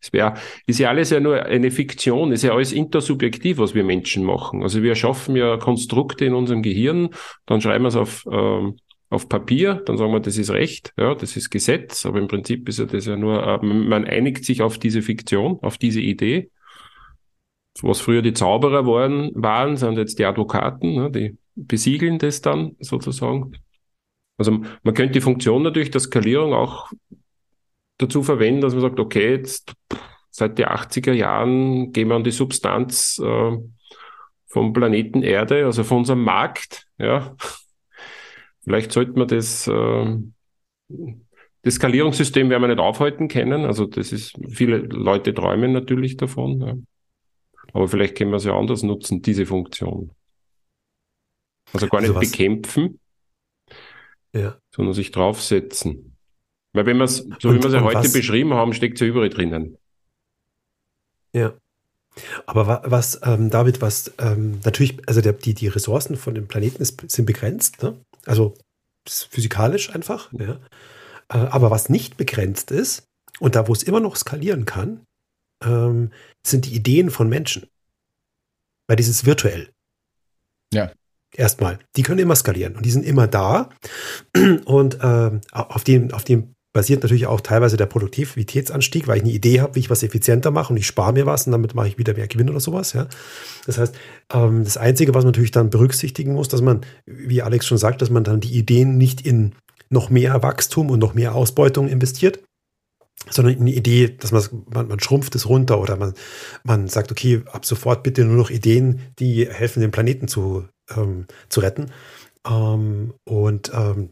es 0.00 0.12
wäre, 0.12 0.34
ist 0.66 0.80
ja 0.80 0.88
alles 0.88 1.10
ja 1.10 1.20
nur 1.20 1.44
eine 1.44 1.70
Fiktion, 1.70 2.32
ist 2.32 2.42
ja 2.42 2.52
alles 2.52 2.72
intersubjektiv, 2.72 3.58
was 3.58 3.74
wir 3.74 3.84
Menschen 3.84 4.24
machen. 4.24 4.62
Also 4.62 4.82
wir 4.82 4.94
schaffen 4.96 5.36
ja 5.36 5.56
Konstrukte 5.58 6.24
in 6.24 6.34
unserem 6.34 6.62
Gehirn, 6.62 7.10
dann 7.46 7.60
schreiben 7.60 7.84
wir 7.84 7.88
es 7.88 7.96
auf, 7.96 8.24
ähm, 8.30 8.76
auf 9.10 9.28
Papier, 9.28 9.82
dann 9.86 9.98
sagen 9.98 10.12
wir, 10.12 10.20
das 10.20 10.38
ist 10.38 10.50
Recht, 10.50 10.92
ja, 10.96 11.14
das 11.14 11.36
ist 11.36 11.50
Gesetz, 11.50 12.04
aber 12.04 12.18
im 12.18 12.26
Prinzip 12.26 12.68
ist 12.68 12.80
ja 12.80 12.86
das 12.86 13.06
ja 13.06 13.16
nur, 13.16 13.46
äh, 13.46 13.64
man 13.64 14.04
einigt 14.04 14.44
sich 14.44 14.62
auf 14.62 14.78
diese 14.78 15.02
Fiktion, 15.02 15.58
auf 15.62 15.78
diese 15.78 16.00
Idee. 16.00 16.50
was 17.80 18.00
früher 18.00 18.22
die 18.22 18.34
Zauberer 18.34 18.86
waren, 18.86 19.30
waren 19.34 19.76
sind 19.76 19.96
jetzt 19.96 20.18
die 20.18 20.24
Advokaten, 20.26 20.94
ne, 20.94 21.10
die 21.10 21.38
besiegeln 21.54 22.18
das 22.18 22.40
dann 22.40 22.76
sozusagen. 22.80 23.52
Also 24.36 24.60
man 24.82 24.94
könnte 24.94 25.12
die 25.12 25.20
Funktion 25.20 25.62
natürlich 25.62 25.90
der 25.90 26.00
Skalierung 26.00 26.52
auch 26.52 26.90
dazu 27.98 28.22
verwenden, 28.22 28.60
dass 28.60 28.72
man 28.72 28.82
sagt, 28.82 29.00
okay, 29.00 29.36
jetzt 29.36 29.74
seit 30.30 30.58
den 30.58 30.66
80er 30.66 31.12
Jahren 31.12 31.92
gehen 31.92 32.08
wir 32.08 32.16
an 32.16 32.24
die 32.24 32.30
Substanz 32.30 33.20
äh, 33.22 33.58
vom 34.46 34.72
Planeten 34.72 35.22
Erde, 35.22 35.66
also 35.66 35.84
von 35.84 35.98
unserem 35.98 36.24
Markt, 36.24 36.86
ja. 36.98 37.36
Vielleicht 38.64 38.92
sollten 38.92 39.16
wir 39.16 39.26
das, 39.26 39.66
äh, 39.66 40.18
das 41.62 41.74
Skalierungssystem 41.74 42.48
werden 42.48 42.62
wir 42.62 42.68
nicht 42.68 42.78
aufhalten 42.78 43.28
können. 43.28 43.64
Also 43.64 43.86
das 43.86 44.12
ist, 44.12 44.38
viele 44.48 44.78
Leute 44.78 45.34
träumen 45.34 45.72
natürlich 45.72 46.16
davon. 46.16 46.60
Ja. 46.60 46.76
Aber 47.72 47.88
vielleicht 47.88 48.16
können 48.16 48.30
wir 48.30 48.36
es 48.36 48.44
ja 48.44 48.56
anders 48.56 48.82
nutzen, 48.82 49.22
diese 49.22 49.46
Funktion. 49.46 50.12
Also 51.72 51.88
gar 51.88 52.00
nicht 52.00 52.14
also 52.14 52.20
bekämpfen, 52.20 53.00
ja. 54.32 54.58
sondern 54.74 54.94
sich 54.94 55.10
draufsetzen. 55.10 56.11
Weil 56.72 56.86
wenn 56.86 56.96
wir 56.96 57.04
es, 57.04 57.18
so 57.38 57.48
und, 57.48 57.56
wie 57.56 57.62
wir 57.62 57.66
es 57.66 57.74
ja 57.74 57.82
heute 57.82 57.98
was, 57.98 58.12
beschrieben 58.12 58.54
haben, 58.54 58.72
steckt 58.72 58.94
es 58.94 59.00
ja 59.00 59.06
überall 59.06 59.28
drinnen. 59.28 59.76
Ja. 61.32 61.54
Aber 62.46 62.82
was, 62.84 63.20
ähm, 63.24 63.50
David, 63.50 63.80
was 63.80 64.12
ähm, 64.18 64.60
natürlich, 64.64 64.96
also 65.08 65.20
der, 65.20 65.32
die, 65.32 65.54
die 65.54 65.68
Ressourcen 65.68 66.16
von 66.16 66.34
dem 66.34 66.46
Planeten 66.46 66.82
ist, 66.82 67.10
sind 67.10 67.24
begrenzt, 67.24 67.82
ne? 67.82 67.98
Also 68.26 68.54
physikalisch 69.06 69.90
einfach, 69.94 70.30
ja. 70.32 70.60
Äh, 71.28 71.38
aber 71.38 71.70
was 71.70 71.88
nicht 71.88 72.16
begrenzt 72.16 72.70
ist, 72.70 73.08
und 73.40 73.56
da, 73.56 73.66
wo 73.66 73.72
es 73.72 73.82
immer 73.82 74.00
noch 74.00 74.16
skalieren 74.16 74.66
kann, 74.66 75.04
ähm, 75.64 76.12
sind 76.46 76.66
die 76.66 76.74
Ideen 76.74 77.10
von 77.10 77.28
Menschen. 77.28 77.66
Weil 78.86 78.96
dieses 78.96 79.24
virtuell. 79.24 79.70
Ja. 80.72 80.92
Erstmal. 81.34 81.78
Die 81.96 82.02
können 82.02 82.18
immer 82.18 82.36
skalieren 82.36 82.76
und 82.76 82.84
die 82.84 82.90
sind 82.90 83.04
immer 83.04 83.26
da. 83.26 83.70
Und 84.64 85.00
äh, 85.00 85.40
auf, 85.50 85.82
dem, 85.82 86.12
auf 86.12 86.24
dem 86.24 86.54
basiert 86.72 87.02
natürlich 87.02 87.26
auch 87.26 87.40
teilweise 87.40 87.76
der 87.76 87.86
Produktivitätsanstieg, 87.86 89.06
weil 89.06 89.18
ich 89.18 89.22
eine 89.22 89.32
Idee 89.32 89.60
habe, 89.60 89.74
wie 89.74 89.80
ich 89.80 89.90
was 89.90 90.02
effizienter 90.02 90.50
mache 90.50 90.72
und 90.72 90.78
ich 90.78 90.86
spare 90.86 91.12
mir 91.12 91.26
was 91.26 91.46
und 91.46 91.52
damit 91.52 91.74
mache 91.74 91.88
ich 91.88 91.98
wieder 91.98 92.14
mehr 92.14 92.28
Gewinn 92.28 92.48
oder 92.48 92.60
sowas. 92.60 92.94
Ja. 92.94 93.08
Das 93.66 93.78
heißt, 93.78 93.94
ähm, 94.32 94.64
das 94.64 94.76
Einzige, 94.76 95.14
was 95.14 95.24
man 95.24 95.32
natürlich 95.32 95.50
dann 95.50 95.70
berücksichtigen 95.70 96.32
muss, 96.32 96.48
dass 96.48 96.62
man, 96.62 96.80
wie 97.04 97.42
Alex 97.42 97.66
schon 97.66 97.78
sagt, 97.78 98.00
dass 98.00 98.10
man 98.10 98.24
dann 98.24 98.40
die 98.40 98.56
Ideen 98.56 98.96
nicht 98.96 99.20
in 99.26 99.54
noch 99.90 100.08
mehr 100.08 100.42
Wachstum 100.42 100.90
und 100.90 100.98
noch 100.98 101.12
mehr 101.12 101.34
Ausbeutung 101.34 101.88
investiert, 101.88 102.40
sondern 103.30 103.60
eine 103.60 103.72
Idee, 103.72 104.08
dass 104.08 104.32
man, 104.32 104.42
man, 104.72 104.88
man 104.88 105.00
schrumpft 105.00 105.34
es 105.34 105.48
runter 105.48 105.80
oder 105.80 105.96
man, 105.96 106.14
man 106.64 106.88
sagt, 106.88 107.12
okay, 107.12 107.42
ab 107.52 107.66
sofort 107.66 108.02
bitte 108.02 108.24
nur 108.24 108.36
noch 108.36 108.50
Ideen, 108.50 109.00
die 109.18 109.46
helfen, 109.46 109.80
den 109.80 109.90
Planeten 109.90 110.28
zu, 110.28 110.66
ähm, 110.96 111.26
zu 111.50 111.60
retten. 111.60 111.92
Ähm, 112.48 113.12
und 113.24 113.70
ähm, 113.74 114.10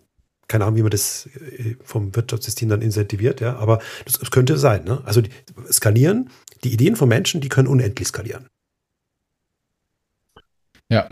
keine 0.50 0.64
Ahnung, 0.64 0.76
wie 0.76 0.82
man 0.82 0.90
das 0.90 1.26
äh, 1.26 1.76
vom 1.82 2.14
Wirtschaftssystem 2.14 2.68
dann 2.68 2.82
incentiviert, 2.82 3.40
ja, 3.40 3.56
aber 3.56 3.80
das, 4.04 4.18
das 4.18 4.30
könnte 4.30 4.58
sein. 4.58 4.84
Ne? 4.84 5.00
Also 5.04 5.22
die, 5.22 5.30
skalieren, 5.70 6.30
die 6.64 6.72
Ideen 6.72 6.96
von 6.96 7.08
Menschen, 7.08 7.40
die 7.40 7.48
können 7.48 7.68
unendlich 7.68 8.08
skalieren. 8.08 8.48
Ja. 10.88 11.08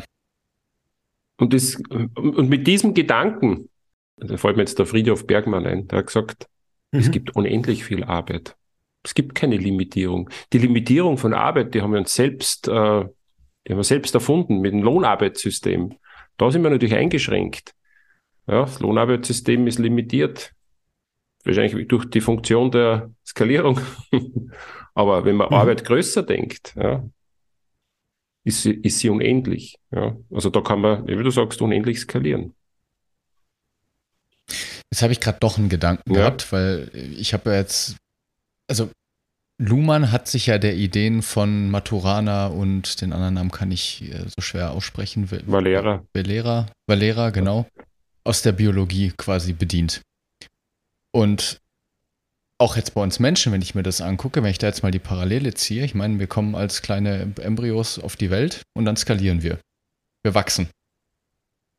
Und, 1.37 1.55
das, 1.55 1.77
und 1.77 2.49
mit 2.49 2.67
diesem 2.67 2.95
Gedanken, 2.95 3.71
da 4.17 4.37
fällt 4.37 4.57
mir 4.57 4.63
jetzt 4.63 4.79
der 4.79 4.87
Friedhof 4.87 5.27
Bergmann 5.27 5.67
ein, 5.67 5.87
der 5.87 6.01
hat 6.01 6.09
gesagt, 6.09 6.49
Mhm. 6.93 6.99
Es 6.99 7.11
gibt 7.11 7.37
unendlich 7.37 7.85
viel 7.85 8.05
Arbeit. 8.05 8.57
Es 9.03 9.15
gibt 9.15 9.35
keine 9.35 9.57
Limitierung. 9.57 10.29
Die 10.53 10.59
Limitierung 10.59 11.19
von 11.19 11.35
Arbeit, 11.35 11.75
die 11.75 11.83
haben 11.83 11.93
wir 11.93 12.01
uns 12.01 12.15
selbst, 12.15 12.69
äh, 12.69 12.71
die 12.71 13.73
haben 13.73 13.79
wir 13.79 13.85
selbst 13.85 14.15
erfunden 14.15 14.61
mit 14.61 14.73
dem 14.73 14.83
Lohnarbeitssystem. 14.83 15.95
Da 16.37 16.51
sind 16.51 16.63
wir 16.63 16.71
natürlich 16.71 16.95
eingeschränkt. 16.95 17.75
Ja, 18.49 18.63
das 18.63 18.81
Lohnarbeitssystem 18.81 19.67
ist 19.67 19.79
limitiert. 19.79 20.53
Wahrscheinlich 21.45 21.87
durch 21.89 22.07
die 22.07 22.21
Funktion 22.21 22.71
der 22.71 23.11
Skalierung. 23.25 23.81
Aber 24.95 25.25
wenn 25.25 25.37
man 25.37 25.49
mhm. 25.49 25.55
Arbeit 25.55 25.85
größer 25.85 26.23
denkt, 26.23 26.75
ja, 26.77 27.05
ist 28.45 28.63
sie, 28.63 28.73
ist 28.73 28.99
sie 28.99 29.11
unendlich. 29.11 29.79
Ja. 29.91 30.17
Also 30.31 30.51
da 30.51 30.61
kann 30.61 30.81
man, 30.81 31.07
wie 31.07 31.23
du 31.23 31.31
sagst, 31.31 31.61
unendlich 31.61 32.01
skalieren. 32.01 32.55
Jetzt 34.91 35.03
habe 35.03 35.13
ich 35.13 35.21
gerade 35.21 35.39
doch 35.41 35.59
einen 35.59 35.69
Gedanken 35.69 36.15
ja. 36.15 36.21
gehabt, 36.21 36.51
weil 36.51 36.91
ich 36.95 37.35
habe 37.35 37.53
jetzt, 37.53 37.97
also 38.67 38.91
Luhmann 39.59 40.11
hat 40.11 40.29
sich 40.29 40.47
ja 40.47 40.57
der 40.59 40.77
Ideen 40.77 41.21
von 41.21 41.71
Maturana 41.71 42.47
und 42.47 43.01
den 43.03 43.13
anderen 43.13 43.35
Namen 43.35 43.51
kann 43.51 43.71
ich 43.71 44.03
äh, 44.11 44.25
so 44.29 44.41
schwer 44.41 44.71
aussprechen. 44.71 45.31
Valera. 45.47 46.03
Valera, 46.15 46.67
Valera, 46.87 47.31
genau. 47.31 47.67
Aus 48.25 48.43
der 48.43 48.53
Biologie 48.53 49.13
quasi 49.17 49.53
bedient. 49.53 50.03
Und 51.13 51.61
auch 52.61 52.77
jetzt 52.77 52.95
bei 52.95 53.03
uns 53.03 53.21
Menschen, 53.21 53.53
wenn 53.53 53.63
ich 53.63 53.75
mir 53.75 53.83
das 53.83 54.01
angucke, 54.01 54.43
wenn 54.43 54.51
ich 54.51 54.59
da 54.59 54.67
jetzt 54.67 54.83
mal 54.83 54.91
die 54.91 54.99
Parallele 54.99 55.55
ziehe, 55.55 55.85
ich 55.85 55.95
meine, 55.95 56.19
wir 56.19 56.27
kommen 56.27 56.55
als 56.55 56.83
kleine 56.83 57.33
Embryos 57.41 57.99
auf 57.99 58.17
die 58.17 58.31
Welt 58.31 58.63
und 58.75 58.85
dann 58.85 58.97
skalieren 58.97 59.43
wir. 59.43 59.61
Wir 60.25 60.35
wachsen. 60.35 60.69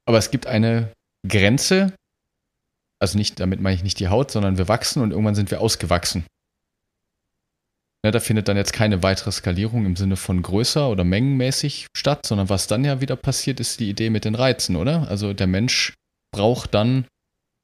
Aber 0.07 0.17
es 0.17 0.31
gibt 0.31 0.47
eine 0.47 0.93
Grenze, 1.27 1.93
also 3.01 3.17
nicht, 3.17 3.39
damit 3.39 3.59
meine 3.59 3.75
ich 3.75 3.83
nicht 3.83 3.99
die 3.99 4.07
Haut, 4.07 4.31
sondern 4.31 4.57
wir 4.57 4.67
wachsen 4.67 5.03
und 5.03 5.11
irgendwann 5.11 5.35
sind 5.35 5.51
wir 5.51 5.59
ausgewachsen. 5.61 6.25
Ja, 8.05 8.11
da 8.11 8.21
findet 8.21 8.47
dann 8.47 8.55
jetzt 8.55 8.71
keine 8.71 9.03
weitere 9.03 9.31
Skalierung 9.33 9.85
im 9.85 9.97
Sinne 9.97 10.15
von 10.15 10.41
größer 10.41 10.89
oder 10.89 11.03
mengenmäßig 11.03 11.87
statt, 11.95 12.25
sondern 12.25 12.47
was 12.47 12.67
dann 12.67 12.85
ja 12.85 13.01
wieder 13.01 13.17
passiert, 13.17 13.59
ist 13.59 13.81
die 13.81 13.89
Idee 13.89 14.09
mit 14.09 14.23
den 14.23 14.35
Reizen, 14.35 14.77
oder? 14.77 15.09
Also 15.09 15.33
der 15.33 15.47
Mensch 15.47 15.95
braucht 16.31 16.73
dann 16.73 17.05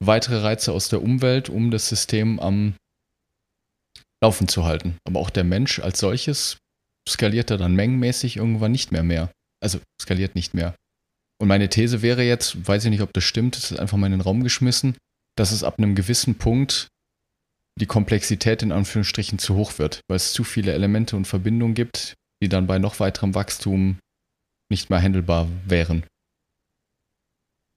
weitere 0.04 0.38
Reize 0.38 0.72
aus 0.72 0.90
der 0.90 1.02
Umwelt, 1.02 1.50
um 1.50 1.72
das 1.72 1.90
System 1.90 2.40
am 2.40 2.76
Laufen 4.24 4.48
zu 4.48 4.66
halten. 4.66 4.98
Aber 5.08 5.20
auch 5.20 5.30
der 5.30 5.44
Mensch 5.44 5.80
als 5.80 6.00
solches 6.00 6.58
skaliert 7.08 7.52
er 7.52 7.58
dann 7.58 7.76
mengenmäßig 7.76 8.38
irgendwann 8.38 8.72
nicht 8.72 8.92
mehr 8.92 9.04
mehr. 9.04 9.32
Also 9.64 9.80
skaliert 10.02 10.36
nicht 10.36 10.54
mehr. 10.54 10.76
Und 11.40 11.48
meine 11.48 11.70
These 11.70 12.02
wäre 12.02 12.24
jetzt, 12.24 12.68
weiß 12.68 12.86
ich 12.86 12.90
nicht, 12.90 13.02
ob 13.02 13.14
das 13.14 13.24
stimmt, 13.24 13.56
das 13.56 13.72
ist 13.72 13.80
einfach 13.80 13.98
mal 13.98 14.08
in 14.08 14.14
den 14.14 14.22
Raum 14.22 14.44
geschmissen, 14.44 14.98
dass 15.38 15.52
es 15.52 15.64
ab 15.64 15.78
einem 15.78 15.96
gewissen 15.96 16.36
Punkt 16.38 16.88
die 17.80 17.86
Komplexität 17.86 18.64
in 18.64 18.72
Anführungsstrichen 18.72 19.38
zu 19.38 19.56
hoch 19.56 19.78
wird, 19.80 20.00
weil 20.08 20.16
es 20.16 20.32
zu 20.32 20.46
viele 20.46 20.74
Elemente 20.74 21.18
und 21.18 21.26
Verbindungen 21.26 21.74
gibt, 21.74 22.14
die 22.42 22.48
dann 22.48 22.68
bei 22.68 22.80
noch 22.80 23.00
weiterem 23.00 23.36
Wachstum 23.36 24.00
nicht 24.72 24.90
mehr 24.90 25.02
handelbar 25.02 25.48
wären. 25.66 26.06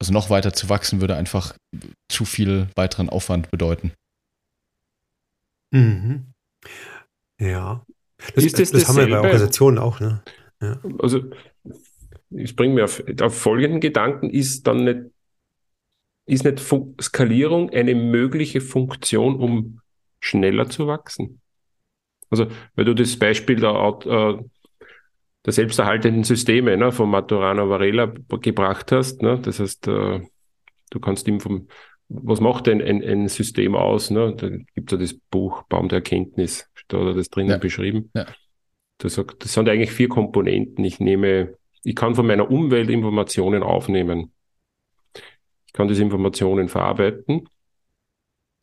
Also 0.00 0.12
noch 0.12 0.30
weiter 0.30 0.52
zu 0.52 0.68
wachsen 0.68 1.00
würde 1.00 1.16
einfach 1.16 1.56
zu 2.08 2.24
viel 2.24 2.68
weiteren 2.76 3.08
Aufwand 3.08 3.50
bedeuten. 3.50 3.92
Mhm. 5.70 6.32
Ja. 7.40 7.84
Das, 8.34 8.44
ist 8.44 8.58
das, 8.58 8.70
das 8.70 8.88
haben 8.88 8.96
wir 8.96 9.08
bei 9.08 9.18
Organisationen 9.18 9.78
auch, 9.78 10.00
ne? 10.00 10.22
Ja. 10.60 10.80
Also, 11.00 11.30
ich 12.30 12.56
bringe 12.56 12.74
mir 12.74 12.84
auf, 12.84 13.02
auf 13.20 13.38
folgenden 13.38 13.80
Gedanken, 13.80 14.30
ist 14.30 14.66
dann 14.66 14.84
nicht 14.84 15.10
ist 16.28 16.44
nicht 16.44 16.60
Skalierung 17.00 17.70
eine 17.70 17.94
mögliche 17.94 18.60
Funktion, 18.60 19.36
um 19.36 19.80
schneller 20.20 20.68
zu 20.68 20.86
wachsen? 20.86 21.40
Also, 22.28 22.48
weil 22.74 22.84
du 22.84 22.94
das 22.94 23.18
Beispiel 23.18 23.56
der, 23.56 23.98
äh, 24.04 24.44
der 25.48 25.54
selbsterhaltenden 25.54 26.24
Systeme 26.24 26.76
ne, 26.76 26.92
von 26.92 27.08
Maturana 27.08 27.70
Varela 27.70 28.12
gebracht 28.42 28.92
hast, 28.92 29.22
ne? 29.22 29.40
das 29.40 29.60
heißt, 29.60 29.88
äh, 29.88 30.20
du 30.90 31.00
kannst 31.00 31.26
ihm 31.26 31.40
vom, 31.40 31.68
was 32.10 32.42
macht 32.42 32.66
denn 32.66 32.82
ein, 32.82 33.02
ein 33.02 33.28
System 33.28 33.74
aus? 33.74 34.10
Ne? 34.10 34.34
Da 34.36 34.50
gibt 34.50 34.92
es 34.92 34.98
ja 34.98 34.98
das 34.98 35.14
Buch 35.30 35.62
Baum 35.62 35.88
der 35.88 36.00
Erkenntnis, 36.00 36.70
da 36.88 36.98
hat 36.98 37.06
er 37.06 37.14
das 37.14 37.30
drinnen 37.30 37.52
ja. 37.52 37.56
beschrieben. 37.56 38.10
Ja. 38.14 38.26
Das, 38.98 39.14
das 39.14 39.54
sind 39.54 39.70
eigentlich 39.70 39.92
vier 39.92 40.10
Komponenten. 40.10 40.84
Ich 40.84 41.00
nehme, 41.00 41.56
ich 41.82 41.96
kann 41.96 42.14
von 42.14 42.26
meiner 42.26 42.50
Umwelt 42.50 42.90
Informationen 42.90 43.62
aufnehmen. 43.62 44.32
Ich 45.66 45.72
kann 45.72 45.88
diese 45.88 46.02
Informationen 46.02 46.68
verarbeiten. 46.68 47.48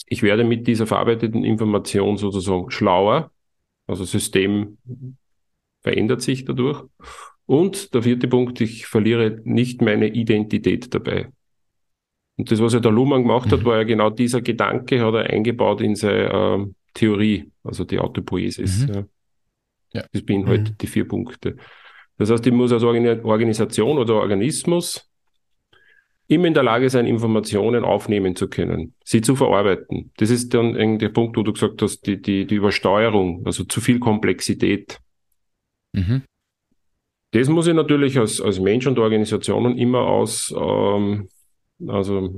Ich 0.06 0.22
werde 0.22 0.44
mit 0.44 0.68
dieser 0.68 0.86
verarbeiteten 0.86 1.44
Information 1.44 2.18
sozusagen 2.18 2.70
schlauer. 2.70 3.32
Also 3.88 4.04
System 4.04 4.78
verändert 5.86 6.24
sich 6.24 6.46
dadurch. 6.46 6.84
Und 7.46 7.94
der 7.94 8.02
vierte 8.02 8.28
Punkt, 8.28 8.60
ich 8.60 8.88
verliere 8.88 9.40
nicht 9.44 9.84
meine 9.84 10.08
Identität 10.08 10.94
dabei. 10.96 11.28
Und 12.38 12.50
das, 12.50 12.60
was 12.60 12.74
ja 12.74 12.80
der 12.80 12.92
Luhmann 12.92 13.22
gemacht 13.22 13.52
hat, 13.52 13.60
mhm. 13.60 13.66
war 13.66 13.78
ja 13.78 13.84
genau 13.84 14.10
dieser 14.10 14.42
Gedanke, 14.42 15.06
hat 15.06 15.14
er 15.14 15.30
eingebaut 15.30 15.82
in 15.82 15.96
seine 15.96 16.24
äh, 16.32 16.66
Theorie, 16.96 17.52
also 17.64 17.84
die 17.84 18.00
Autopoiesis. 18.00 18.88
Mhm. 18.88 18.94
Ja. 18.96 19.04
ja. 19.94 20.06
Das 20.12 20.24
beinhaltet 20.24 20.72
mhm. 20.72 20.78
die 20.82 20.88
vier 20.88 21.08
Punkte. 21.08 21.56
Das 22.18 22.32
heißt, 22.32 22.48
ich 22.48 22.54
muss 22.54 22.72
als 22.72 22.84
Organisation 22.84 24.00
oder 24.00 24.16
Organismus 24.16 25.08
immer 26.28 26.48
in 26.48 26.56
der 26.56 26.64
Lage 26.64 26.90
sein, 26.90 27.06
Informationen 27.06 27.84
aufnehmen 27.84 28.36
zu 28.36 28.48
können, 28.48 28.96
sie 29.04 29.22
zu 29.22 29.36
verarbeiten. 29.36 30.12
Das 30.18 30.32
ist 30.32 30.52
dann 30.56 30.98
der 30.98 31.10
Punkt, 31.10 31.38
wo 31.38 31.44
du 31.44 31.54
gesagt 31.54 31.80
hast, 31.84 32.08
die, 32.08 32.20
die, 32.20 32.48
die 32.48 32.56
Übersteuerung, 32.56 33.44
also 33.46 33.66
zu 33.66 33.82
viel 33.82 34.00
Komplexität. 34.00 35.00
Mhm. 35.96 36.24
das 37.32 37.48
muss 37.48 37.68
ich 37.68 37.74
natürlich 37.74 38.20
als, 38.20 38.42
als 38.42 38.60
Mensch 38.60 38.86
und 38.86 39.00
Organisationen 39.00 39.78
immer 39.78 40.02
aus, 40.02 40.54
ähm, 40.58 41.30
also, 41.88 42.34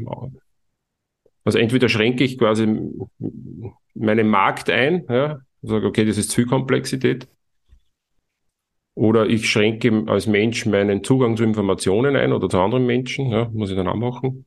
also 1.44 1.58
entweder 1.58 1.90
schränke 1.90 2.24
ich 2.24 2.38
quasi 2.38 2.68
meinen 3.96 4.28
Markt 4.28 4.70
ein, 4.70 5.06
ja, 5.10 5.40
sage, 5.64 5.88
okay, 5.88 6.06
das 6.06 6.18
ist 6.18 6.30
zu 6.30 6.46
Komplexität, 6.46 7.28
oder 8.94 9.28
ich 9.28 9.50
schränke 9.50 10.04
als 10.08 10.28
Mensch 10.28 10.66
meinen 10.66 11.04
Zugang 11.04 11.38
zu 11.38 11.44
Informationen 11.44 12.16
ein 12.16 12.34
oder 12.34 12.50
zu 12.50 12.60
anderen 12.60 12.86
Menschen, 12.86 13.32
ja, 13.32 13.50
muss 13.54 13.70
ich 13.70 13.76
dann 13.76 13.88
auch 13.88 13.96
machen, 13.96 14.46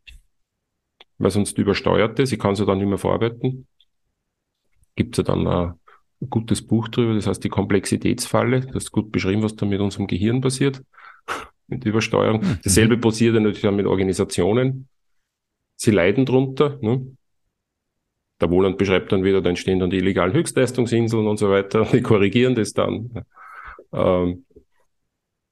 weil 1.19 1.31
sonst 1.31 1.59
übersteuert 1.59 2.19
es, 2.19 2.33
ich 2.33 2.39
kann 2.39 2.53
es 2.53 2.61
ja 2.61 2.65
dann 2.65 2.79
nicht 2.79 2.89
mehr 2.89 2.99
verarbeiten. 2.99 3.67
Gibt 4.97 5.19
es 5.19 5.19
ja 5.19 5.35
dann 5.35 5.47
ein 5.47 5.75
gutes 6.29 6.67
Buch 6.67 6.89
drüber, 6.89 7.15
das 7.15 7.27
heißt 7.27 7.43
die 7.43 7.49
Komplexitätsfalle, 7.49 8.61
das 8.61 8.85
ist 8.85 8.93
gut 8.93 9.11
beschrieben, 9.11 9.43
was 9.43 9.57
da 9.57 9.65
mit 9.65 9.81
unserem 9.81 10.07
Gehirn 10.07 10.41
passiert, 10.41 10.83
mit 11.67 11.85
Übersteuerung. 11.85 12.43
Mhm. 12.43 12.59
Dasselbe 12.63 12.99
passiert 12.99 13.35
ja 13.35 13.41
natürlich 13.41 13.67
auch 13.67 13.73
mit 13.73 13.87
Organisationen. 13.87 14.89
Sie 15.77 15.93
leiden 15.93 16.27
drunter. 16.27 16.79
Ne? 16.83 17.17
Der 18.41 18.51
Wohland 18.51 18.77
beschreibt 18.77 19.13
dann 19.13 19.25
wieder, 19.25 19.41
da 19.41 19.49
entstehen 19.49 19.79
dann 19.79 19.91
die 19.91 19.99
illegalen 19.99 20.33
Höchstleistungsinseln 20.35 21.27
und 21.27 21.39
so 21.39 21.51
weiter, 21.51 21.85
die 21.93 22.03
korrigieren 22.03 22.55
das 22.55 22.73
dann. 22.73 23.25
Ähm, 23.93 24.45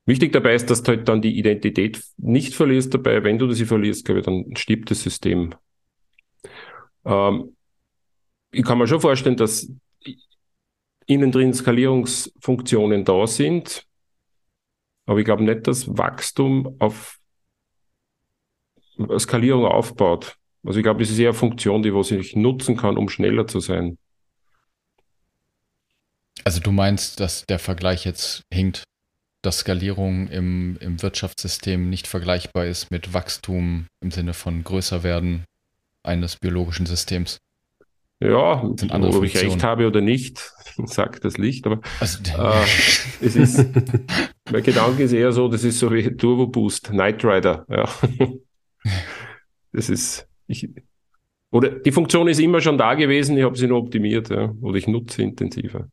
wichtig 0.05 0.33
dabei 0.33 0.55
ist, 0.55 0.71
dass 0.71 0.83
du 0.83 0.93
halt 0.93 1.09
dann 1.09 1.23
die 1.23 1.39
Identität 1.39 2.03
nicht 2.19 2.55
verlierst 2.55 2.93
dabei. 2.93 3.25
Wenn 3.25 3.39
du 3.39 3.51
sie 3.53 3.65
verlierst, 3.65 4.05
glaube 4.05 4.21
ich, 4.21 4.27
dann 4.27 4.55
stirbt 4.57 4.91
das 4.91 5.03
System. 5.03 5.55
Ähm, 7.05 7.57
ich 8.51 8.65
kann 8.65 8.79
mir 8.79 8.87
schon 8.87 9.01
vorstellen, 9.01 9.37
dass 9.37 9.71
innen 11.09 11.33
drin 11.33 11.55
Skalierungsfunktionen 11.55 13.05
da 13.05 13.27
sind, 13.27 13.85
aber 15.07 15.19
ich 15.19 15.25
glaube 15.25 15.43
nicht, 15.43 15.67
dass 15.67 15.89
Wachstum 15.89 16.77
auf 16.79 17.19
Skalierung 19.19 19.65
aufbaut. 19.65 20.37
Also 20.65 20.79
ich 20.79 20.85
glaube, 20.85 21.01
das 21.01 21.11
ist 21.11 21.19
eher 21.19 21.31
eine 21.31 21.39
Funktion, 21.39 21.83
die 21.83 21.95
was 21.95 22.11
ich 22.11 22.37
nutzen 22.37 22.77
kann, 22.77 22.99
um 22.99 23.09
schneller 23.09 23.47
zu 23.47 23.59
sein. 23.59 23.97
Also 26.45 26.61
du 26.61 26.73
meinst, 26.73 27.21
dass 27.21 27.47
der 27.47 27.59
Vergleich 27.59 28.05
jetzt 28.05 28.43
hinkt, 28.53 28.85
dass 29.43 29.61
Skalierung 29.61 30.29
im, 30.29 30.77
im 30.81 31.01
Wirtschaftssystem 31.01 31.89
nicht 31.89 32.07
vergleichbar 32.07 32.67
ist 32.67 32.91
mit 32.91 33.15
Wachstum 33.15 33.87
im 34.03 34.11
Sinne 34.11 34.35
von 34.35 34.63
größer 34.63 35.03
werden 35.03 35.45
eines 36.03 36.37
biologischen 36.37 36.85
Systems? 36.85 37.39
Ja, 38.21 38.65
ob 38.65 39.25
ich 39.25 39.41
recht 39.41 39.63
habe 39.63 39.87
oder 39.87 40.01
nicht, 40.01 40.53
sagt 40.87 41.25
das 41.25 41.39
Licht, 41.39 41.67
aber 41.67 41.81
also, 42.01 42.19
äh, 42.37 42.65
es 43.21 43.37
ist, 43.37 43.65
mein 44.51 44.63
Gedanke 44.63 45.05
ist 45.05 45.13
eher 45.13 45.31
so, 45.31 45.47
das 45.49 45.63
ist 45.63 45.79
so 45.79 45.93
wie 45.93 46.17
Turbo 46.17 46.49
Boost, 46.49 46.89
Knight 46.89 47.25
Rider, 47.25 47.65
ja. 47.69 47.89
Das 49.71 49.91
ist, 49.91 50.27
ich, 50.47 50.69
oder 51.53 51.69
die 51.69 51.93
Funktion 51.93 52.27
ist 52.27 52.41
immer 52.41 52.61
schon 52.61 52.79
da 52.79 52.95
gewesen, 52.95 53.37
ich 53.37 53.45
habe 53.45 53.57
sie 53.57 53.67
nur 53.69 53.79
optimiert, 53.79 54.31
ja, 54.31 54.53
oder 54.63 54.79
ich 54.79 54.89
nutze 54.89 55.23
intensiver. 55.23 55.89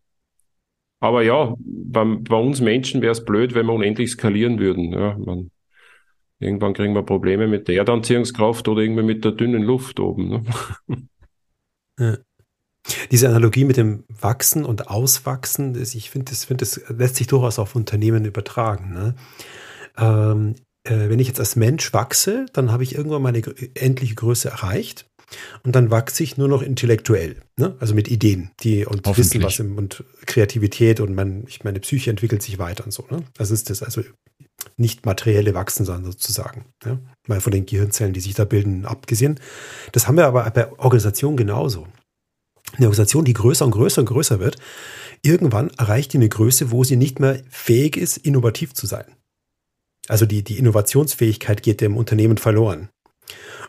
Aber 0.99 1.21
ja, 1.23 1.53
bei, 1.59 2.03
bei 2.03 2.38
uns 2.38 2.61
Menschen 2.61 3.01
wäre 3.01 3.11
es 3.11 3.26
blöd, 3.26 3.53
wenn 3.53 3.67
wir 3.67 3.73
unendlich 3.73 4.11
skalieren 4.11 4.59
würden. 4.59 4.91
Ja, 4.91 5.17
man, 5.17 5.51
irgendwann 6.39 6.73
kriegen 6.73 6.95
wir 6.95 7.03
Probleme 7.03 7.47
mit 7.47 7.67
der 7.67 7.76
Erdanziehungskraft 7.76 8.67
oder 8.67 8.82
irgendwie 8.82 9.03
mit 9.03 9.23
der 9.23 9.34
dünnen 9.34 9.61
Luft 9.61 9.99
oben. 9.99 10.30
Ne? 10.30 10.43
Ja. 11.99 12.17
Diese 13.11 13.27
Analogie 13.29 13.65
mit 13.65 13.77
dem 13.77 14.03
Wachsen 14.09 14.63
und 14.63 14.89
Auswachsen, 14.89 15.75
ich 15.81 16.09
finde, 16.09 16.31
das, 16.31 16.45
find, 16.45 16.61
das 16.61 16.79
lässt 16.89 17.15
sich 17.15 17.27
durchaus 17.27 17.57
auf 17.57 17.75
Unternehmen 17.75 18.25
übertragen. 18.25 18.93
Ne? 18.93 19.15
Ähm, 19.97 20.55
äh, 20.83 21.09
wenn 21.09 21.19
ich 21.19 21.27
jetzt 21.27 21.39
als 21.39 21.55
Mensch 21.55 21.93
wachse, 21.93 22.45
dann 22.53 22.71
habe 22.71 22.83
ich 22.83 22.95
irgendwann 22.95 23.23
meine 23.23 23.41
endliche 23.73 24.15
Größe 24.15 24.49
erreicht. 24.49 25.07
Und 25.63 25.75
dann 25.75 25.89
wachse 25.89 26.21
ich 26.23 26.37
nur 26.37 26.47
noch 26.47 26.61
intellektuell, 26.61 27.37
ne? 27.57 27.75
also 27.79 27.95
mit 27.95 28.07
Ideen, 28.07 28.51
die 28.59 28.85
und 28.85 29.05
Wissen, 29.17 29.41
was 29.41 29.57
im, 29.57 29.75
und 29.75 30.03
Kreativität 30.27 30.99
und 30.99 31.15
mein, 31.15 31.45
ich, 31.47 31.63
meine 31.63 31.79
Psyche 31.79 32.11
entwickelt 32.11 32.43
sich 32.43 32.59
weiter 32.59 32.85
und 32.85 32.91
so. 32.91 33.07
Ne? 33.09 33.23
Das 33.33 33.49
ist 33.49 33.71
das, 33.71 33.81
also 33.81 34.03
nicht 34.78 35.05
materielle 35.05 35.53
Wachsen, 35.53 35.86
sondern 35.86 36.11
sozusagen. 36.11 36.66
Ja? 36.84 36.99
Mal 37.28 37.41
von 37.41 37.51
den 37.51 37.66
Gehirnzellen, 37.66 38.13
die 38.13 38.20
sich 38.20 38.34
da 38.34 38.45
bilden, 38.45 38.86
abgesehen. 38.86 39.39
Das 39.91 40.07
haben 40.07 40.18
wir 40.18 40.28
aber 40.28 40.49
bei 40.51 40.72
Organisationen 40.80 41.38
genauso. 41.38 41.88
Eine 42.74 42.88
Organisation, 42.88 43.26
die 43.26 43.34
größer 43.34 43.66
und 43.66 43.72
größer 43.72 44.01
und 44.01 44.07
größer 44.07 44.39
wird, 44.39 44.57
irgendwann 45.22 45.70
erreicht 45.78 46.13
die 46.13 46.18
eine 46.18 46.30
Größe, 46.30 46.72
wo 46.72 46.84
sie 46.84 46.97
nicht 46.97 47.20
mehr 47.20 47.41
fähig 47.49 47.97
ist, 47.97 48.18
innovativ 48.18 48.74
zu 48.74 48.86
sein. 48.86 49.05
Also 50.07 50.26
die, 50.26 50.43
die 50.43 50.57
Innovationsfähigkeit 50.57 51.63
geht 51.63 51.82
dem 51.82 51.97
Unternehmen 51.97 52.38
verloren. 52.38 52.89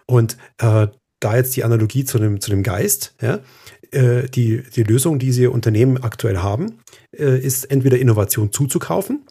Und 0.06 0.36
äh, 0.58 0.88
da 1.20 1.36
jetzt 1.36 1.56
die 1.56 1.64
Analogie 1.64 2.04
zu 2.04 2.18
dem, 2.18 2.40
zu 2.40 2.50
dem 2.50 2.62
Geist, 2.62 3.14
ja, 3.20 3.40
äh, 3.92 4.28
die, 4.28 4.62
die 4.62 4.82
Lösung, 4.82 5.18
die 5.18 5.32
sie 5.32 5.46
Unternehmen 5.46 6.02
aktuell 6.02 6.38
haben, 6.38 6.80
äh, 7.16 7.38
ist 7.38 7.64
entweder 7.64 7.98
Innovation 7.98 8.52
zuzukaufen, 8.52 9.26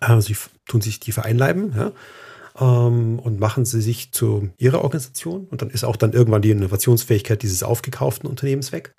also 0.00 0.26
sie 0.28 0.36
tun 0.66 0.80
sich 0.80 1.00
die 1.00 1.12
vereinleiben, 1.12 1.74
ja, 1.76 1.92
ähm, 2.58 3.18
und 3.18 3.40
machen 3.40 3.64
sie 3.64 3.80
sich 3.80 4.12
zu 4.12 4.50
ihrer 4.58 4.82
Organisation 4.82 5.46
und 5.46 5.62
dann 5.62 5.70
ist 5.70 5.84
auch 5.84 5.96
dann 5.96 6.12
irgendwann 6.12 6.42
die 6.42 6.50
Innovationsfähigkeit 6.50 7.42
dieses 7.42 7.62
aufgekauften 7.62 8.28
Unternehmens 8.28 8.72
weg. 8.72 8.94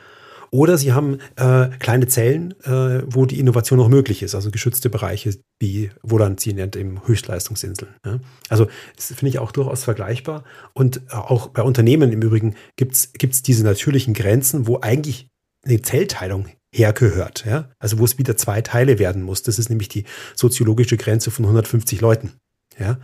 Oder 0.49 0.77
sie 0.77 0.93
haben 0.93 1.19
äh, 1.35 1.67
kleine 1.79 2.07
Zellen, 2.07 2.53
äh, 2.63 3.03
wo 3.05 3.25
die 3.25 3.39
Innovation 3.39 3.79
noch 3.79 3.89
möglich 3.89 4.23
ist, 4.23 4.33
also 4.33 4.49
geschützte 4.49 4.89
Bereiche, 4.89 5.37
wie 5.59 5.91
Wodan 6.03 6.37
sie 6.37 6.53
nennt, 6.53 6.75
eben 6.75 7.05
Höchstleistungsinseln. 7.05 7.91
Ja. 8.05 8.19
Also 8.47 8.67
das 8.95 9.07
finde 9.07 9.29
ich 9.29 9.39
auch 9.39 9.51
durchaus 9.51 9.83
vergleichbar. 9.83 10.43
Und 10.73 11.01
äh, 11.09 11.15
auch 11.15 11.49
bei 11.49 11.63
Unternehmen 11.63 12.13
im 12.13 12.21
Übrigen 12.21 12.55
gibt 12.77 12.93
es 12.93 13.41
diese 13.41 13.63
natürlichen 13.63 14.13
Grenzen, 14.13 14.67
wo 14.67 14.79
eigentlich 14.79 15.27
eine 15.65 15.81
Zellteilung 15.81 16.47
hergehört. 16.73 17.45
Ja? 17.45 17.69
Also 17.79 17.99
wo 17.99 18.05
es 18.05 18.17
wieder 18.17 18.37
zwei 18.37 18.61
Teile 18.61 18.99
werden 18.99 19.21
muss. 19.21 19.43
Das 19.43 19.59
ist 19.59 19.69
nämlich 19.69 19.89
die 19.89 20.05
soziologische 20.35 20.97
Grenze 20.97 21.31
von 21.31 21.45
150 21.45 22.01
Leuten. 22.01 22.33
Ja? 22.79 22.99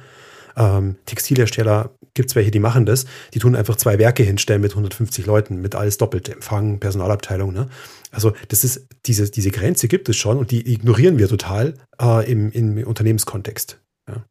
Ähm, 0.56 0.98
Textilhersteller 1.06 1.96
gibt 2.14 2.30
es 2.30 2.36
welche, 2.36 2.52
die 2.52 2.60
machen 2.60 2.86
das. 2.86 3.06
Die 3.34 3.40
tun 3.40 3.56
einfach 3.56 3.76
zwei 3.76 3.98
Werke 3.98 4.24
hinstellen 4.24 4.62
mit 4.62 4.72
150 4.72 5.26
Leuten, 5.26 5.62
mit 5.62 5.76
alles 5.76 5.98
doppelt, 5.98 6.30
Empfang, 6.30 6.80
Personalabteilung. 6.80 7.52
Ne? 7.54 7.70
Also 8.12 8.34
das 8.50 8.64
ist, 8.64 8.88
diese, 9.06 9.30
diese 9.30 9.52
Grenze 9.52 9.88
gibt 9.88 10.10
es 10.10 10.18
schon 10.18 10.38
und 10.38 10.52
die 10.52 10.72
ignorieren 10.72 11.18
wir 11.18 11.28
total 11.28 11.74
äh, 12.00 12.30
im, 12.32 12.52
im 12.52 12.86
Unternehmenskontext. 12.86 13.82
Ja? 14.08 14.26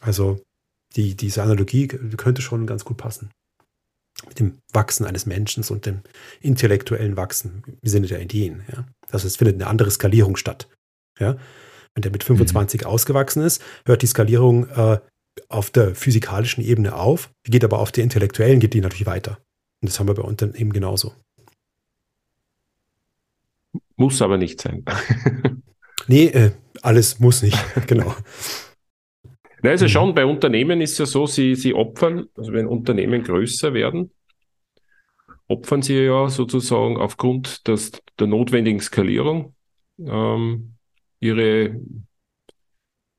Also 0.00 0.40
die, 0.96 1.16
diese 1.16 1.42
Analogie 1.42 1.88
könnte 1.88 2.42
schon 2.42 2.66
ganz 2.66 2.84
gut 2.84 2.96
passen. 2.96 3.30
Mit 4.26 4.40
dem 4.40 4.58
Wachsen 4.72 5.06
eines 5.06 5.26
Menschen 5.26 5.64
und 5.64 5.86
dem 5.86 6.00
intellektuellen 6.40 7.16
Wachsen 7.16 7.62
im 7.80 7.88
Sinne 7.88 8.08
der 8.08 8.20
Ideen. 8.20 8.62
Ja? 8.70 8.84
Also 9.10 9.26
es 9.26 9.36
findet 9.36 9.56
eine 9.56 9.68
andere 9.68 9.90
Skalierung 9.90 10.36
statt. 10.36 10.68
Ja? 11.18 11.36
Wenn 11.94 12.02
der 12.02 12.10
mit 12.10 12.24
25 12.24 12.82
mhm. 12.82 12.86
ausgewachsen 12.86 13.42
ist, 13.42 13.62
hört 13.84 14.02
die 14.02 14.06
Skalierung 14.06 14.68
äh, 14.70 14.98
auf 15.48 15.70
der 15.70 15.94
physikalischen 15.94 16.64
Ebene 16.64 16.94
auf, 16.94 17.30
geht 17.44 17.64
aber 17.64 17.78
auf 17.78 17.92
der 17.92 18.04
intellektuellen, 18.04 18.60
geht 18.60 18.74
die 18.74 18.80
natürlich 18.80 19.06
weiter. 19.06 19.38
Und 19.80 19.90
das 19.90 19.98
haben 19.98 20.08
wir 20.08 20.14
bei 20.14 20.22
Unternehmen 20.22 20.72
genauso. 20.72 21.14
Muss 23.96 24.22
aber 24.22 24.36
nicht 24.36 24.60
sein. 24.60 24.84
nee, 26.06 26.26
äh, 26.26 26.52
alles 26.82 27.18
muss 27.18 27.42
nicht, 27.42 27.58
genau. 27.86 28.14
Na, 29.62 29.70
also 29.70 29.88
schon, 29.88 30.14
bei 30.14 30.24
Unternehmen 30.24 30.80
ist 30.80 30.98
ja 30.98 31.06
so, 31.06 31.26
sie, 31.26 31.54
sie 31.54 31.74
opfern, 31.74 32.28
also 32.36 32.52
wenn 32.52 32.66
Unternehmen 32.66 33.22
größer 33.22 33.74
werden, 33.74 34.12
opfern 35.48 35.82
sie 35.82 35.98
ja 35.98 36.28
sozusagen 36.28 36.96
aufgrund 36.96 37.66
des, 37.66 37.92
der 38.18 38.26
notwendigen 38.26 38.80
Skalierung 38.80 39.54
ähm, 39.98 40.74
ihre 41.20 41.80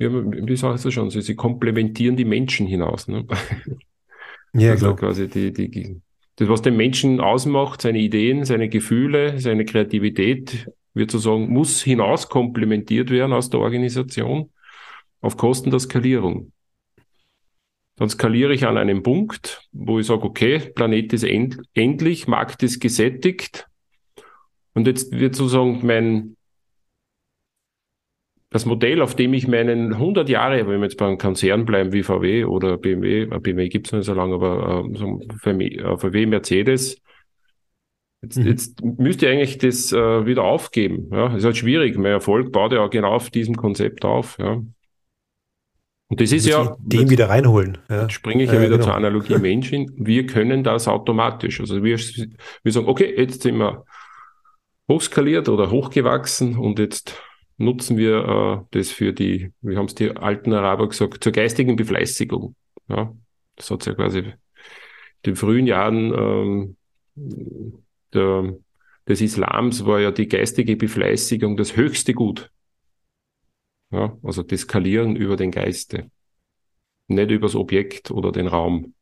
ja, 0.01 0.09
wie 0.13 0.55
sagst 0.55 0.85
du 0.85 0.91
schon, 0.91 1.09
sie, 1.09 1.21
sie 1.21 1.35
komplementieren 1.35 2.15
die 2.15 2.25
Menschen 2.25 2.65
hinaus. 2.67 3.07
Ne? 3.07 3.25
Ja, 4.53 4.71
also 4.71 4.95
klar. 4.95 5.11
quasi 5.11 5.27
die, 5.27 5.51
die, 5.51 6.01
das, 6.37 6.47
was 6.47 6.61
den 6.61 6.75
Menschen 6.75 7.19
ausmacht, 7.19 7.81
seine 7.81 7.99
Ideen, 7.99 8.45
seine 8.45 8.69
Gefühle, 8.69 9.39
seine 9.39 9.65
Kreativität, 9.65 10.67
wird 10.93 11.11
sozusagen, 11.11 11.49
muss 11.49 11.83
hinaus 11.83 12.29
komplementiert 12.29 13.11
werden 13.11 13.33
aus 13.33 13.49
der 13.49 13.59
Organisation 13.59 14.49
auf 15.21 15.37
Kosten 15.37 15.71
der 15.71 15.79
Skalierung. 15.79 16.51
Dann 17.95 18.09
skaliere 18.09 18.53
ich 18.53 18.65
an 18.65 18.77
einem 18.77 19.03
Punkt, 19.03 19.67
wo 19.71 19.99
ich 19.99 20.05
sage, 20.05 20.23
okay, 20.23 20.59
Planet 20.59 21.11
ist 21.11 21.23
end, 21.23 21.59
endlich, 21.73 22.27
Markt 22.27 22.63
ist 22.63 22.79
gesättigt. 22.79 23.67
Und 24.73 24.87
jetzt 24.87 25.11
wird 25.11 25.35
sozusagen 25.35 25.85
mein, 25.85 26.37
das 28.51 28.65
Modell, 28.65 29.01
auf 29.01 29.15
dem 29.15 29.33
ich 29.33 29.47
meinen 29.47 29.93
100 29.93 30.29
Jahre, 30.29 30.65
wenn 30.67 30.79
wir 30.79 30.83
jetzt 30.83 30.97
beim 30.97 31.17
Konzern 31.17 31.65
bleiben 31.65 31.91
wie 31.91 32.03
VW 32.03 32.45
oder 32.45 32.77
BMW, 32.77 33.25
BMW 33.25 33.67
gibt 33.67 33.87
es 33.87 33.93
nicht 33.93 34.05
so 34.05 34.13
lange, 34.13 34.35
aber 34.35 34.85
äh, 34.89 35.97
VW, 35.97 36.25
Mercedes, 36.25 37.01
Jetzt, 38.21 38.37
mhm. 38.37 38.47
jetzt 38.47 38.83
müsst 38.83 39.21
ihr 39.21 39.29
eigentlich 39.29 39.57
das 39.59 39.93
äh, 39.93 40.25
wieder 40.25 40.43
aufgeben. 40.43 41.09
Ja, 41.11 41.33
ist 41.35 41.45
halt 41.45 41.55
schwierig. 41.55 41.95
Mein 41.95 42.11
Erfolg 42.11 42.51
baut 42.51 42.73
ja 42.73 42.85
genau 42.87 43.13
auf 43.13 43.29
diesem 43.29 43.55
Konzept 43.55 44.03
auf. 44.03 44.37
Ja. 44.39 44.61
Und 46.09 46.21
das 46.21 46.31
ist 46.31 46.47
ja. 46.47 46.75
Jetzt, 46.91 47.09
wieder 47.09 47.29
reinholen. 47.29 47.77
Ja. 47.87 48.01
Jetzt 48.01 48.13
springe 48.13 48.43
ich 48.43 48.49
ja, 48.49 48.55
ja 48.55 48.61
wieder 48.61 48.77
genau. 48.77 48.85
zur 48.85 48.95
Analogie 48.95 49.37
Mensch 49.39 49.69
hin. 49.69 49.91
Wir 49.95 50.25
können 50.25 50.63
das 50.63 50.87
automatisch. 50.87 51.59
Also 51.59 51.83
wir, 51.83 51.97
wir 51.97 52.71
sagen, 52.71 52.87
okay, 52.87 53.13
jetzt 53.15 53.43
sind 53.43 53.57
wir 53.57 53.85
hochskaliert 54.89 55.47
oder 55.49 55.69
hochgewachsen 55.69 56.57
und 56.57 56.79
jetzt 56.79 57.15
nutzen 57.57 57.97
wir 57.97 58.25
äh, 58.25 58.65
das 58.71 58.89
für 58.89 59.13
die, 59.13 59.51
wie 59.61 59.77
haben 59.77 59.85
es 59.85 59.93
die 59.93 60.09
alten 60.09 60.51
Araber 60.51 60.89
gesagt, 60.89 61.23
zur 61.23 61.31
geistigen 61.31 61.75
Befleißigung. 61.75 62.55
Ja, 62.87 63.13
das 63.55 63.69
hat 63.69 63.85
ja 63.85 63.93
quasi 63.93 64.19
in 64.19 64.33
den 65.25 65.35
frühen 65.35 65.67
Jahren 65.67 66.75
ähm, 67.15 67.65
der, 68.13 68.55
des 69.07 69.21
Islams 69.21 69.85
war 69.85 69.99
ja 69.99 70.11
die 70.11 70.27
geistige 70.27 70.75
Befleißigung 70.75 71.55
das 71.55 71.75
höchste 71.75 72.13
Gut. 72.13 72.49
Ja, 73.91 74.17
also 74.23 74.43
das 74.43 74.61
Skalieren 74.61 75.15
über 75.15 75.35
den 75.35 75.51
Geiste, 75.51 76.11
nicht 77.07 77.31
über 77.31 77.47
das 77.47 77.55
Objekt 77.55 78.11
oder 78.11 78.31
den 78.31 78.47
Raum. 78.47 78.93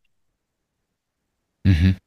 Mhm. 1.63 1.97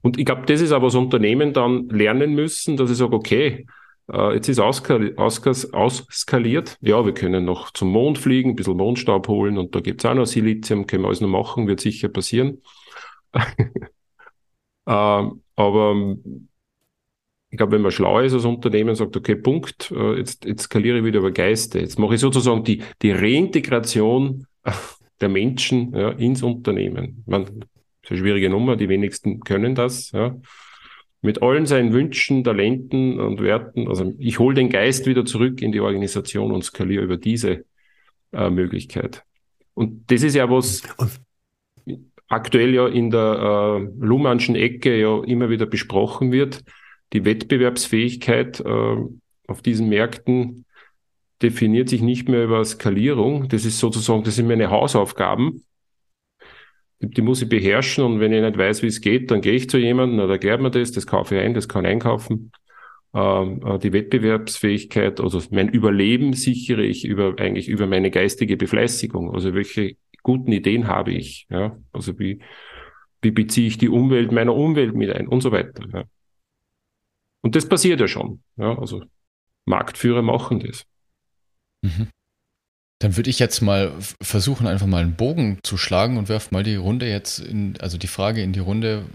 Und 0.00 0.18
ich 0.18 0.24
glaube, 0.24 0.46
das 0.46 0.60
ist 0.60 0.72
aber 0.72 0.86
das 0.86 0.94
Unternehmen 0.94 1.52
dann 1.52 1.88
lernen 1.88 2.34
müssen, 2.34 2.76
dass 2.76 2.90
ich 2.90 2.96
sage, 2.96 3.14
okay, 3.14 3.66
äh, 4.10 4.34
jetzt 4.34 4.48
ist 4.48 4.60
ausskaliert, 4.60 5.18
ausskaliert. 5.18 6.78
Ja, 6.80 7.04
wir 7.04 7.12
können 7.12 7.44
noch 7.44 7.70
zum 7.72 7.90
Mond 7.90 8.18
fliegen, 8.18 8.50
ein 8.50 8.56
bisschen 8.56 8.76
Mondstaub 8.76 9.28
holen 9.28 9.58
und 9.58 9.74
da 9.74 9.80
gibt 9.80 10.02
es 10.02 10.10
auch 10.10 10.14
noch 10.14 10.26
Silizium, 10.26 10.86
können 10.86 11.02
wir 11.02 11.08
alles 11.08 11.20
noch 11.20 11.28
machen, 11.28 11.66
wird 11.66 11.80
sicher 11.80 12.08
passieren. 12.08 12.62
ähm, 14.86 15.42
aber 15.56 16.16
ich 17.56 17.58
glaube, 17.58 17.72
wenn 17.72 17.80
man 17.80 17.90
schlau 17.90 18.20
ist 18.20 18.34
als 18.34 18.44
Unternehmen, 18.44 18.94
sagt, 18.94 19.16
okay, 19.16 19.34
Punkt, 19.34 19.90
äh, 19.90 20.18
jetzt, 20.18 20.44
jetzt 20.44 20.64
skaliere 20.64 20.98
ich 20.98 21.04
wieder 21.04 21.20
über 21.20 21.30
Geiste. 21.30 21.78
Jetzt 21.78 21.98
mache 21.98 22.16
ich 22.16 22.20
sozusagen 22.20 22.64
die, 22.64 22.82
die 23.00 23.12
Reintegration 23.12 24.46
der 25.22 25.30
Menschen 25.30 25.94
ja, 25.94 26.10
ins 26.10 26.42
Unternehmen. 26.42 27.24
Man, 27.24 27.44
das 27.44 27.54
ist 28.02 28.10
eine 28.10 28.18
schwierige 28.18 28.50
Nummer, 28.50 28.76
die 28.76 28.90
wenigsten 28.90 29.40
können 29.40 29.74
das. 29.74 30.12
Ja. 30.12 30.36
Mit 31.22 31.40
allen 31.40 31.64
seinen 31.64 31.94
Wünschen, 31.94 32.44
Talenten 32.44 33.18
und 33.20 33.40
Werten. 33.40 33.88
Also 33.88 34.12
ich 34.18 34.38
hole 34.38 34.54
den 34.54 34.68
Geist 34.68 35.06
wieder 35.06 35.24
zurück 35.24 35.62
in 35.62 35.72
die 35.72 35.80
Organisation 35.80 36.52
und 36.52 36.62
skaliere 36.62 37.04
über 37.04 37.16
diese 37.16 37.64
äh, 38.32 38.50
Möglichkeit. 38.50 39.22
Und 39.72 40.10
das 40.10 40.22
ist 40.22 40.34
ja 40.34 40.50
was, 40.50 40.82
aktuell 42.28 42.74
ja 42.74 42.86
in 42.86 43.10
der 43.10 43.80
äh, 43.80 44.04
Luhmannschen 44.04 44.56
Ecke 44.56 45.00
ja 45.00 45.24
immer 45.24 45.48
wieder 45.48 45.64
besprochen 45.64 46.32
wird. 46.32 46.62
Die 47.12 47.24
Wettbewerbsfähigkeit 47.24 48.60
äh, 48.60 48.96
auf 49.46 49.62
diesen 49.62 49.88
Märkten 49.88 50.64
definiert 51.42 51.88
sich 51.88 52.02
nicht 52.02 52.28
mehr 52.28 52.44
über 52.44 52.64
Skalierung. 52.64 53.48
Das 53.48 53.64
ist 53.64 53.78
sozusagen, 53.78 54.24
das 54.24 54.36
sind 54.36 54.48
meine 54.48 54.70
Hausaufgaben. 54.70 55.64
Die 57.00 57.22
muss 57.22 57.42
ich 57.42 57.48
beherrschen 57.48 58.04
und 58.04 58.20
wenn 58.20 58.32
ich 58.32 58.42
nicht 58.42 58.56
weiß, 58.56 58.82
wie 58.82 58.86
es 58.86 59.02
geht, 59.02 59.30
dann 59.30 59.42
gehe 59.42 59.52
ich 59.52 59.68
zu 59.68 59.76
jemandem, 59.76 60.18
dann 60.18 60.30
erklärt 60.30 60.62
mir 60.62 60.70
das, 60.70 60.92
das 60.92 61.06
kaufe 61.06 61.36
ich 61.36 61.42
ein, 61.42 61.52
das 61.52 61.68
kann 61.68 61.84
ich 61.84 61.90
einkaufen. 61.90 62.52
Ähm, 63.12 63.62
äh, 63.64 63.78
die 63.78 63.92
Wettbewerbsfähigkeit, 63.92 65.20
also 65.20 65.40
mein 65.50 65.68
Überleben 65.68 66.32
sichere 66.32 66.84
ich 66.84 67.04
über, 67.04 67.34
eigentlich 67.38 67.68
über 67.68 67.86
meine 67.86 68.10
geistige 68.10 68.56
Befleißigung. 68.56 69.34
Also 69.34 69.54
welche 69.54 69.96
guten 70.22 70.52
Ideen 70.52 70.88
habe 70.88 71.12
ich? 71.12 71.46
Ja? 71.50 71.78
Also 71.92 72.18
wie, 72.18 72.40
wie 73.20 73.30
beziehe 73.30 73.68
ich 73.68 73.78
die 73.78 73.90
Umwelt 73.90 74.32
meiner 74.32 74.54
Umwelt 74.54 74.94
mit 74.94 75.10
ein 75.10 75.28
und 75.28 75.42
so 75.42 75.52
weiter. 75.52 75.84
Ja? 75.92 76.04
Und 77.46 77.54
das 77.54 77.68
passiert 77.68 78.00
ja 78.00 78.08
schon. 78.08 78.42
Ja? 78.56 78.76
Also 78.76 79.04
Marktführer 79.66 80.20
machen 80.20 80.58
das. 80.58 80.84
Mhm. 81.82 82.08
Dann 82.98 83.16
würde 83.16 83.30
ich 83.30 83.38
jetzt 83.38 83.60
mal 83.60 83.92
versuchen, 84.20 84.66
einfach 84.66 84.88
mal 84.88 85.02
einen 85.02 85.14
Bogen 85.14 85.60
zu 85.62 85.76
schlagen 85.76 86.16
und 86.16 86.28
werfe 86.28 86.52
mal 86.52 86.64
die 86.64 86.74
Runde 86.74 87.08
jetzt 87.08 87.38
in, 87.38 87.80
also 87.80 87.98
die 87.98 88.08
Frage 88.08 88.42
in 88.42 88.52
die 88.52 88.58
Runde. 88.58 89.06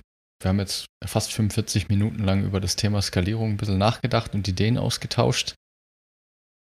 Wir 0.41 0.47
haben 0.47 0.59
jetzt 0.59 0.85
fast 1.03 1.33
45 1.33 1.89
Minuten 1.89 2.23
lang 2.23 2.45
über 2.45 2.61
das 2.61 2.77
Thema 2.77 3.01
Skalierung 3.01 3.49
ein 3.49 3.57
bisschen 3.57 3.77
nachgedacht 3.77 4.33
und 4.33 4.47
Ideen 4.47 4.77
ausgetauscht. 4.77 5.55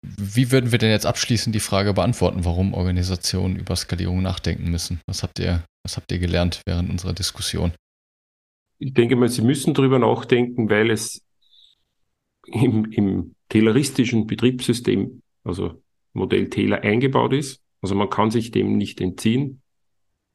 Wie 0.03 0.51
würden 0.51 0.73
wir 0.73 0.81
denn 0.81 0.91
jetzt 0.91 1.07
abschließend 1.07 1.55
die 1.55 1.61
Frage 1.61 1.95
beantworten, 1.95 2.45
warum 2.45 2.75
Organisationen 2.75 3.55
über 3.55 3.77
Skalierung 3.77 4.23
nachdenken 4.23 4.73
müssen? 4.73 5.01
Was 5.07 5.23
habt 5.23 5.39
ihr, 5.39 5.63
was 5.85 5.97
habt 5.97 6.11
ihr 6.11 6.19
gelernt 6.19 6.63
während 6.67 6.91
unserer 6.91 7.13
Diskussion? 7.13 7.71
Ich 8.81 8.93
denke 8.93 9.15
mal, 9.15 9.29
Sie 9.29 9.43
müssen 9.43 9.73
darüber 9.73 10.01
nachdenken, 10.01 10.69
weil 10.69 10.91
es 10.91 11.23
im, 12.47 12.91
im 12.93 13.35
tayloristischen 13.49 14.27
Betriebssystem, 14.27 15.23
also 15.45 15.83
Modell 16.13 16.49
Taylor, 16.49 16.81
eingebaut 16.83 17.33
ist. 17.33 17.63
Also 17.81 17.95
man 17.95 18.11
kann 18.11 18.31
sich 18.31 18.51
dem 18.51 18.77
nicht 18.77 19.01
entziehen. 19.01 19.63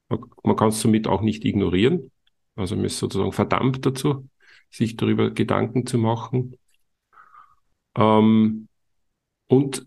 Man, 0.10 0.26
man 0.44 0.56
kann 0.56 0.70
es 0.70 0.82
somit 0.82 1.08
auch 1.08 1.22
nicht 1.22 1.46
ignorieren. 1.46 2.12
Also 2.56 2.76
man 2.76 2.86
ist 2.86 3.00
sozusagen 3.00 3.32
verdammt 3.32 3.86
dazu, 3.86 4.28
sich 4.70 4.96
darüber 4.96 5.32
Gedanken 5.32 5.86
zu 5.86 5.98
machen. 5.98 6.58
Ähm, 7.98 8.68
und 9.48 9.86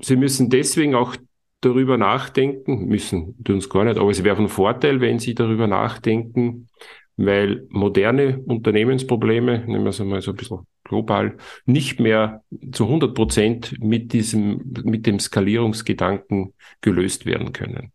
sie 0.00 0.16
müssen 0.16 0.50
deswegen 0.50 0.94
auch 0.94 1.16
darüber 1.60 1.96
nachdenken, 1.96 2.86
müssen, 2.86 3.42
tun 3.42 3.58
es 3.58 3.68
gar 3.68 3.84
nicht, 3.84 3.98
aber 3.98 4.10
es 4.10 4.22
wäre 4.22 4.36
von 4.36 4.48
Vorteil, 4.48 5.00
wenn 5.00 5.18
sie 5.18 5.34
darüber 5.34 5.66
nachdenken, 5.66 6.68
weil 7.16 7.66
moderne 7.70 8.38
Unternehmensprobleme, 8.38 9.64
nehmen 9.66 9.84
wir 9.84 9.90
es 9.90 10.00
einmal 10.00 10.20
so 10.20 10.30
ein 10.30 10.36
bisschen 10.36 10.66
global, 10.88 11.36
nicht 11.66 12.00
mehr 12.00 12.42
zu 12.72 12.84
100 12.84 13.14
Prozent 13.14 13.78
mit 13.78 14.12
diesem, 14.12 14.72
mit 14.84 15.06
dem 15.06 15.20
Skalierungsgedanken 15.20 16.54
gelöst 16.80 17.26
werden 17.26 17.52
können. 17.52 17.92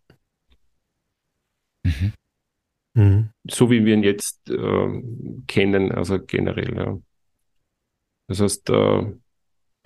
Mhm. 1.83 2.13
Mhm. 2.95 3.29
So 3.49 3.71
wie 3.71 3.85
wir 3.85 3.93
ihn 3.93 4.03
jetzt 4.03 4.49
äh, 4.49 5.01
kennen, 5.47 5.91
also 5.91 6.19
generell. 6.23 6.75
Ja. 6.75 6.99
Das 8.27 8.39
heißt, 8.39 8.69
äh, 8.69 9.11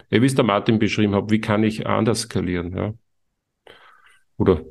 wie 0.10 0.26
es 0.26 0.36
der 0.36 0.46
Martin 0.46 0.80
beschrieben 0.80 1.16
hat, 1.16 1.32
wie 1.32 1.42
kann 1.42 1.64
ich 1.64 1.88
anders 1.88 2.22
skalieren, 2.22 2.76
ja? 2.76 2.94
Oder 4.38 4.64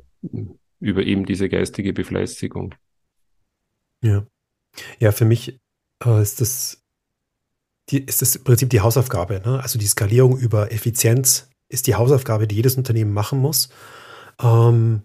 über 0.79 1.03
eben 1.03 1.25
diese 1.25 1.49
geistige 1.49 1.93
Befleißigung. 1.93 2.75
Ja. 4.01 4.25
Ja, 4.99 5.11
für 5.11 5.25
mich 5.25 5.59
äh, 6.05 6.21
ist 6.21 6.39
das 6.39 6.86
die, 7.89 8.03
ist 8.03 8.21
das 8.21 8.35
im 8.35 8.43
Prinzip 8.43 8.69
die 8.69 8.81
Hausaufgabe. 8.81 9.41
Ne? 9.45 9.61
Also 9.61 9.79
die 9.79 9.87
Skalierung 9.87 10.37
über 10.37 10.71
Effizienz 10.71 11.49
ist 11.69 11.87
die 11.87 11.95
Hausaufgabe, 11.95 12.47
die 12.47 12.55
jedes 12.55 12.75
Unternehmen 12.75 13.13
machen 13.13 13.39
muss. 13.39 13.69
Ähm, 14.41 15.03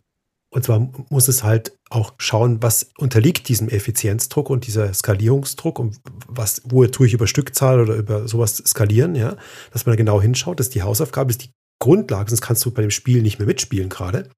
und 0.53 0.65
zwar 0.65 0.91
muss 1.09 1.29
es 1.29 1.43
halt 1.43 1.79
auch 1.89 2.13
schauen, 2.19 2.63
was 2.63 2.91
unterliegt 2.99 3.49
diesem 3.49 3.69
Effizienzdruck 3.69 4.51
und 4.51 4.67
dieser 4.67 4.93
Skalierungsdruck 4.93 5.79
und 5.79 5.99
was, 6.29 6.61
wo 6.65 6.87
tue 6.87 7.07
ich 7.07 7.15
über 7.15 7.27
Stückzahl 7.27 7.81
oder 7.81 7.95
über 7.95 8.29
sowas 8.29 8.63
skalieren, 8.67 9.15
ja, 9.15 9.37
dass 9.73 9.87
man 9.87 9.95
da 9.95 9.97
genau 9.97 10.21
hinschaut, 10.21 10.61
das 10.61 10.67
ist 10.67 10.75
die 10.75 10.83
Hausaufgabe, 10.83 11.31
ist 11.31 11.45
die 11.45 11.53
Grundlage, 11.81 12.31
sonst 12.31 12.43
kannst 12.43 12.65
du 12.65 12.71
bei 12.71 12.83
dem 12.83 12.91
Spiel 12.91 13.23
nicht 13.23 13.39
mehr 13.39 13.47
mitspielen 13.47 13.89
gerade. 13.89 14.29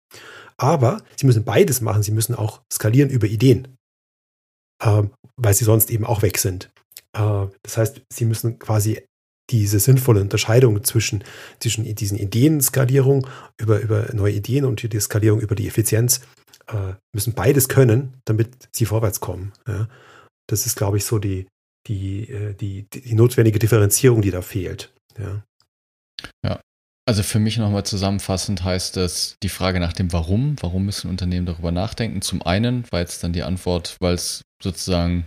Aber 0.56 1.02
sie 1.16 1.26
müssen 1.26 1.44
beides 1.44 1.80
machen, 1.80 2.04
sie 2.04 2.12
müssen 2.12 2.36
auch 2.36 2.62
skalieren 2.72 3.10
über 3.10 3.26
Ideen, 3.26 3.76
ähm, 4.82 5.10
weil 5.36 5.54
sie 5.54 5.64
sonst 5.64 5.90
eben 5.90 6.04
auch 6.04 6.22
weg 6.22 6.38
sind. 6.38 6.70
Äh, 7.14 7.46
das 7.62 7.76
heißt, 7.76 8.02
sie 8.12 8.24
müssen 8.24 8.58
quasi 8.58 9.02
diese 9.50 9.78
sinnvolle 9.78 10.20
Unterscheidung 10.20 10.84
zwischen, 10.84 11.22
zwischen 11.60 11.94
diesen 11.94 12.18
Ideenskalierung 12.18 13.26
über, 13.60 13.80
über 13.80 14.08
neue 14.14 14.32
Ideen 14.32 14.64
und 14.64 14.90
die 14.90 15.00
Skalierung 15.00 15.40
über 15.40 15.54
die 15.54 15.68
Effizienz 15.68 16.20
äh, 16.68 16.94
müssen 17.14 17.34
beides 17.34 17.68
können, 17.68 18.14
damit 18.24 18.68
sie 18.72 18.86
vorwärts 18.86 19.20
kommen. 19.20 19.52
Das 20.46 20.64
ist, 20.64 20.76
glaube 20.76 20.96
ich, 20.96 21.04
so 21.04 21.18
die, 21.18 21.46
die, 21.86 22.30
äh, 22.30 22.54
die, 22.54 22.86
die 22.88 23.14
notwendige 23.14 23.58
Differenzierung, 23.58 24.22
die 24.22 24.30
da 24.30 24.42
fehlt. 24.42 24.92
Ja. 25.18 25.44
ja. 26.44 26.60
Also 27.06 27.22
für 27.22 27.38
mich 27.38 27.58
nochmal 27.58 27.84
zusammenfassend 27.84 28.64
heißt 28.64 28.96
das 28.96 29.36
die 29.42 29.50
Frage 29.50 29.78
nach 29.78 29.92
dem 29.92 30.12
Warum. 30.12 30.56
Warum 30.60 30.86
müssen 30.86 31.10
Unternehmen 31.10 31.44
darüber 31.44 31.70
nachdenken? 31.70 32.22
Zum 32.22 32.40
einen 32.40 32.90
war 32.90 33.00
jetzt 33.00 33.22
dann 33.22 33.34
die 33.34 33.42
Antwort, 33.42 33.96
weil 34.00 34.14
es 34.14 34.42
sozusagen 34.62 35.26